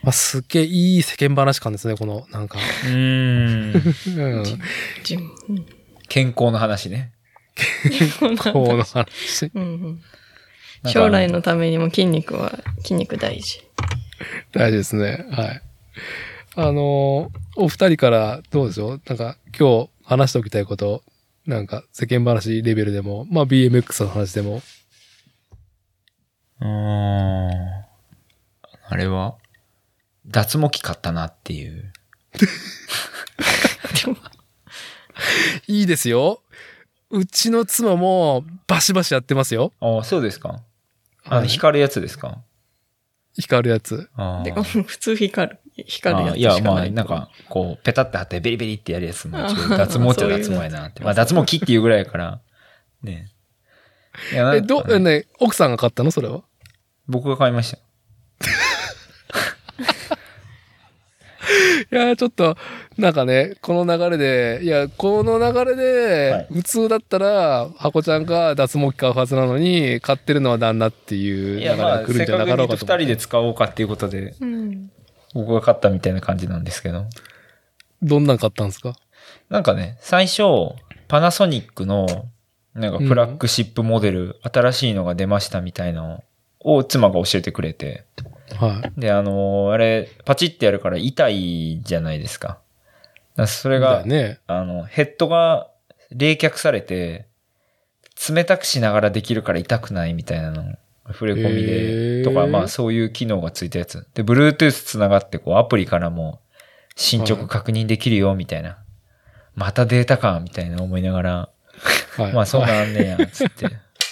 [0.03, 2.59] まあすっげえいい世間話感ですね、この、なんか。
[2.87, 3.73] うん。
[3.73, 3.79] う
[4.41, 4.45] ん。
[5.05, 5.31] ジム。
[5.49, 5.67] うん
[6.09, 7.11] 健康の話ね。
[8.21, 9.51] この話。
[9.55, 10.03] うんうん
[10.85, 13.63] 将来のためにも筋肉は、筋肉大事。
[14.51, 15.25] 大事ですね。
[15.31, 15.63] はい。
[16.55, 19.01] あのーお二人からどうでしょう？
[19.07, 21.03] なんか今日話しておきたいこと、
[21.47, 24.63] なんか世間話レベルでも、まあ BMX の話でも。
[26.61, 27.51] うーん。
[28.89, 29.37] あれは
[30.27, 31.93] 脱毛器買ったなっていう。
[35.67, 36.43] いいですよ。
[37.11, 39.73] うちの妻もバシバシやってますよ。
[39.81, 40.63] ああ、そうですか
[41.25, 42.39] あの、はい光るやつですか？
[43.39, 44.11] 光るやつ。
[44.17, 45.59] ああで普通光る。
[45.77, 46.93] 光るやつあいや、まあ、しかない。
[46.93, 51.03] なんか、こう、ペタって貼ってベリベリってやるやつも脱毛っちゃ脱毛やなって。
[51.03, 52.41] まあ、脱毛器っていうぐらいやから、
[53.03, 53.31] ね。
[54.33, 56.11] いや、なえ、んど、かね、ね、奥さんが買ったの？
[56.11, 56.43] それは？
[57.09, 57.79] 僕が買いました。
[61.91, 62.57] いや、ちょっと、
[62.97, 73.05] なんかね、この流れで、いや、この流れはいで、普通だったら、箱ちゃんが脱毛器買うはずなのに、買ってるのは旦那っていう流れが来るんじゃなかろうかと思って。
[73.05, 74.91] 人で使おうかっていうことで、うん。
[75.35, 77.07] 僕が買ったみたいな感じなんですけど。
[78.03, 78.95] どんなん買ったんですか？
[79.49, 80.43] なんかね、最初、
[81.09, 82.07] パナソニックの、
[82.75, 86.25] なんかフラッグシップモデル、新しいのが出ましたみたいなの
[86.61, 88.05] を妻が教えてくれて。
[88.59, 89.01] はい。
[89.01, 92.49] で、あのーあれ、パチってやるから痛いじゃないですか。
[92.49, 92.61] だか
[93.37, 94.41] らそれだがよ、ね。
[94.47, 95.71] あの、ヘッドが
[96.11, 97.27] 冷却されて、
[98.29, 100.75] 冷たくしながらできるから痛くないみたいなの、
[101.09, 104.07] 触れ込みへで、ーとか、まあそういう機能がついたやつ。
[104.15, 106.41] で、Bluetooth つながって、こう、アプリからも
[106.95, 108.79] 進捗確認できるよ、みたいな。
[109.55, 111.49] またデータか、みたいな思いながら、
[112.17, 112.33] はい。
[112.35, 113.69] まあそうはいなんねや、つって。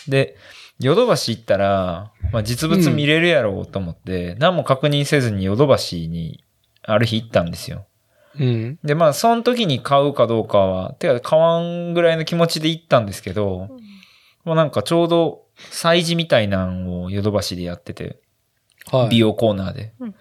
[0.09, 0.37] で、
[0.81, 6.45] ヨドバシ行ったら、まあ実物見れるやろうと思って、何も確認せずにヨドバシに
[6.83, 7.87] ある日行ったんですよ。
[8.39, 8.79] うん。
[8.83, 13.69] で、まあその時に買うかどうかは、てか買わんぐらいの気持ちで行ったんですけど、
[14.45, 18.19] もうなんかちょうど催事みたいなんをヨドバシでやってて、
[18.91, 19.09] はい。
[19.11, 19.93] 美容コーナーで。
[20.01, 20.15] うん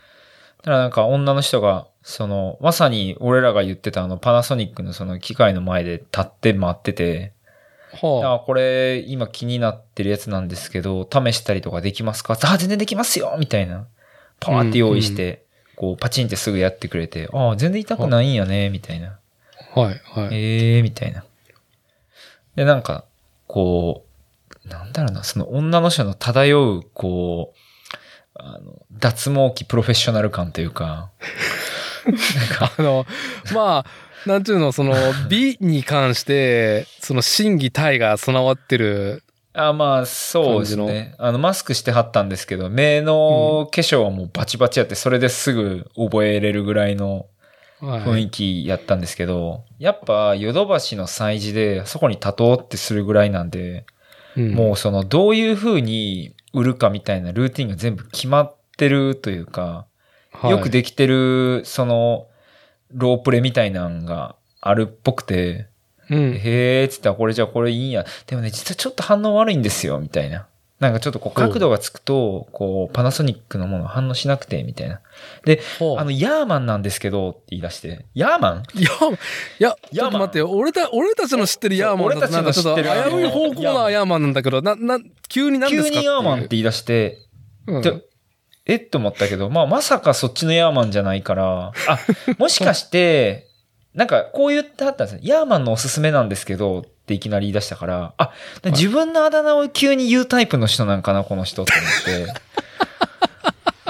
[0.62, 7.32] だからなんか女の人が、その、まさに俺らが言ってたあのパナソニックのその機械の前で立って待ってて、
[7.94, 12.34] はあ、これ今気になってるやつなんですけど、試したりとかできますか？
[12.34, 13.88] あ、全然できますよみたいな。
[14.42, 15.46] パーって用意して、
[15.78, 19.18] こうパチンってすぐやってくれて、あ、全然痛くないんやね、みたいな。
[19.76, 19.80] あ。
[19.80, 20.02] はい。
[20.04, 20.36] はい。
[20.36, 21.24] ええー、みたいな。
[22.58, 23.06] で、なんか、
[23.48, 24.09] こう、
[24.70, 27.58] なんだろうな、その女の人の漂う、こう、
[28.36, 31.12] あの、脱毛器プロフェッショナル感というか、
[32.78, 33.06] あの、
[33.54, 33.86] まあ、
[34.26, 34.96] なんていうの、その、
[35.30, 39.24] 美に関して、その、心技体が備わってる。
[39.54, 41.16] あまあ、そうですね。
[41.18, 47.26] あの、マスクしてはったんですけど、目の化粧はもうバチバチやって、それですぐ覚えれるぐらいの
[47.82, 48.02] はい。
[48.02, 53.86] 雰囲気やったんですけど、やっぱ、ヨドバシの催事で、そこに立とうってするぐらいなんで、
[54.40, 59.86] うんもうその、どういう風に売るかみたいなルーティンが全部決まってるというか、
[60.32, 62.28] はいよくできてる、その、
[62.92, 65.68] ロープレみたいなんがあるっぽくて、
[66.10, 66.34] うん。
[66.36, 68.06] へーっつったらこれじゃあこれいいんや。
[68.26, 70.48] でもね、実はちょっと反応悪いんですよ、みたいな。
[70.80, 75.02] なんかちょっとこう角度がつくと、こう、パナソニックのもの反応しなくて、みたいな。
[75.44, 75.62] で、
[75.98, 78.64] あの、ヤーマンなんですけど、って言い出して、ヤーマン？
[78.76, 78.90] いや、
[79.60, 80.50] いや、ちょっと待ってよ。
[80.52, 85.90] 俺た、俺たちの知ってるヤーマンだたちの知ちょっと危うい方向なヤーマンなんだけど、な、な、急に何ですか？
[85.90, 87.18] 急にヤーマンって言い出して、
[87.68, 87.82] うん。
[87.82, 88.02] で
[88.66, 88.76] え？
[88.76, 92.00] っと思ったけど、まあまさかそっちのヤーマンじゃないから、あ、
[92.38, 93.48] もしかして、
[93.94, 95.22] なんかこう言ってはったんですね。
[95.24, 98.32] ヤーマンのおすすめなんですけど、っていきなり言い出したから、あ、
[98.66, 101.74] 自分のあだ名を急に言うタイプの人なんかな、この人って
[102.08, 102.34] 思って。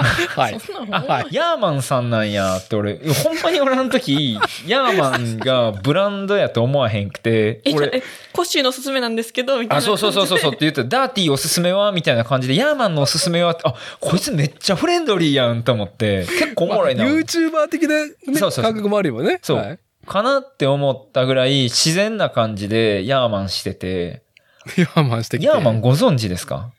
[0.00, 0.54] はい。
[0.54, 1.34] はい。
[1.34, 8.02] ヤーマンさんなんやって俺、ほんまに俺あの時、 ヤーマンがブランドやと思わへんくて、俺、え
[8.32, 9.76] コッシーのおすすめなんですけど、みたいな。
[9.76, 17.04] あ、そうそうそうそうそうって言って、ダーティーおすすめはみたいな感じで、ヤーマンのおすすめはあ、こいつめっちゃフレンドリーやんと思って、結構おもろいな。
[17.04, 19.38] YouTuber 的なねそうそうそう感覚もあるよね。
[19.42, 19.78] そうはい
[20.10, 24.22] かなって思ったぐらい自然な感じでヤーマンしてて、
[24.76, 25.46] ヤーマンしてきて。
[25.46, 26.72] ヤーマンご存知ですか？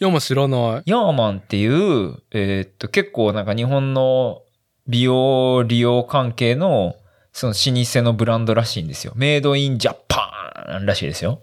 [0.00, 0.82] ヤーマン知らない。
[0.84, 4.42] ヤーマンっていう、えーっと、結構なんか日本の
[4.86, 6.96] 美容利用関係の、
[7.32, 9.12] その老舗のブランドらしいんですよ。
[9.16, 11.40] メイドインジャパンらしいですよ。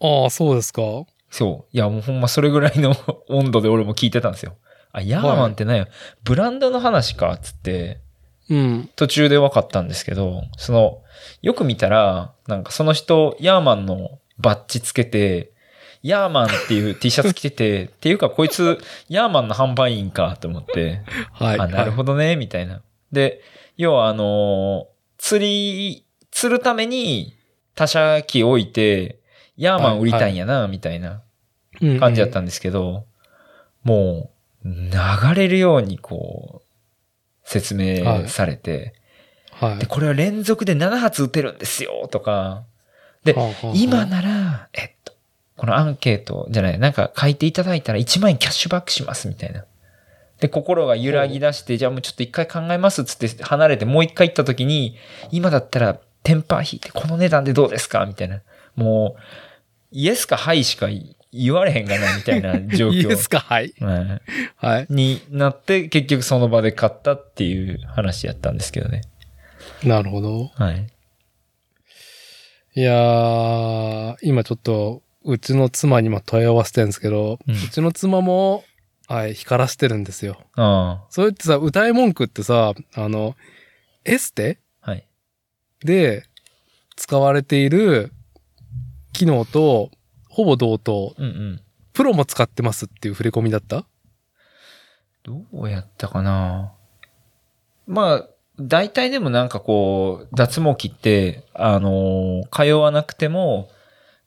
[0.00, 0.82] ああ、そうですか。
[1.30, 1.76] そう。
[1.76, 2.94] いや、もうほんまそれぐらいの
[3.28, 4.56] 温度で俺も聞いてたんですよ。
[4.92, 5.88] あ、ヤーマンって何や、
[6.24, 8.00] ブランドの話か、つって、
[8.48, 8.90] うん。
[8.96, 11.02] 途中で分かったんですけど、その、
[11.42, 15.52] よく見たら、なんかその人、ヤーマンのバッジつけて、
[16.02, 18.78] ヤーマンっていう T シャツ着てて、っていうかこいつ、
[19.08, 21.02] ヤーマンの販売員かと思って、
[21.32, 21.58] はい。
[21.58, 22.82] あ、なるほどね、みたいな。
[23.10, 23.40] で、
[23.76, 27.34] 要はあのー釣り、釣るために
[27.74, 29.18] 他社機置いて、
[29.56, 31.22] ヤーマン売りたいんやな、みたいな
[31.80, 33.06] ど感じだったんですけど、
[33.82, 34.30] も
[34.64, 34.90] う、流
[35.34, 36.65] れるようにこう、
[37.46, 38.94] 説明されて、
[39.52, 39.78] はい。
[39.78, 42.64] で、これは連続で7発撃てるんですよ、とか。
[43.24, 45.14] ではあはあはあ今なら、えっと、
[45.56, 49.64] このアンケートじゃない、なんか書いていただいたら1万円キャッシュバックします、みたいな。
[50.40, 54.96] で、心が揺らぎ出して、じゃあもうちょっと一回考えますっつって離れてもう一回行った時に、
[55.30, 58.42] 今だったらテンパー引いてこの値段でどうですかみたいな。
[58.74, 59.20] もう、
[59.92, 60.88] イエスかハイしか
[61.32, 62.92] 言われへんがな、みたいな状況。
[62.92, 63.40] いいですか？
[63.40, 63.74] はい。
[63.80, 64.22] はい
[64.56, 64.86] はい。
[64.90, 69.02] になって、結局その場で買ったっていう話やったんですけどね。
[69.82, 70.50] なるほど。
[70.54, 70.86] はい。
[72.74, 78.64] いやー、今ちょっと、うちの妻にも問い合わせてるんですけど、ううんちの妻も、
[79.08, 80.40] はい、光らしてるんですよ。
[80.56, 83.36] あそうやってさ、歌い文句ってさ、あの、
[84.04, 84.58] エステ？
[84.82, 84.90] あ。
[84.92, 85.06] はい。
[85.84, 86.24] で
[86.96, 88.12] 使われている
[89.12, 89.90] 機能と、
[90.36, 91.60] ほぼ同等、うんうん。
[91.94, 93.86] プロも使ってますっていう触れ込みだった？
[95.22, 96.74] どうやったかな？
[97.86, 98.28] まあ、
[98.60, 103.70] 大体でもなんかこう、脱毛器って、あのー通わなくても、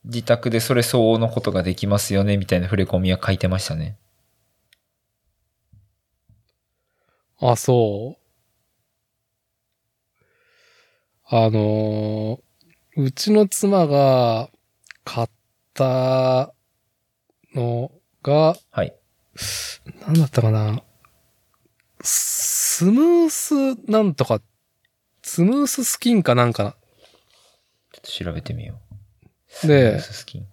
[0.04, 3.96] 自宅でそれ相応のことができますよね、みたいな触れ込みは書いてましたね。
[7.40, 8.20] あ、そう。
[11.30, 12.40] あのー
[12.98, 14.50] うちの妻が
[15.06, 15.30] 買っ
[15.80, 16.54] た
[17.56, 17.92] の
[18.22, 18.94] が、はい。
[20.06, 20.84] なんだったかな。
[22.02, 24.42] スムースなんとか、
[25.22, 26.76] スムーススキンかなんか
[27.94, 28.80] ちょっと調べてみよ
[29.64, 29.68] う。
[29.68, 30.48] でススキン。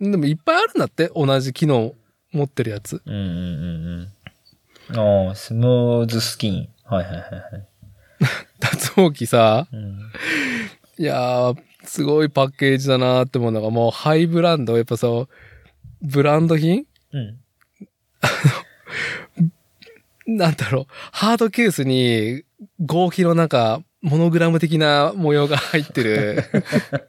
[0.00, 0.10] な。
[0.12, 1.94] でもいっぱいあるんだって、同じ機能
[2.32, 3.02] 持ってるやつ。
[3.04, 4.10] うんうんうん
[4.90, 5.28] うん。
[5.28, 6.68] ああ、スムーズスキン。
[6.84, 7.68] はいはいはいはい。
[8.58, 10.12] 脱毛器さ、うん、
[10.98, 15.28] いやー、すごいパッケージだなーって思うのが、もうハイブランド、やっぱそう、
[16.06, 16.86] ブランド品？
[17.12, 17.40] うん。
[20.38, 22.44] なんだろう、ハードケースに
[22.78, 26.44] 合皮のなんか、モノグラム的な模様が入ってる、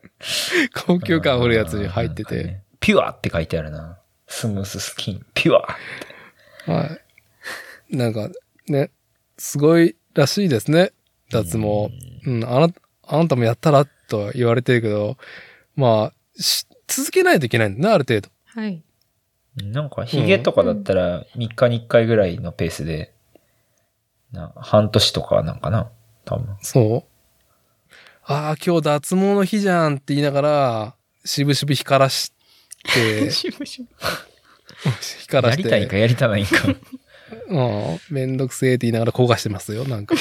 [0.74, 4.00] 高級感あるやつに入ってて、ねピュアって書いてあるな。
[4.28, 5.78] スムーススキン、ピュア。
[6.66, 6.98] は
[7.92, 7.96] い。
[7.96, 8.32] なんか、
[8.68, 8.90] ね、
[9.38, 10.92] すごいらしいですね、
[11.30, 11.92] 脱毛。
[12.26, 15.18] うん、あな、あなたもやったらと言われてるけど、
[15.76, 18.30] まあ、し続けないといけないんだね、ある程度。
[18.46, 18.84] はい。
[19.56, 23.14] なんか、ヒゲとかだったら、3日に1回ぐらいのペースで、
[24.32, 25.90] な半年とかなんかな
[26.26, 26.58] 多分。
[26.62, 27.12] そう。
[28.24, 32.34] ああ、今日脱毛の日じゃんって言いながら、しぶしぶ光らし
[32.94, 33.88] て、 しぶしぶ
[35.22, 35.64] 光らして。
[35.64, 36.56] やりたいんかやりたないんか。
[37.48, 38.00] うん。
[38.10, 40.16] めんどくせえって言いながら焦がしてますよ、なんか。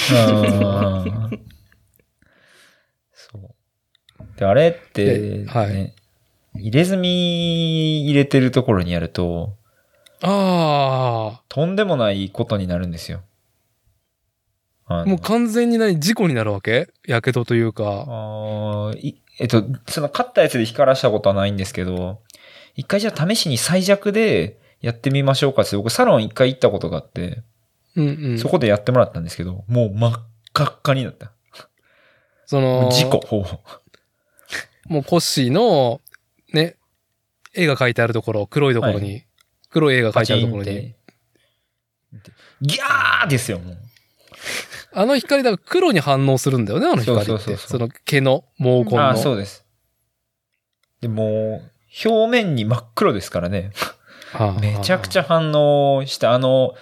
[4.41, 5.95] で、あれって、ね、ではい
[6.57, 9.55] 入れ墨入れてるところにやると、
[10.21, 13.21] あとんでもないことになるんですよ。
[14.89, 16.89] もう完全に何事故になるわけ？
[17.07, 18.05] やけどというか。
[18.09, 18.93] あ
[19.39, 22.21] えっと、その買ったやつで光らしたことはないんですけど、
[22.75, 27.43] 一回じゃあ試しに最弱でやってみましょうかって、僕サロン一回行ったことがあって、
[27.95, 28.39] うんうん。
[28.39, 31.31] そこでやってもらったんですけど、もう真っ赤っかになった。
[32.47, 33.47] その、事故、ほぼ。
[34.91, 36.01] もうコッシーの、
[36.53, 36.75] ね、
[37.55, 39.21] 絵が描いてあるところ、黒いところに、は
[39.71, 40.65] 黒い絵が描いてあるところに。
[40.65, 40.97] て。
[42.61, 43.79] ギャーですよ、もう。
[44.93, 47.27] あの光だから黒に反応するんだよね、あの光って。
[47.27, 49.01] そうそうそうその毛の毛根の。
[49.01, 49.65] ああ、そうです。
[51.01, 53.71] でもう、表面に真っ黒ですからね。
[54.33, 56.75] はあめちゃくちゃ反応して、あの、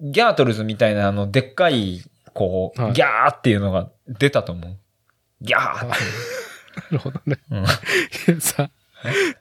[0.00, 2.02] ギャートルズみたいなあの、でっかい、
[2.32, 4.78] こう、はいギャーっていうのが出たと思う。
[5.40, 5.96] ギャーって。
[6.76, 7.38] なるほどね。
[7.50, 7.58] うん。
[7.58, 7.62] い
[8.26, 8.70] やさ、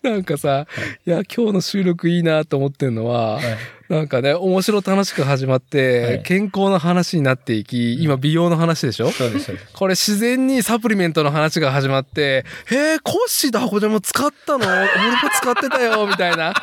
[0.03, 0.67] なんかさ、
[1.05, 1.09] い。
[1.09, 3.43] や、今日の収録いいなと思ってんのは、はい。
[3.89, 6.23] なんかね、面白楽しく始まって、はい。
[6.23, 9.11] 健康の話になっていき、今美容の話でしょ？
[9.11, 9.51] そうです。
[9.73, 14.65] これ自然にサプリメントの話が始まって、へえ、コッシーと箱ちゃんも使ったの？
[14.65, 14.87] 俺も
[15.35, 16.53] 使ってたよ、みたいな。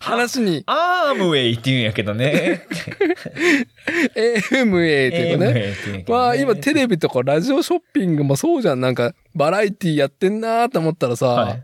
[0.00, 2.66] 話に、アームウェイって言うんやけどね。
[4.14, 5.38] AMA っていうかね。
[5.38, 8.80] AMA って言うんやけどねまあ今テレビとかラジオショッピングもそうじゃん。
[8.80, 11.62] なんかバラエティやってんなーって思ったらさ、はい。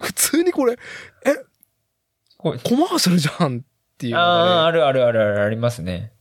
[0.00, 0.76] 普通にこれ
[2.42, 3.60] こうコマーシャルじゃんっ
[3.98, 6.12] ていうのああ、あるあるあるあるありますね。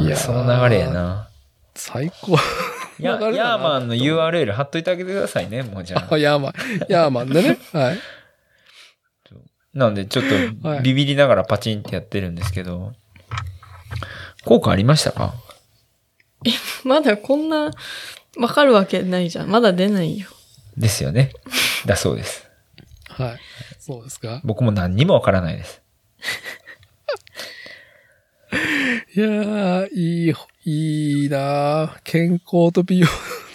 [0.00, 1.28] いやーその流れやな。
[1.74, 2.36] 最高。
[2.98, 6.18] ヤーマンの URL 貼っといてあげてくださいね、もうじゃああ。
[6.18, 6.52] ヤーマン。
[6.88, 7.58] ヤーマンでね。
[7.72, 7.98] はい。
[9.74, 10.24] なんで、ちょっ
[10.62, 12.92] はいとビビりながらパチンってやってるんですけど、
[14.44, 15.34] 効果ありましたか？
[16.84, 17.70] まだこんな、
[18.36, 19.48] わかるわけないじゃん。
[19.48, 20.28] まだ出ないよ。
[20.76, 21.32] ですよね。
[21.86, 22.48] だそうです。
[23.08, 23.38] はい。
[23.78, 24.40] そうですか？
[24.44, 25.80] 僕も何にもわからないです。
[29.14, 30.34] いやー、いい、
[30.64, 33.08] いいなー健康と美容。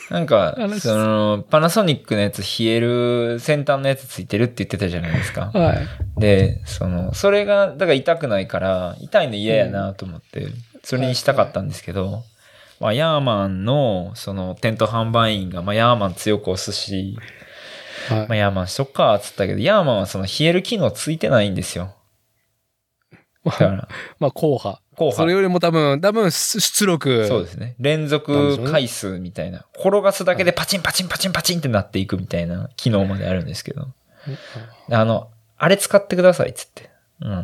[0.09, 5.51] なんか話、その、パナソニックのやつ冷える先端のやつついてるって言ってたじゃないですか。
[5.53, 5.87] はい。
[6.17, 10.47] で、その、それが、だから痛くないから、痛いの嫌やなと思って、
[10.83, 12.23] それにしたかったんですけど、
[12.79, 17.17] まあ、ヤーマンの、その、店頭販売員が、まあ、ヤーマン強く押すし、
[18.07, 18.27] はい。
[18.27, 21.93] まあ、ヤーマンしとっか、つったけど、ヤーマンはその冷える機能ついてないんですよ。
[23.43, 23.87] だから、
[24.19, 24.81] まあ、硬派。
[24.97, 25.15] 後半。
[25.15, 27.27] それよりも多分、多分、出出力。
[27.27, 27.75] そうですね。
[27.79, 29.65] 連続回数みたいな。
[29.77, 33.87] 転がすだけでパチンパチンパチンパチンってなっていくみたいな機能まであるんですけど。
[34.91, 36.89] あの、あれ使ってくださいっつって。
[37.21, 37.41] あ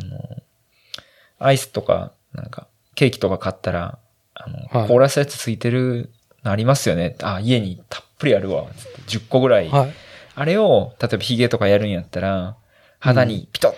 [1.38, 2.66] アイスとか、なんか、
[2.96, 3.98] ケーキとか買ったら、
[4.34, 6.10] あの、はい凍らすやつついてる
[6.42, 7.16] のありますよね。
[7.22, 8.64] あ、家にたっぷりあるわ。
[8.76, 9.68] つって10個ぐらい。
[9.68, 9.92] はい。
[10.34, 12.56] あれを、例えばヒゲとかやるんやったら、
[12.98, 13.74] 肌にピトッ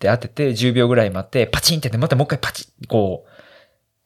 [0.00, 3.26] って当てて、10秒ぐらい待って、パチンってやって、またもう一回パチンこ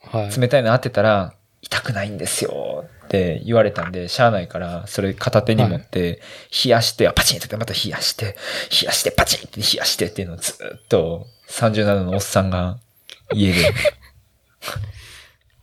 [0.00, 0.28] はい。
[0.28, 6.20] う、冷たいの当てたら、痛くないんですよって言われたんで、しゃあないから、それ片手に持って、
[6.64, 12.78] 冷やして、パチンってやって、また冷やして、冷やして、パチンって冷やしてっていうのをずーっと、37のおっさんが
[13.32, 13.72] 家で。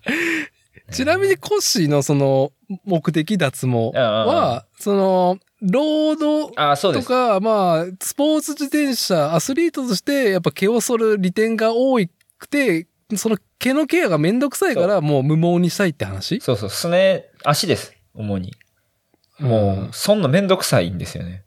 [0.92, 2.52] ちなみにコッシーのその
[2.86, 6.94] 目的脱毛は、その、ロード。
[6.94, 12.00] とか、まあ、スポーツ自転車、アスリートとして、やっぱ毛を剃る利点が多
[12.40, 16.40] くて、その毛のケアがめんどくさいから、もう無毛にしたいって話？
[16.42, 17.94] そうそう、すね、足です。
[18.14, 18.54] 主に。
[19.40, 21.44] もう、そんなめんどくさいんですよね。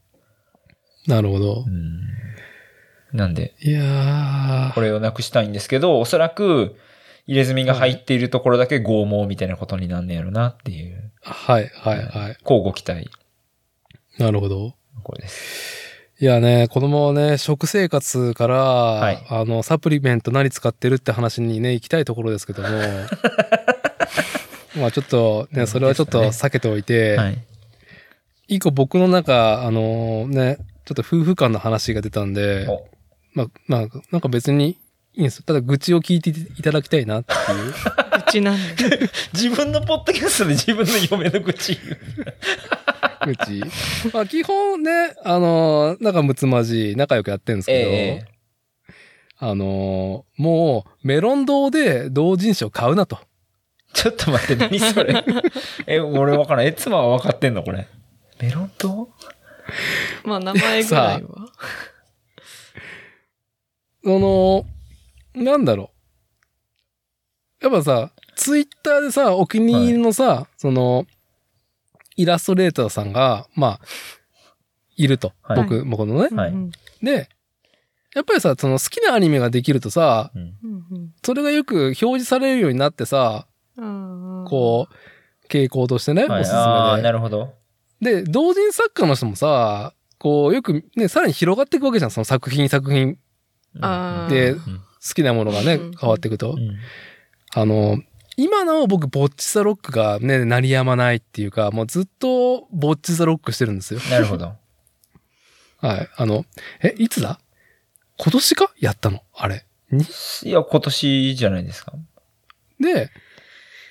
[1.07, 1.71] なるほどう。
[1.71, 2.03] ん。
[3.12, 6.77] なんで、いやこれをなくしたいんですけど、おそらく、
[7.27, 11.11] 入れ墨が入っているところだけ剛毛みたいなことになんねやろなっていう。
[11.25, 11.31] ー。
[11.31, 12.37] はい、はい、はい。
[12.43, 13.11] 交互期待。
[14.19, 14.75] なるほど。
[15.03, 15.85] これです。
[16.21, 22.69] いやね、子供ね、食生活から、いあの、サプリメント何使ってるって話にね、行きたいところですけども、
[24.79, 27.39] まあちょっとね、それはちょっと避けておいて、はい。
[28.47, 32.87] 一個僕の中、あのね、ちょっと夫婦間の話が出たんで、お
[33.33, 34.79] まあ、まあ、なんか別に
[35.16, 35.45] いいんですよ。
[35.47, 37.70] ただ愚痴を聞いていただきたいなっていう。
[37.70, 37.74] う
[38.31, 39.09] ちなんで。
[39.32, 41.78] 自分のポッドキャストで自分の嫁の愚痴。
[43.24, 43.62] 愚痴。
[44.12, 47.95] まあ基本ね、あの仲睦まじい、仲良くやってるんですけど、え
[48.28, 48.35] え
[49.39, 53.19] あのもうメロン堂で同人誌を買うなと。
[53.93, 55.24] ちょっと待って、何それ。
[55.86, 56.66] え、俺わからん。
[56.66, 57.86] え、妻は分かってんのこれ。
[58.41, 59.11] メロンと
[60.24, 61.49] まあ名前ぐらいは。
[64.07, 64.66] あの
[65.35, 65.90] なんだろ
[67.61, 67.65] う。
[67.65, 71.06] やっぱさ、ツイッターでさ、お気に入りのさ、その、
[72.16, 73.81] イラストレーターさんが、まあ、
[74.97, 75.32] いると。
[75.43, 76.28] はい僕、僕のね。
[76.35, 76.70] はいうん
[77.02, 77.28] で、
[78.15, 80.43] やっぱりさ、その好きなアニメができるとさ、うん。
[80.43, 80.66] う
[80.98, 83.47] んそれがよく表示されるようになってさ、
[83.77, 86.40] うんうんこう、傾向としてね、はい。
[86.43, 87.55] おすすああ、めなるほど。
[88.01, 88.23] で。
[88.23, 93.19] で、同人作家の人もさ、こう、よくね、さらに広がっていくわけじゃん、その作品作品、
[94.28, 96.55] でうん好きなものがねうん、変わっていくとう。
[96.55, 96.76] ん
[97.56, 98.02] あの、
[98.36, 104.01] 今なお僕、ボッチザロックがね、鳴りやまないっていうか、もうずっとボッチザロックしてるんですよ。
[104.10, 104.55] なるほど。
[105.78, 106.09] はい。
[106.16, 106.44] あの、
[106.82, 107.39] え、いつだ？
[108.16, 108.72] 今年か？
[108.81, 109.22] やったの？
[109.35, 109.66] あれ。
[109.93, 110.05] に？
[110.43, 111.93] いや、今年じゃないですか。
[112.81, 113.10] で、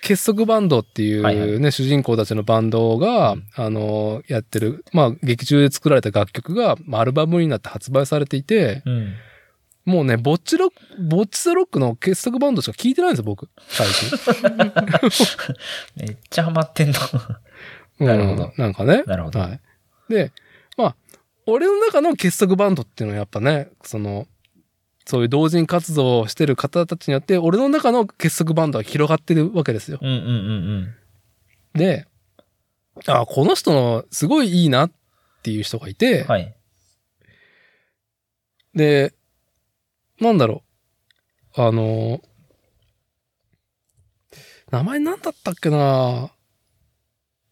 [0.01, 9.13] 結束バンドっていうね、はいは主人公たちのバンドが、あの、やってる、まあ、劇中で作られた楽曲が、まあ、アルバムになって発売されていて、うん。
[9.85, 13.49] もうね、ボッチロック、ボッチザロックの結束バンドしか聞いてないんですよ、僕。
[13.67, 14.17] 最近。
[15.97, 16.99] めっちゃハマってんの。
[17.99, 19.03] うんなるほどなんかね。
[19.05, 19.59] なるほどはい。
[20.09, 20.31] で、
[20.77, 20.95] まあ、
[21.45, 24.27] 俺の中の結束バンドっていうのはやっぱね、その、
[25.05, 29.99] そういう同人活動をしてる方たちによって、俺の中の結束バンドが広がってるわけですよ。
[30.01, 30.95] うんうんうん
[31.73, 32.05] で、
[33.07, 34.91] あ、この人のすごいいいなっ
[35.41, 36.27] ていう人がいて、うん。
[36.27, 36.55] はい。
[38.75, 39.13] で、
[40.23, 40.63] なんだろ
[41.57, 41.61] う。
[41.61, 42.21] あの、
[44.71, 46.31] 名前なんだったっけな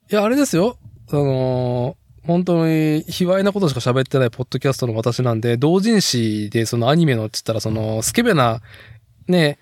[0.10, 0.77] いや、あれですよ。
[1.11, 1.95] あの、
[2.26, 8.61] 本当に卑猥なことしか喋ってないポッドキャストの私なんで、同人誌でそのアニメのって言ったら、その、スケベな、
[9.27, 9.60] ね、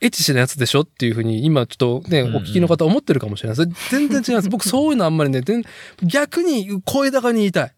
[0.00, 3.90] エッチしてなやつでしょっていうふうに、今ちょっとね、お聞きの方思ってるかもしれないです。
[3.90, 4.48] 全然違います。
[4.48, 5.62] 僕そういうのあんまりね、全
[6.02, 7.72] 逆に声高に言いたい。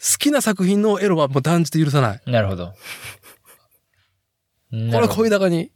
[0.00, 2.20] 好きな作品のエロはもう断じて許さない。
[2.26, 2.72] なるほど。
[4.70, 5.70] これは声高に、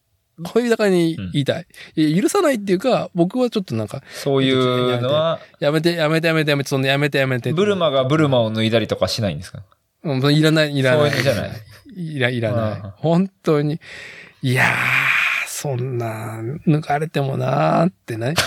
[0.45, 1.67] 声高に言いたい。
[1.97, 7.53] いや許さないっていうか、僕はちょっとなんか、そういうのは、やめて、やめて、やめて、やめて、そんなやめて、やめて。
[7.53, 9.63] ブルマがブルマを脱いだりとかしないんですか？
[10.05, 11.11] うん、いらない、いらない。
[11.11, 11.51] そういうのじゃない
[11.95, 12.91] いら、いらないうん。
[12.97, 13.81] 本当に。
[14.43, 14.69] いやー、
[15.47, 18.35] そんな、抜かれてもなーってね。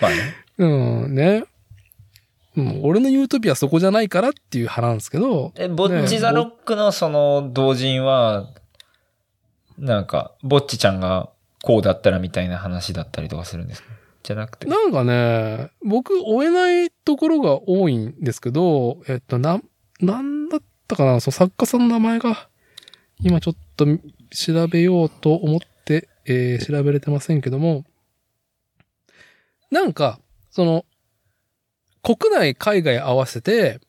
[0.00, 0.34] まあね。
[0.58, 0.66] う
[1.08, 1.44] ん、ね。
[2.56, 8.48] うん、俺のユートピアそこじゃないからっていう派なんですけど、え、ボッチザロックのその同人は、
[9.78, 11.28] なんか、ボッチちゃんが
[11.62, 13.88] こうだったらみたいな話だったりとかするんですか？
[14.22, 14.66] じゃなくて。
[14.66, 19.60] なんかね、僕追えないところが多いんですけど、えっと、な、
[20.00, 22.48] なんだったかな、その作家さんの名前が、
[23.20, 23.86] 今ちょっと
[24.30, 27.84] 調べようと思って、えー調べれてませんけども、
[29.70, 30.18] なんか、
[30.50, 30.84] その、
[32.14, 33.80] 国内、海外合わせて、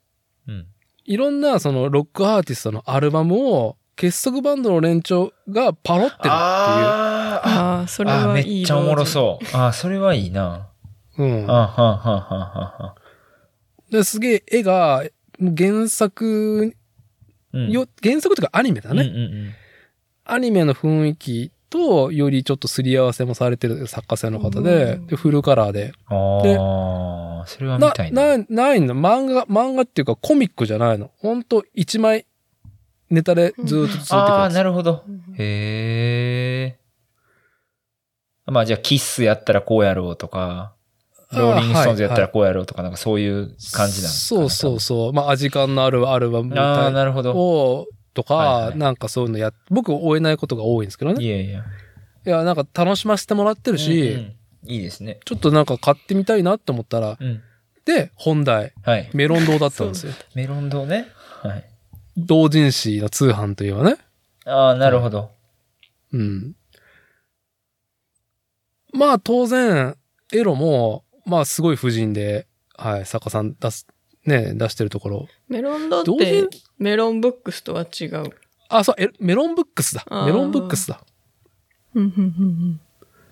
[0.48, 0.68] うん。
[1.06, 6.86] いろんなそのロックアーティストのアルバムを結束バンドの連中がパロってるっていう。
[6.88, 8.64] あーああ、それあ、めはいい。
[8.64, 9.46] っちゃおもろそう。
[9.56, 10.68] あ、それはいいな。
[11.18, 12.46] うんあ、はんはんはんは
[12.80, 12.96] んは
[13.90, 13.92] ん。
[13.92, 15.04] で、すげえ絵が
[15.40, 16.76] 原作
[17.54, 19.04] うんよ原作とかアニメだね。
[19.04, 19.54] うんうん
[20.30, 25.94] アニメの雰囲気と、よりちょっとすり合わせもされてる作家性の方で、うんでフルカラーで。
[26.08, 28.38] ああ、それは見なたい、な。
[28.38, 28.96] な、ないの。
[28.96, 31.12] 漫画、漫画っていうかコミックじゃないの。
[31.20, 32.26] ほんと、一枚、
[33.10, 35.04] ネタでずっと続いてくるああ、なるほど。
[35.08, 36.80] うんへえ。
[38.52, 40.74] まあじゃあ、キッスやったらこうやろうとか、
[41.32, 45.14] ローリングストーンズやったらこうやろうとか、なんかそういう感じなのかなそうそうそう。
[45.14, 47.36] まあ、味感のあるアルバムああ、なるほど。
[47.36, 47.88] を、
[48.18, 51.24] とか、はいはいなんかそういうのやっ、僕追えないことが多いんですけどね。
[51.24, 51.64] いやいや。
[52.26, 54.34] いや、なんか楽しませてもらってるし、うんうん
[54.70, 55.20] いいですね。
[55.24, 57.42] ちょっとなんか買ってみたいなって思ったら、うん。
[57.86, 59.10] で、本題、はい。
[59.14, 60.14] メロン堂だったんですよ。
[60.36, 61.08] メロン堂ね。
[61.42, 61.64] はい。
[62.18, 63.98] 同人誌の通販というのはね。
[64.46, 65.32] ああ、なるほど。
[66.12, 66.54] うん。
[68.92, 69.96] まあ当然、
[70.34, 73.88] エロも、まあすごい婦人で、はい、作家さん出す、
[74.26, 75.28] ね、出してるところ。
[75.48, 78.24] メロンドっ同て人メロンブックスとは違う。
[78.70, 80.06] あ、そう、えメロンブックスだ。
[80.10, 81.02] あーメロンブックスだ。
[81.96, 82.80] うんうんうん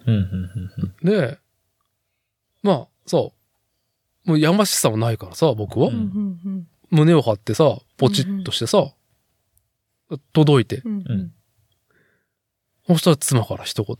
[0.07, 1.27] うん、うん、うんうん。
[1.27, 1.37] で、
[2.63, 3.33] まあ、そ
[4.25, 4.29] う。
[4.29, 5.89] もうやましさもないからさ、僕は。
[5.89, 6.01] うんうん
[6.45, 8.93] うん胸を張ってさ、ポチッとしてさ、
[10.33, 10.81] 届いて。
[10.85, 11.31] うんうん
[12.87, 13.97] そしたら妻から一言。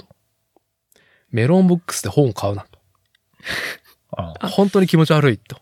[1.31, 2.79] メロンブックスで本買うなと。
[4.47, 5.57] 本当に気持ち悪いと。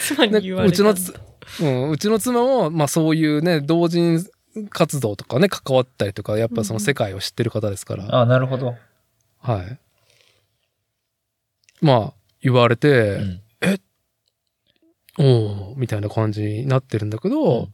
[0.00, 1.14] 妻にね言われたんだうちのつ、
[1.60, 4.24] うん、うちの妻も、まあそういうね、同人
[4.70, 8.20] 活動とかね、関わったりとか、やっぱその世界を知ってる方ですから。
[8.20, 8.76] あ、なるほど。
[9.40, 9.78] はい。
[11.80, 12.12] まあ、
[12.42, 13.40] 言われて、うん。
[15.20, 17.68] おーみたいな感じになってるんだけど、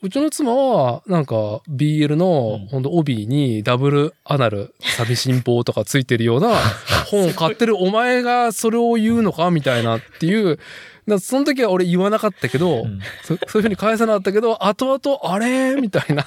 [0.00, 6.54] うちの妻は、なんか、BL のうん、ほんと帯にダブルアナル、寂しん坊とかついてるような
[7.10, 9.50] 本を買ってるお前がそれを言うのか？
[9.50, 10.60] みたいなっていう、
[11.08, 15.74] なその時は俺言わなかったけど、うんそそういうふうに返さなかったけど、後々、あれ？
[15.80, 16.26] みたいな。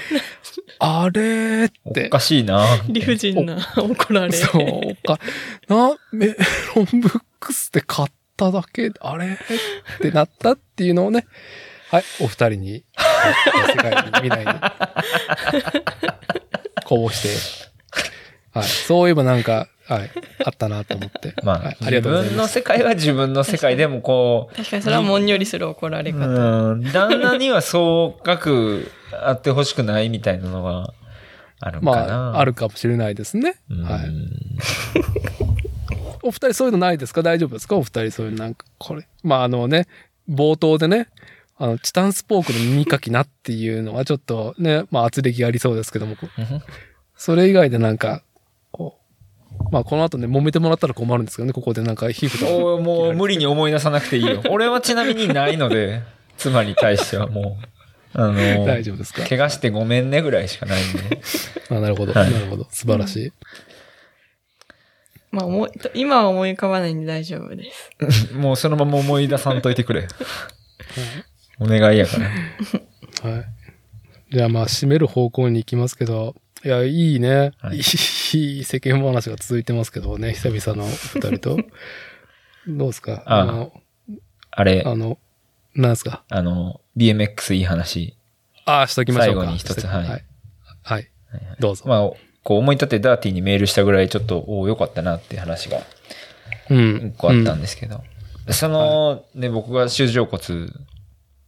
[0.78, 1.64] あれ？
[1.64, 2.08] っおて。
[2.10, 2.64] かしいな。
[2.88, 4.32] 理不尽な怒られ。
[4.32, 5.18] そうか。
[5.68, 6.36] な、メ
[6.76, 9.32] ロンブックスで買っただけ、あれ？
[9.32, 11.26] ってなったっていうのをね、
[11.90, 14.52] はい、お二人に、はい世界に未来に、
[16.84, 17.71] こぼして、
[18.52, 20.10] はい、そういえばなんか、はい、
[20.44, 21.34] あったなと思って。
[21.42, 22.54] まあはい、あり自がとうござい分のます。
[22.54, 26.18] 世界は自分の世界でもこう、確かにそれはもんよりする怒られ方。
[26.26, 28.90] うん、旦那にはそう書く、
[29.24, 30.92] あってほしくないみたいなのが
[31.60, 32.30] あるんかまな。
[32.32, 33.56] あ、あるかもしれないですね。
[33.70, 33.82] うん。
[33.82, 34.00] はい。
[36.24, 37.22] お二人そういうのないですか？
[37.22, 37.76] 大丈夫ですか？
[37.76, 39.06] お二人そういうなんか、これ。
[39.22, 39.86] まああのね、
[40.30, 41.08] 冒頭でね、
[41.58, 46.16] あの、チタンスポークの耳かきなっていうのはちょっとね、まあ圧力がありそうですけども、
[47.16, 48.22] それ以外でなんか、
[48.72, 48.98] こ
[49.60, 52.74] う、まあこの後ね、揉めてもらったら困るんですけどね、ここでなんか皮膚と。
[52.76, 54.42] おもう無理に思い出さなくていいよ。
[54.50, 56.02] 俺はちなみにないので、
[56.38, 57.58] 妻に対してはも
[58.14, 58.34] う、あの、
[58.64, 59.24] 大丈夫ですか？
[59.26, 61.20] 怪我してごめんねぐらいしかないんで。
[61.70, 62.66] あなるほど、はいなるほど。
[62.70, 63.32] 素晴らしい。
[65.30, 67.70] まあ思い、今は思い浮かばないんで大丈夫で
[68.10, 68.32] す。
[68.36, 70.06] もうそのまま思い出さんといてくれ。
[71.58, 72.16] お願いやか
[73.24, 73.30] ら。
[73.30, 73.44] はい。
[74.30, 77.52] じゃあまあ、締める方向に行きますけど、いや、いいね。
[77.60, 81.56] はいい、い世間話が続いてますけどね、久々の二人と。
[82.68, 83.22] どうですか？
[83.26, 83.72] ああの、
[84.52, 85.18] あれ、あの、
[85.74, 86.22] なんですか？
[86.28, 88.16] あの、BMX いい話。
[88.64, 89.40] ああ、しときましょうか。
[89.40, 90.24] 最後に一つはいはい。
[90.82, 91.08] はい。
[91.58, 91.84] どうぞ。
[91.86, 92.10] まあ、
[92.44, 95.80] こう思い立ってダーティーにメールしたぐらいちょっと、おお、よかったなっていう話が
[96.70, 97.12] うん。
[97.14, 98.04] 一個あったんですけど。
[98.50, 100.40] その、ね、僕が手上骨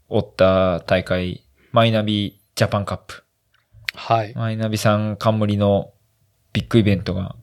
[0.08, 3.23] 折った大会、マイナビジャパンカップ。
[3.94, 4.34] はい。
[4.34, 5.92] マイナビさん冠の
[6.52, 7.36] ビッグイベントが、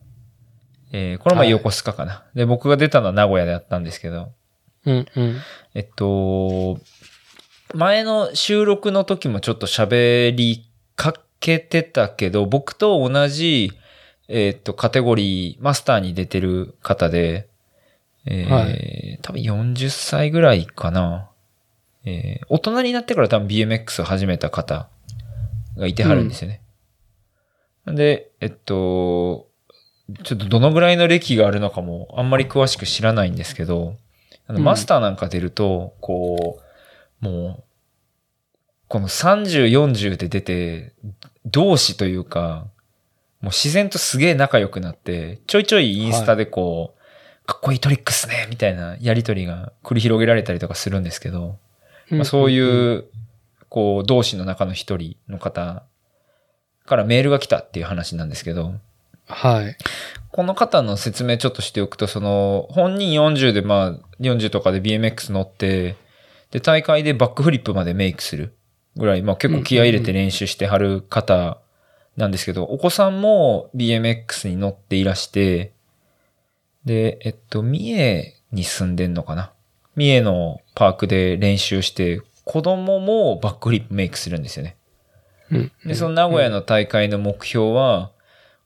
[0.91, 4.31] えー、この前横須賀かな、で、僕が出たのは名古屋であったんですけど、
[4.85, 5.37] うんうん。
[5.73, 6.79] えっと、
[7.73, 13.71] 前の収録の時もちょっと喋りかけてたけど、僕と同じ、
[14.27, 17.47] えっと、カテゴリー、マスターに出てる方で、
[18.25, 18.67] えーは
[19.23, 21.29] 多分40歳ぐらいかな。
[22.05, 24.89] えー大人になってから多分 BMX を始めた方
[25.81, 26.61] がいてはるんですよね。
[27.85, 29.49] で、えっと、
[30.23, 33.97] ちょっとどのぐらいの歴があるのかもあんまり詳しく知らないんですけど、
[34.47, 36.59] あのうんマスターなんか出ると、こ
[37.21, 37.63] う、もう、
[38.87, 40.93] この30、40で出て、
[41.45, 42.67] 同志というか、
[43.39, 51.57] もう自然とすげえ仲良くなって、ちょいちょいインスタでこう、かっこいいトリックっすねみたいなやりとりが繰り広げられたりとかするんですけど、
[52.09, 53.05] まあ、そういう、
[53.71, 55.83] こう、同志の中の一人の方
[56.85, 58.73] からメールが来たっていう話なんですけど、
[59.27, 59.77] はい。
[60.31, 65.95] この方の説明ちょっとしておくと、その、本人40で、まあ、40とかで BMX 乗って、
[66.51, 68.53] で、大会でバックフリップまでメイクする
[68.97, 71.57] ぐらい、まあ結構気合い入れて練習してはる方
[72.17, 75.71] なんですけど、お子さんも BMX に乗っていらして、
[76.83, 79.53] で、えっと、三重に住んでんのかな？
[79.95, 82.21] 三重のパークで練習して、
[82.51, 84.75] 子供もバックフリップメイクするんですよね。
[85.51, 85.71] うん。
[85.85, 88.11] で、その名古屋の大会の目標は、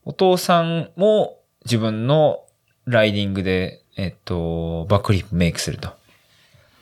[0.04, 2.40] お父さんも自分の
[2.86, 5.90] ライディングで、えっと、バックフリップメイクすると。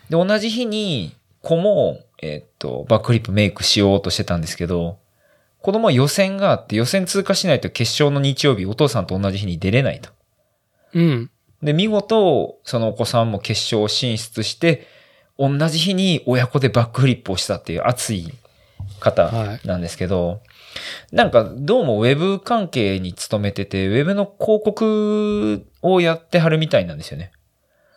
[0.09, 4.97] で、同じ日に子も、えっと、バックフリップメイクしようとしてたんですけど、
[5.61, 10.09] 子供は予選があって、予選通過しないと決勝の日曜日、お父さんと同じ日に出れないと。
[10.95, 11.31] うん。
[11.63, 14.87] で、見事、そのお子さんも決勝進出して、
[15.39, 18.33] 同じ日に親子でバックフリップをしたっていう熱い
[19.01, 19.33] 方
[19.65, 20.41] なんですけど、
[21.13, 27.33] なんかどうもウェブ関係に勤めてて、ウェブの広告をやってはるみたいなんですよね。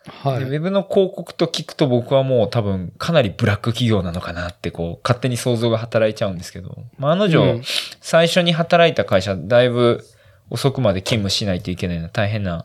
[0.08, 0.40] はい。
[0.40, 7.62] でウェブの広告と聞くと僕はもう多分かなりブラック企業なのかなってこう勝手に想像が働いちゃうんですけど、まあ、案の定、うん
[8.00, 10.02] 最初に働いた会社だいぶ
[10.50, 12.64] 遅くまで勤務しないといけないような大変な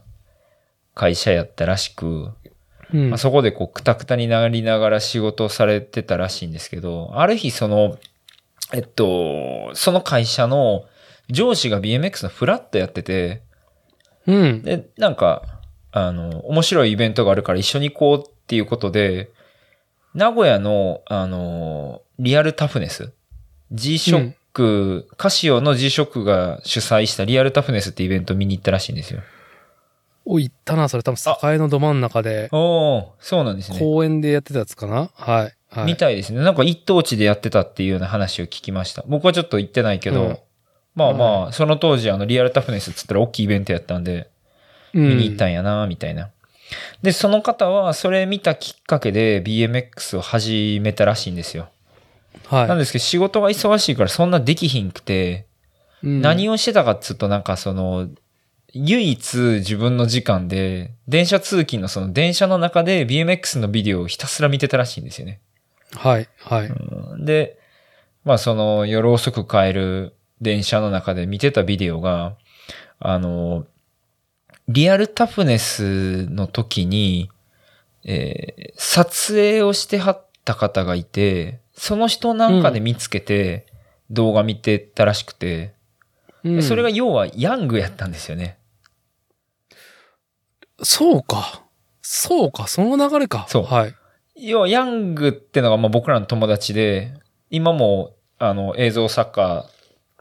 [0.95, 2.31] 会社やったらしく、
[2.93, 7.97] うんまあ、そこでこう、くたくたになりながら仕事をされてたらしいんですけど、ある日その、
[8.71, 10.85] えっと、その会社の
[11.29, 13.41] 上司が BMX のフラットやってて、
[14.27, 14.61] うん。
[14.61, 15.43] で、なんか、
[15.91, 19.31] あの、面白いイベントがあるから一緒に行こうっていうことで、
[20.13, 23.13] 名古屋の、あの、リアルタフネス、
[23.71, 29.21] G-SHOCK、カシオの G-SHOCK が主催したリアルタフネスってイベント見に行ったらしいんですよ。
[30.25, 31.17] お、行ったな、それ多分
[31.53, 33.79] 栄のど真ん中で、おー、そうなんですね。
[33.79, 35.09] 公園でやってたやつかな？
[35.13, 35.53] はい。
[35.69, 35.85] はい。
[35.85, 36.41] みたいですね。
[36.41, 39.03] なんか一等地でやってたっていうような話を聞きました。
[39.07, 40.37] 僕はちょっと行ってないけど、うん
[40.95, 44.29] まあまあ、その当時あのリアルタフネスっつったら大きいイベントやったんで、
[44.93, 46.29] うん見に行ったんやな、みたいな。
[47.01, 51.69] で、その方はそれ見たきっかけで BMX を始めたらしいんですよ。
[52.45, 52.67] はい。
[52.67, 55.47] なんですけど仕事が忙しいからそんなできひんくて、
[56.03, 58.07] うん何をしてたかっつうとなんかその、
[58.73, 65.39] 唯一自分の時間で、電車通勤のその電車の中で BMX のビデオをひたすら見てたらしいんですよね。
[65.95, 66.27] はい。
[66.39, 66.67] はい。
[66.67, 67.59] うんで、
[68.25, 72.35] まあその夜遅く帰る電車の中で見てたビデオが、
[72.99, 73.65] あの、
[74.67, 77.29] リアルタフネスの時に、
[78.03, 83.67] えー撮影をしてはった方がいて、その人なんかで見つけて
[84.09, 85.73] 動画見てたらしくて、
[86.43, 88.57] うんでそれが要はヤングやったんですよね。
[90.81, 91.63] そうか。
[92.01, 93.45] そうか、その流れか。
[93.49, 93.95] そうはい。
[94.35, 97.13] 要はヤングってのがまあ僕らの友達で、
[97.49, 99.65] 今もあの映像作家、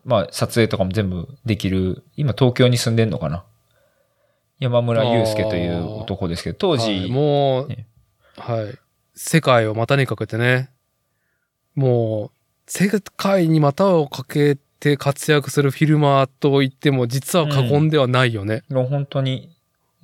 [0.05, 3.45] まあ撮影とかも全部できる、今東京に住んでんのかな？
[4.59, 7.87] 山村祐介という男ですけど、当はい時、もう、ね
[8.37, 8.79] はい。
[9.15, 10.71] 世界を股にかけてね、
[11.75, 18.63] もう、世界に股をかけて活躍するフィルマーと言っても、実は過言ではないよね。
[18.71, 19.52] もう本当に、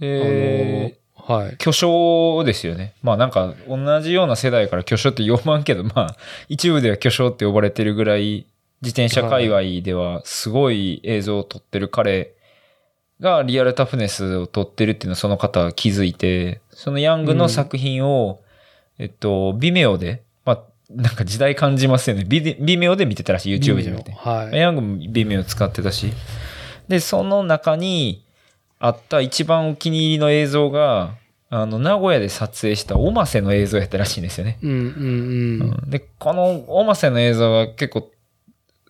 [0.00, 1.56] えあの、はいー。
[1.56, 2.94] 巨匠ですよね。
[3.02, 6.16] まあなんか同じような世代から巨匠って呼ばんけど、まあ
[6.48, 8.46] 一部では巨匠って呼ばれてるぐらい、
[8.80, 12.34] 自転車界隈ではすごい映像を撮ってる彼
[13.20, 18.40] がリアルタフネスを撮ってるっていうのをその方は気づいて、そのヤングの作品を、
[18.98, 22.24] えっと、ビメオで、まあなんか時代感じますよね。
[22.24, 24.12] ビデビメオで見てたらしい、YouTube じゃなくて。
[24.12, 24.56] はい。
[24.56, 26.12] ヤングもビメオ使ってたし。
[26.86, 28.24] で、その中に
[28.80, 31.14] あった一番お気に入りの映像が、
[31.50, 34.58] あの、名古屋で撮影したオマセの映像やったらしいんですよね。
[34.62, 35.82] うんうんうん。
[35.84, 38.10] うんで、このオマセの映像は結構、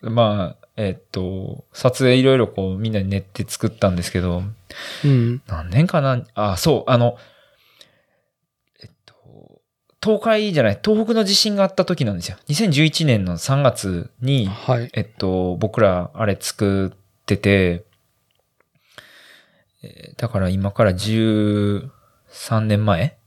[0.01, 4.43] まあ、えっと、撮影いろいろこうみんなに練って作ったんですけど、
[5.03, 5.41] うん。
[5.47, 6.23] 何年かな？
[6.35, 7.17] あ、そう、あの、
[8.81, 9.61] えっと、
[10.01, 12.37] 東海じゃない、東北の地震があった時なんですよ。
[12.47, 14.89] 2011年の3月に、はい。
[14.93, 17.83] えっと、僕らあれ作ってて、
[19.83, 21.89] えーだから今から13
[22.61, 23.17] 年前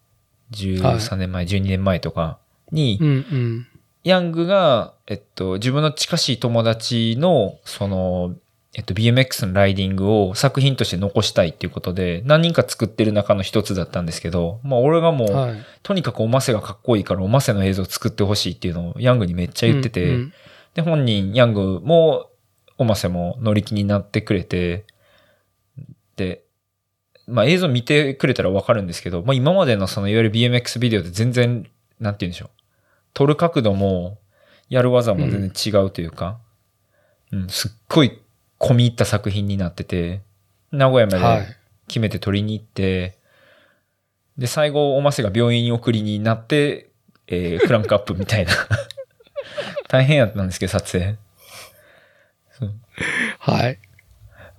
[0.52, 2.38] ?13 年前、12年前とか
[2.70, 3.66] に、うんうん。
[4.04, 8.34] ヤングが、えっと、自分の近しい友達の、その、
[8.74, 15.54] えっと、BMX のライディングを作品として残したいっていうことで、何人か作ってる中の一つだったんですけど、まあ俺がもう、はい。
[15.82, 20.32] とにかくおませがかっこいいからおませの映像を作ってほしいっていうのをヤングにめっちゃ言ってて、うんうん
[20.74, 22.30] で、本人、ヤングも、
[22.78, 24.84] おませも乗り気になってくれて、
[26.16, 26.44] で、
[27.26, 31.66] まあ映像見てくれたらわかるんですけど、まあ今までのそのいわゆる BMX ビデオで全然、
[32.00, 32.50] なんて言うんでしょう。
[33.14, 34.18] 撮る角度も、
[34.68, 36.38] やる技も全然違うというか、
[37.30, 38.20] うん、すっごい
[38.58, 40.22] 込み入った作品になってて、
[40.70, 41.56] 名古屋まはいで。
[41.88, 43.18] 決めて撮りに行って、
[44.38, 46.90] で、最後、おませが病院に送りになって、
[47.26, 48.52] えークランクアップみたいな。
[49.88, 51.16] 大変やったんですけど、撮影。
[53.38, 53.78] はい。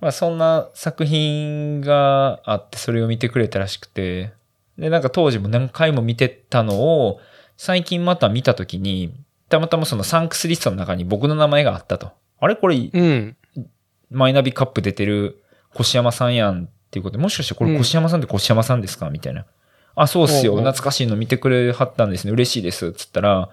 [0.04, 4.34] まあそんな作品があって、それを見てくれたらしくて、
[4.76, 7.20] で、なんか当時も何回も見てたのを、
[7.56, 9.14] 最近また見たときに、
[9.48, 12.12] たまたまそのサンクスリストの中に僕の名前があったと。
[12.38, 12.54] あれ？
[12.54, 13.36] これ、うん。
[14.10, 15.42] マイナビカップ出てる
[15.74, 19.08] 越山さんやんっていうことで、もしかしてこれ越山さんって越山さんですか？
[19.08, 19.46] みたいな。
[19.94, 20.54] あ、そうっすよ。
[20.54, 22.32] 懐かしいの見てくれはったんですね。
[22.34, 22.92] 嬉しいです。
[22.92, 23.48] つったら、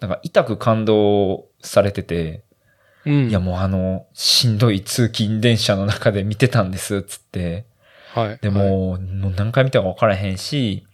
[0.00, 2.43] なんか痛く感動されてて、
[3.06, 3.28] うん。
[3.28, 7.02] いやもうあの、しんどい通勤電車の中で見てたんです。
[7.02, 7.64] つって。
[8.14, 8.38] はい。
[8.40, 10.86] でも、もう何回見たか分からへんし、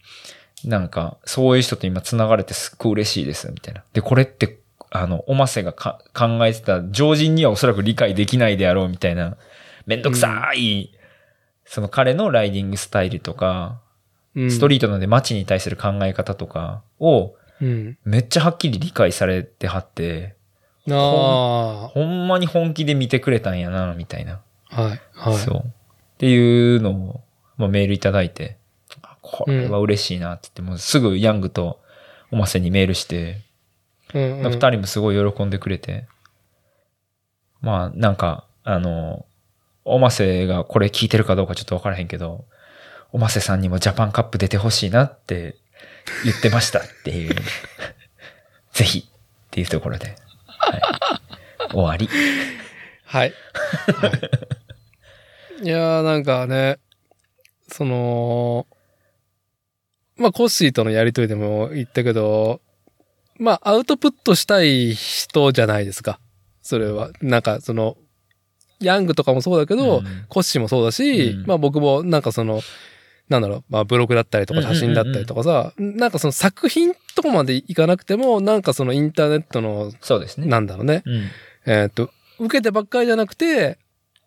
[0.65, 3.83] なんか、そういう人と今繋がれてすっごい嬉しいです、みたいな。
[3.93, 4.59] で、これって、
[4.89, 9.37] あの、おませがか考えてた常人にはおそらく理解できないであろう、みたいな、
[9.85, 10.91] めんどくさい、
[11.65, 13.81] その彼のライディングスタイルとか、
[14.35, 17.97] うん、ストリートなんで街に対する考え方とかを、うん。
[18.03, 20.35] めっちゃはっきり理解されてはって、
[20.89, 24.41] あほんまに本気で見てくれたんやな、みたいな。
[24.69, 24.83] あ。
[24.83, 25.01] はい。
[25.13, 25.37] はい。
[25.37, 25.57] そう。
[25.65, 25.71] っ
[26.17, 27.21] ていうのを、
[27.57, 28.57] まあ、メールいただいて、
[29.01, 31.79] あこれは嬉しいなって言って、もうすぐヤングと
[32.31, 33.41] おませにメールして、
[34.13, 36.05] うんうん二、人もすごい喜んでくれて、
[37.61, 39.25] まあなんか、あの、
[39.85, 42.45] おませがこれ聞いてるかどうかちょっとわからへんけど、
[43.11, 45.55] おませさんにもジャパンカップ出てほしいなって
[46.23, 47.35] 言ってましたっていう、
[48.73, 49.03] ぜひっ
[49.49, 50.15] ていうところで、はい、
[51.71, 52.09] 終わり。
[53.05, 53.33] はい。
[53.95, 54.07] は
[55.61, 56.79] い、いやーなんかね、
[57.67, 58.67] その、
[60.17, 62.61] まあ、コッシーとのやりとりでも言ったけど、
[63.39, 66.19] まあ、アウトプットしたい人じゃないですか。
[66.61, 67.09] それは。
[67.21, 67.97] なんか、その、
[68.79, 72.61] ヤングとかもそうだけど、うんコッシーもそうだし、うんまあ僕もなんかその、
[73.31, 80.47] なんだろう、まあブログだったりとか写真だったりとかさ、なんかその作品とかまでいかなくても、なんかそのインターネットの、そうですね。
[80.47, 81.23] なんだろうね、うん。
[81.65, 83.79] えーっと、受けてばっかりじゃなくて、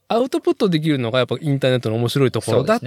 [0.09, 2.81] アウトプットできるのがやっぱインターネットの面白いところだっ。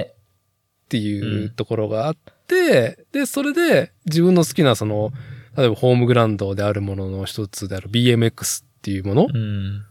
[0.90, 2.16] ていうところがあっ
[2.48, 5.12] て、で、それで自分の好きなその、
[5.58, 9.86] 例えばホームグラウンドであるものの一つである BMX っていうものうん。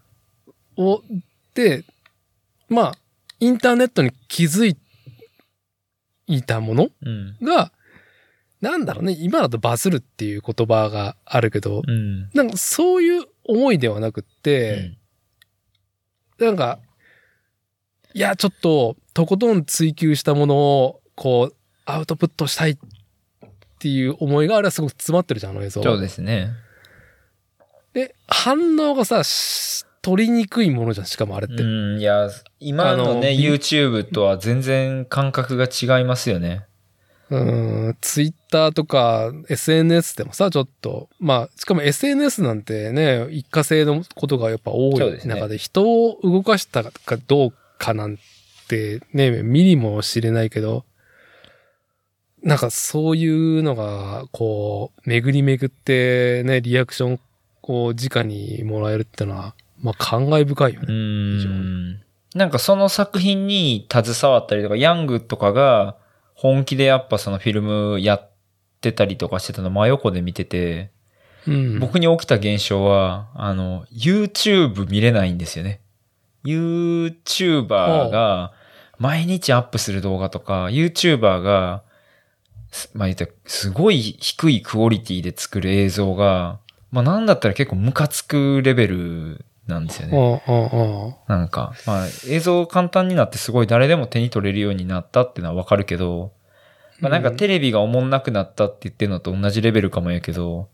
[0.77, 1.03] を、
[1.55, 1.85] で、
[2.69, 2.95] まあ、
[3.41, 4.77] インターネットに気づい
[6.43, 6.89] たもの？
[7.03, 7.37] うん。
[7.43, 7.73] が、
[8.61, 12.31] なんだろうね、今だとバズるっていう言葉があるけど、うん。
[12.35, 14.97] なんかそういう思いではなくって、
[16.39, 16.81] なんか、
[18.13, 22.79] いや、ちょっと、とことん追求したものを、こう、アウトプットしたいっ
[23.79, 25.83] ていう思いがあれはすごく詰まってるじゃん、あの映像。
[25.83, 26.51] そうですね。
[27.95, 31.65] で、反応がさ、し取りにくいものじゃん、しかもあれって。
[31.65, 31.67] う
[31.97, 32.31] ん、いや、
[32.61, 36.65] 今のね、あの YouTube とは全然感覚が違いますよね。
[37.29, 48.17] うん、ツイッターとか SNS でもさ、ちょっと、まあ、しかも SNS なんてね、一過性のことがやっぱ多い中で、人を動かしたかどうかなん
[48.69, 50.85] てね、見にも知れないけど、
[52.45, 57.21] なんかそういうのが、こう、巡り巡ってね、リアクション
[57.65, 60.93] を直にもらえるってのは、まあ感慨深いようね。
[60.93, 62.01] ん。
[62.35, 65.97] なんかその作品に携わったりとか、ヤングとかが
[66.35, 68.31] 本気でやっぱそのフィルムやっ
[68.81, 70.91] てたりとかしてたの真横で見てて、
[71.47, 71.79] うん。
[71.79, 75.81] 僕に起きた現象は、あの、YouTube 見れないんですよね。
[76.45, 78.53] YouTuber が
[78.99, 81.83] 毎日アップする動画とか、YouTuber が、
[82.71, 86.59] すまあ言ったらすごい低いクオリティで作る映像が、
[86.91, 90.43] まあなんだったら結構ムカつくレベルなんですよね。
[91.29, 96.33] なんか、まあ映像簡単になってすごい誰でも手に取れるようになったっていうのはわかるけど、
[97.01, 100.69] まあなんかテレビがおもんなくなったって言ってるのと同じレベルかもやけど、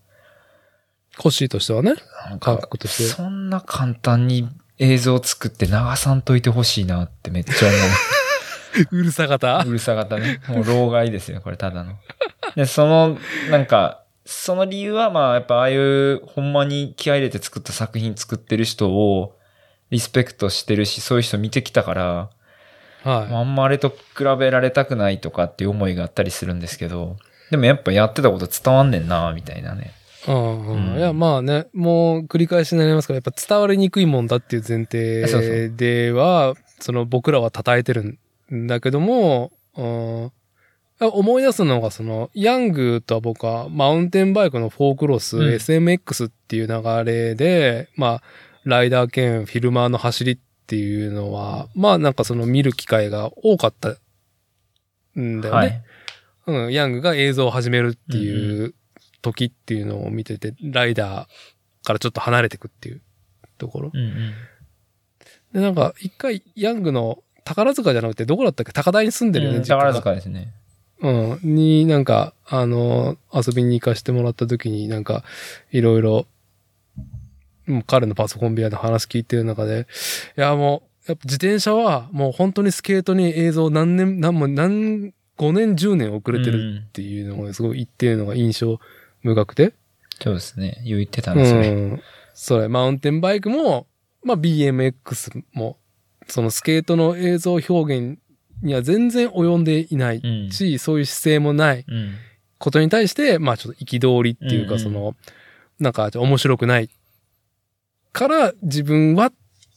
[1.17, 1.93] コッシーとしてはね。
[2.23, 4.49] 感か覚としてそんな簡単に
[4.79, 7.69] 映像作って流さんといてほしいなってめっちゃ
[8.91, 9.69] うるさ方思う。
[9.69, 10.39] うるさ型ね。
[10.47, 11.93] もう老害ですよ、これただの。
[12.55, 13.17] で、その、
[13.49, 19.35] なんか、その理由はまあやっぱああいうほんまに気合い入れて作った作品作ってる人を
[19.89, 22.29] リスペクトしてるし、そういう人見てきたから、
[23.03, 23.33] はい。
[23.33, 27.17] あんまあれと比べられたくないとかっていう思いがあったりするんですけど、
[27.51, 29.93] でもやっぱやってたこと伝わんねんな、みたいなね。
[30.27, 34.85] うんうんうんいや、まあね、もう繰り返しになりますから、やっぱ伝わりにくいもんだっていう前
[35.27, 38.17] そうそ提では、その僕らは称えてる
[38.51, 40.31] んだけども、うん
[40.99, 48.23] 思い出すのが、その、ヤングとは僕は、マウンテンバイクのフォークロス、うん SMX っていう流れで、まあ、
[48.63, 50.37] ライダー兼フィルマーの走りっ
[50.67, 53.89] ていうのは、まあなんかその見る機会が多かった
[55.19, 55.59] んだよね。
[55.59, 55.83] はい。
[56.45, 58.73] うん、ヤングが映像を始めるっていう
[59.21, 63.01] 時っていうのを見てて、ライダーからちょっと離れてくっていう
[63.57, 63.91] ところ。
[63.93, 64.33] うんうん。
[65.53, 68.71] で、なんか、一回、ヤングの宝塚じゃなくて、どこだったっけ？
[68.71, 70.53] 高台に住んでるよね、うん宝塚ですね。
[71.03, 71.09] う
[71.45, 71.55] ん。
[71.55, 75.23] になんか、あの、遊びに行かしてもらった時になんか、
[75.71, 76.25] いろいろ、
[77.67, 79.85] もう彼のパソコン部屋で話聞いてる中で、
[80.37, 88.79] いやもう、やっぱ自転車はもう本当にスケートに映像何年、何も、何、5年、10年遅れてるっていうのがすごい言ってるのが印象
[89.23, 89.73] 深くて。
[90.21, 90.81] そうですね。
[90.85, 91.69] 言ってたんうですね。
[91.69, 92.01] ん。
[92.33, 93.87] それ、マウンテンバイクも、
[94.23, 95.77] まあ BMX も、
[96.27, 98.19] そのスケートの映像表現
[98.63, 100.51] には全然及んでいないうん。
[100.51, 102.15] し、そういう姿勢もないうん。
[102.57, 105.15] ことに対して、まあちょっと憤りっていうか、その、
[105.79, 106.89] なんか面白くない
[108.13, 109.33] から自分はっ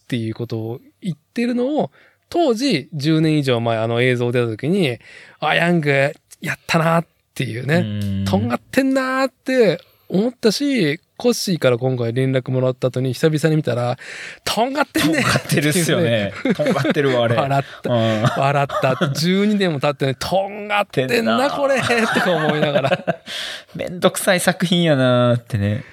[0.07, 1.91] ていうことを言ってるのを、
[2.29, 4.99] 当時10年以上前あの映像出た時に、
[5.41, 13.97] あ、ヤングやったなっていうね、ねとんがってんなーって思ったし、コッシーから今回連絡もらった後に久々に見たら、
[14.45, 16.33] とんがってんねとんがってるっすよね。
[16.55, 17.37] とんがってるわ、あれ。
[17.37, 17.91] 笑った。
[17.91, 18.93] うん笑った。
[18.93, 23.17] 12年も経ってね、とんがってんな、なこれってか思いながら。
[23.75, 25.85] めんどくさい作品やなーってね。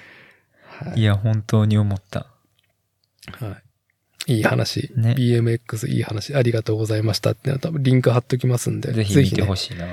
[0.94, 2.26] いや、本当に思った。
[3.40, 3.56] は
[4.26, 4.34] い。
[4.36, 4.90] いい話。
[4.96, 6.34] ね BMX いい話。
[6.34, 8.92] ありがとうございましたって多分リンク貼っときますんで。
[8.92, 9.86] ぜひ見てねほしいな。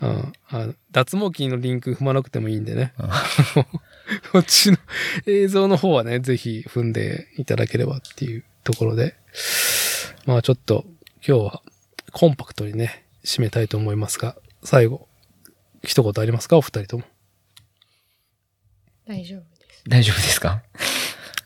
[0.00, 2.92] うんあの脱毛器のリンク踏まなくてもいいんでね。
[2.98, 3.08] うん
[4.32, 4.78] こっちの
[5.26, 9.14] 映像の方はね、ぜひ踏んでいただければっていうところで。
[10.24, 10.86] まあちょっと
[11.26, 11.62] 今日は
[12.12, 15.08] コンパクトにね、締めたいと思いますが、最後、
[15.84, 16.56] 一言ありますか？
[16.56, 17.04] お二人とも。
[19.06, 19.84] 大丈夫です。
[19.88, 20.62] 大丈夫ですか？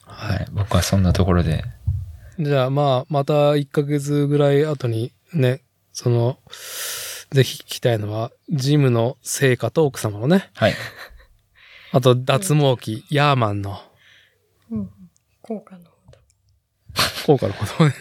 [0.04, 0.46] はい。
[0.52, 1.64] 僕はそんなところで。
[2.38, 5.62] じゃあまあ、また1ヶ月ぐらい後にね、
[5.92, 6.38] その、
[7.32, 10.74] ぜひ聞きたいのは、ジムの成果と奥様のね、はい。
[11.92, 13.80] あと脱毛器、ヤーマンの
[14.70, 14.90] うん。
[15.40, 16.18] 効果の方だ。
[17.26, 17.94] 効果のことをね、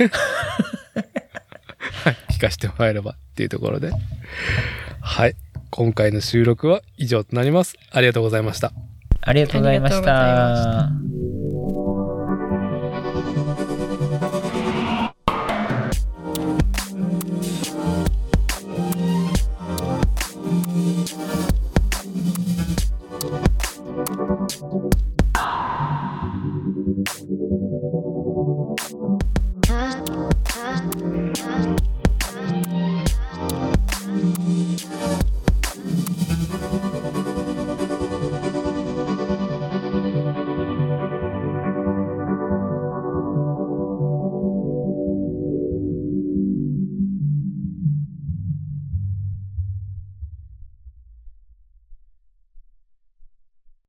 [2.03, 3.91] はい、聞かせてもらえればっていうところで。
[5.01, 5.35] はい。
[5.69, 7.77] 今回の収録は以上となります。
[7.91, 8.73] ありがとうございました。
[9.21, 10.89] ありがとうございましありがとうございま
[11.35, 11.40] た。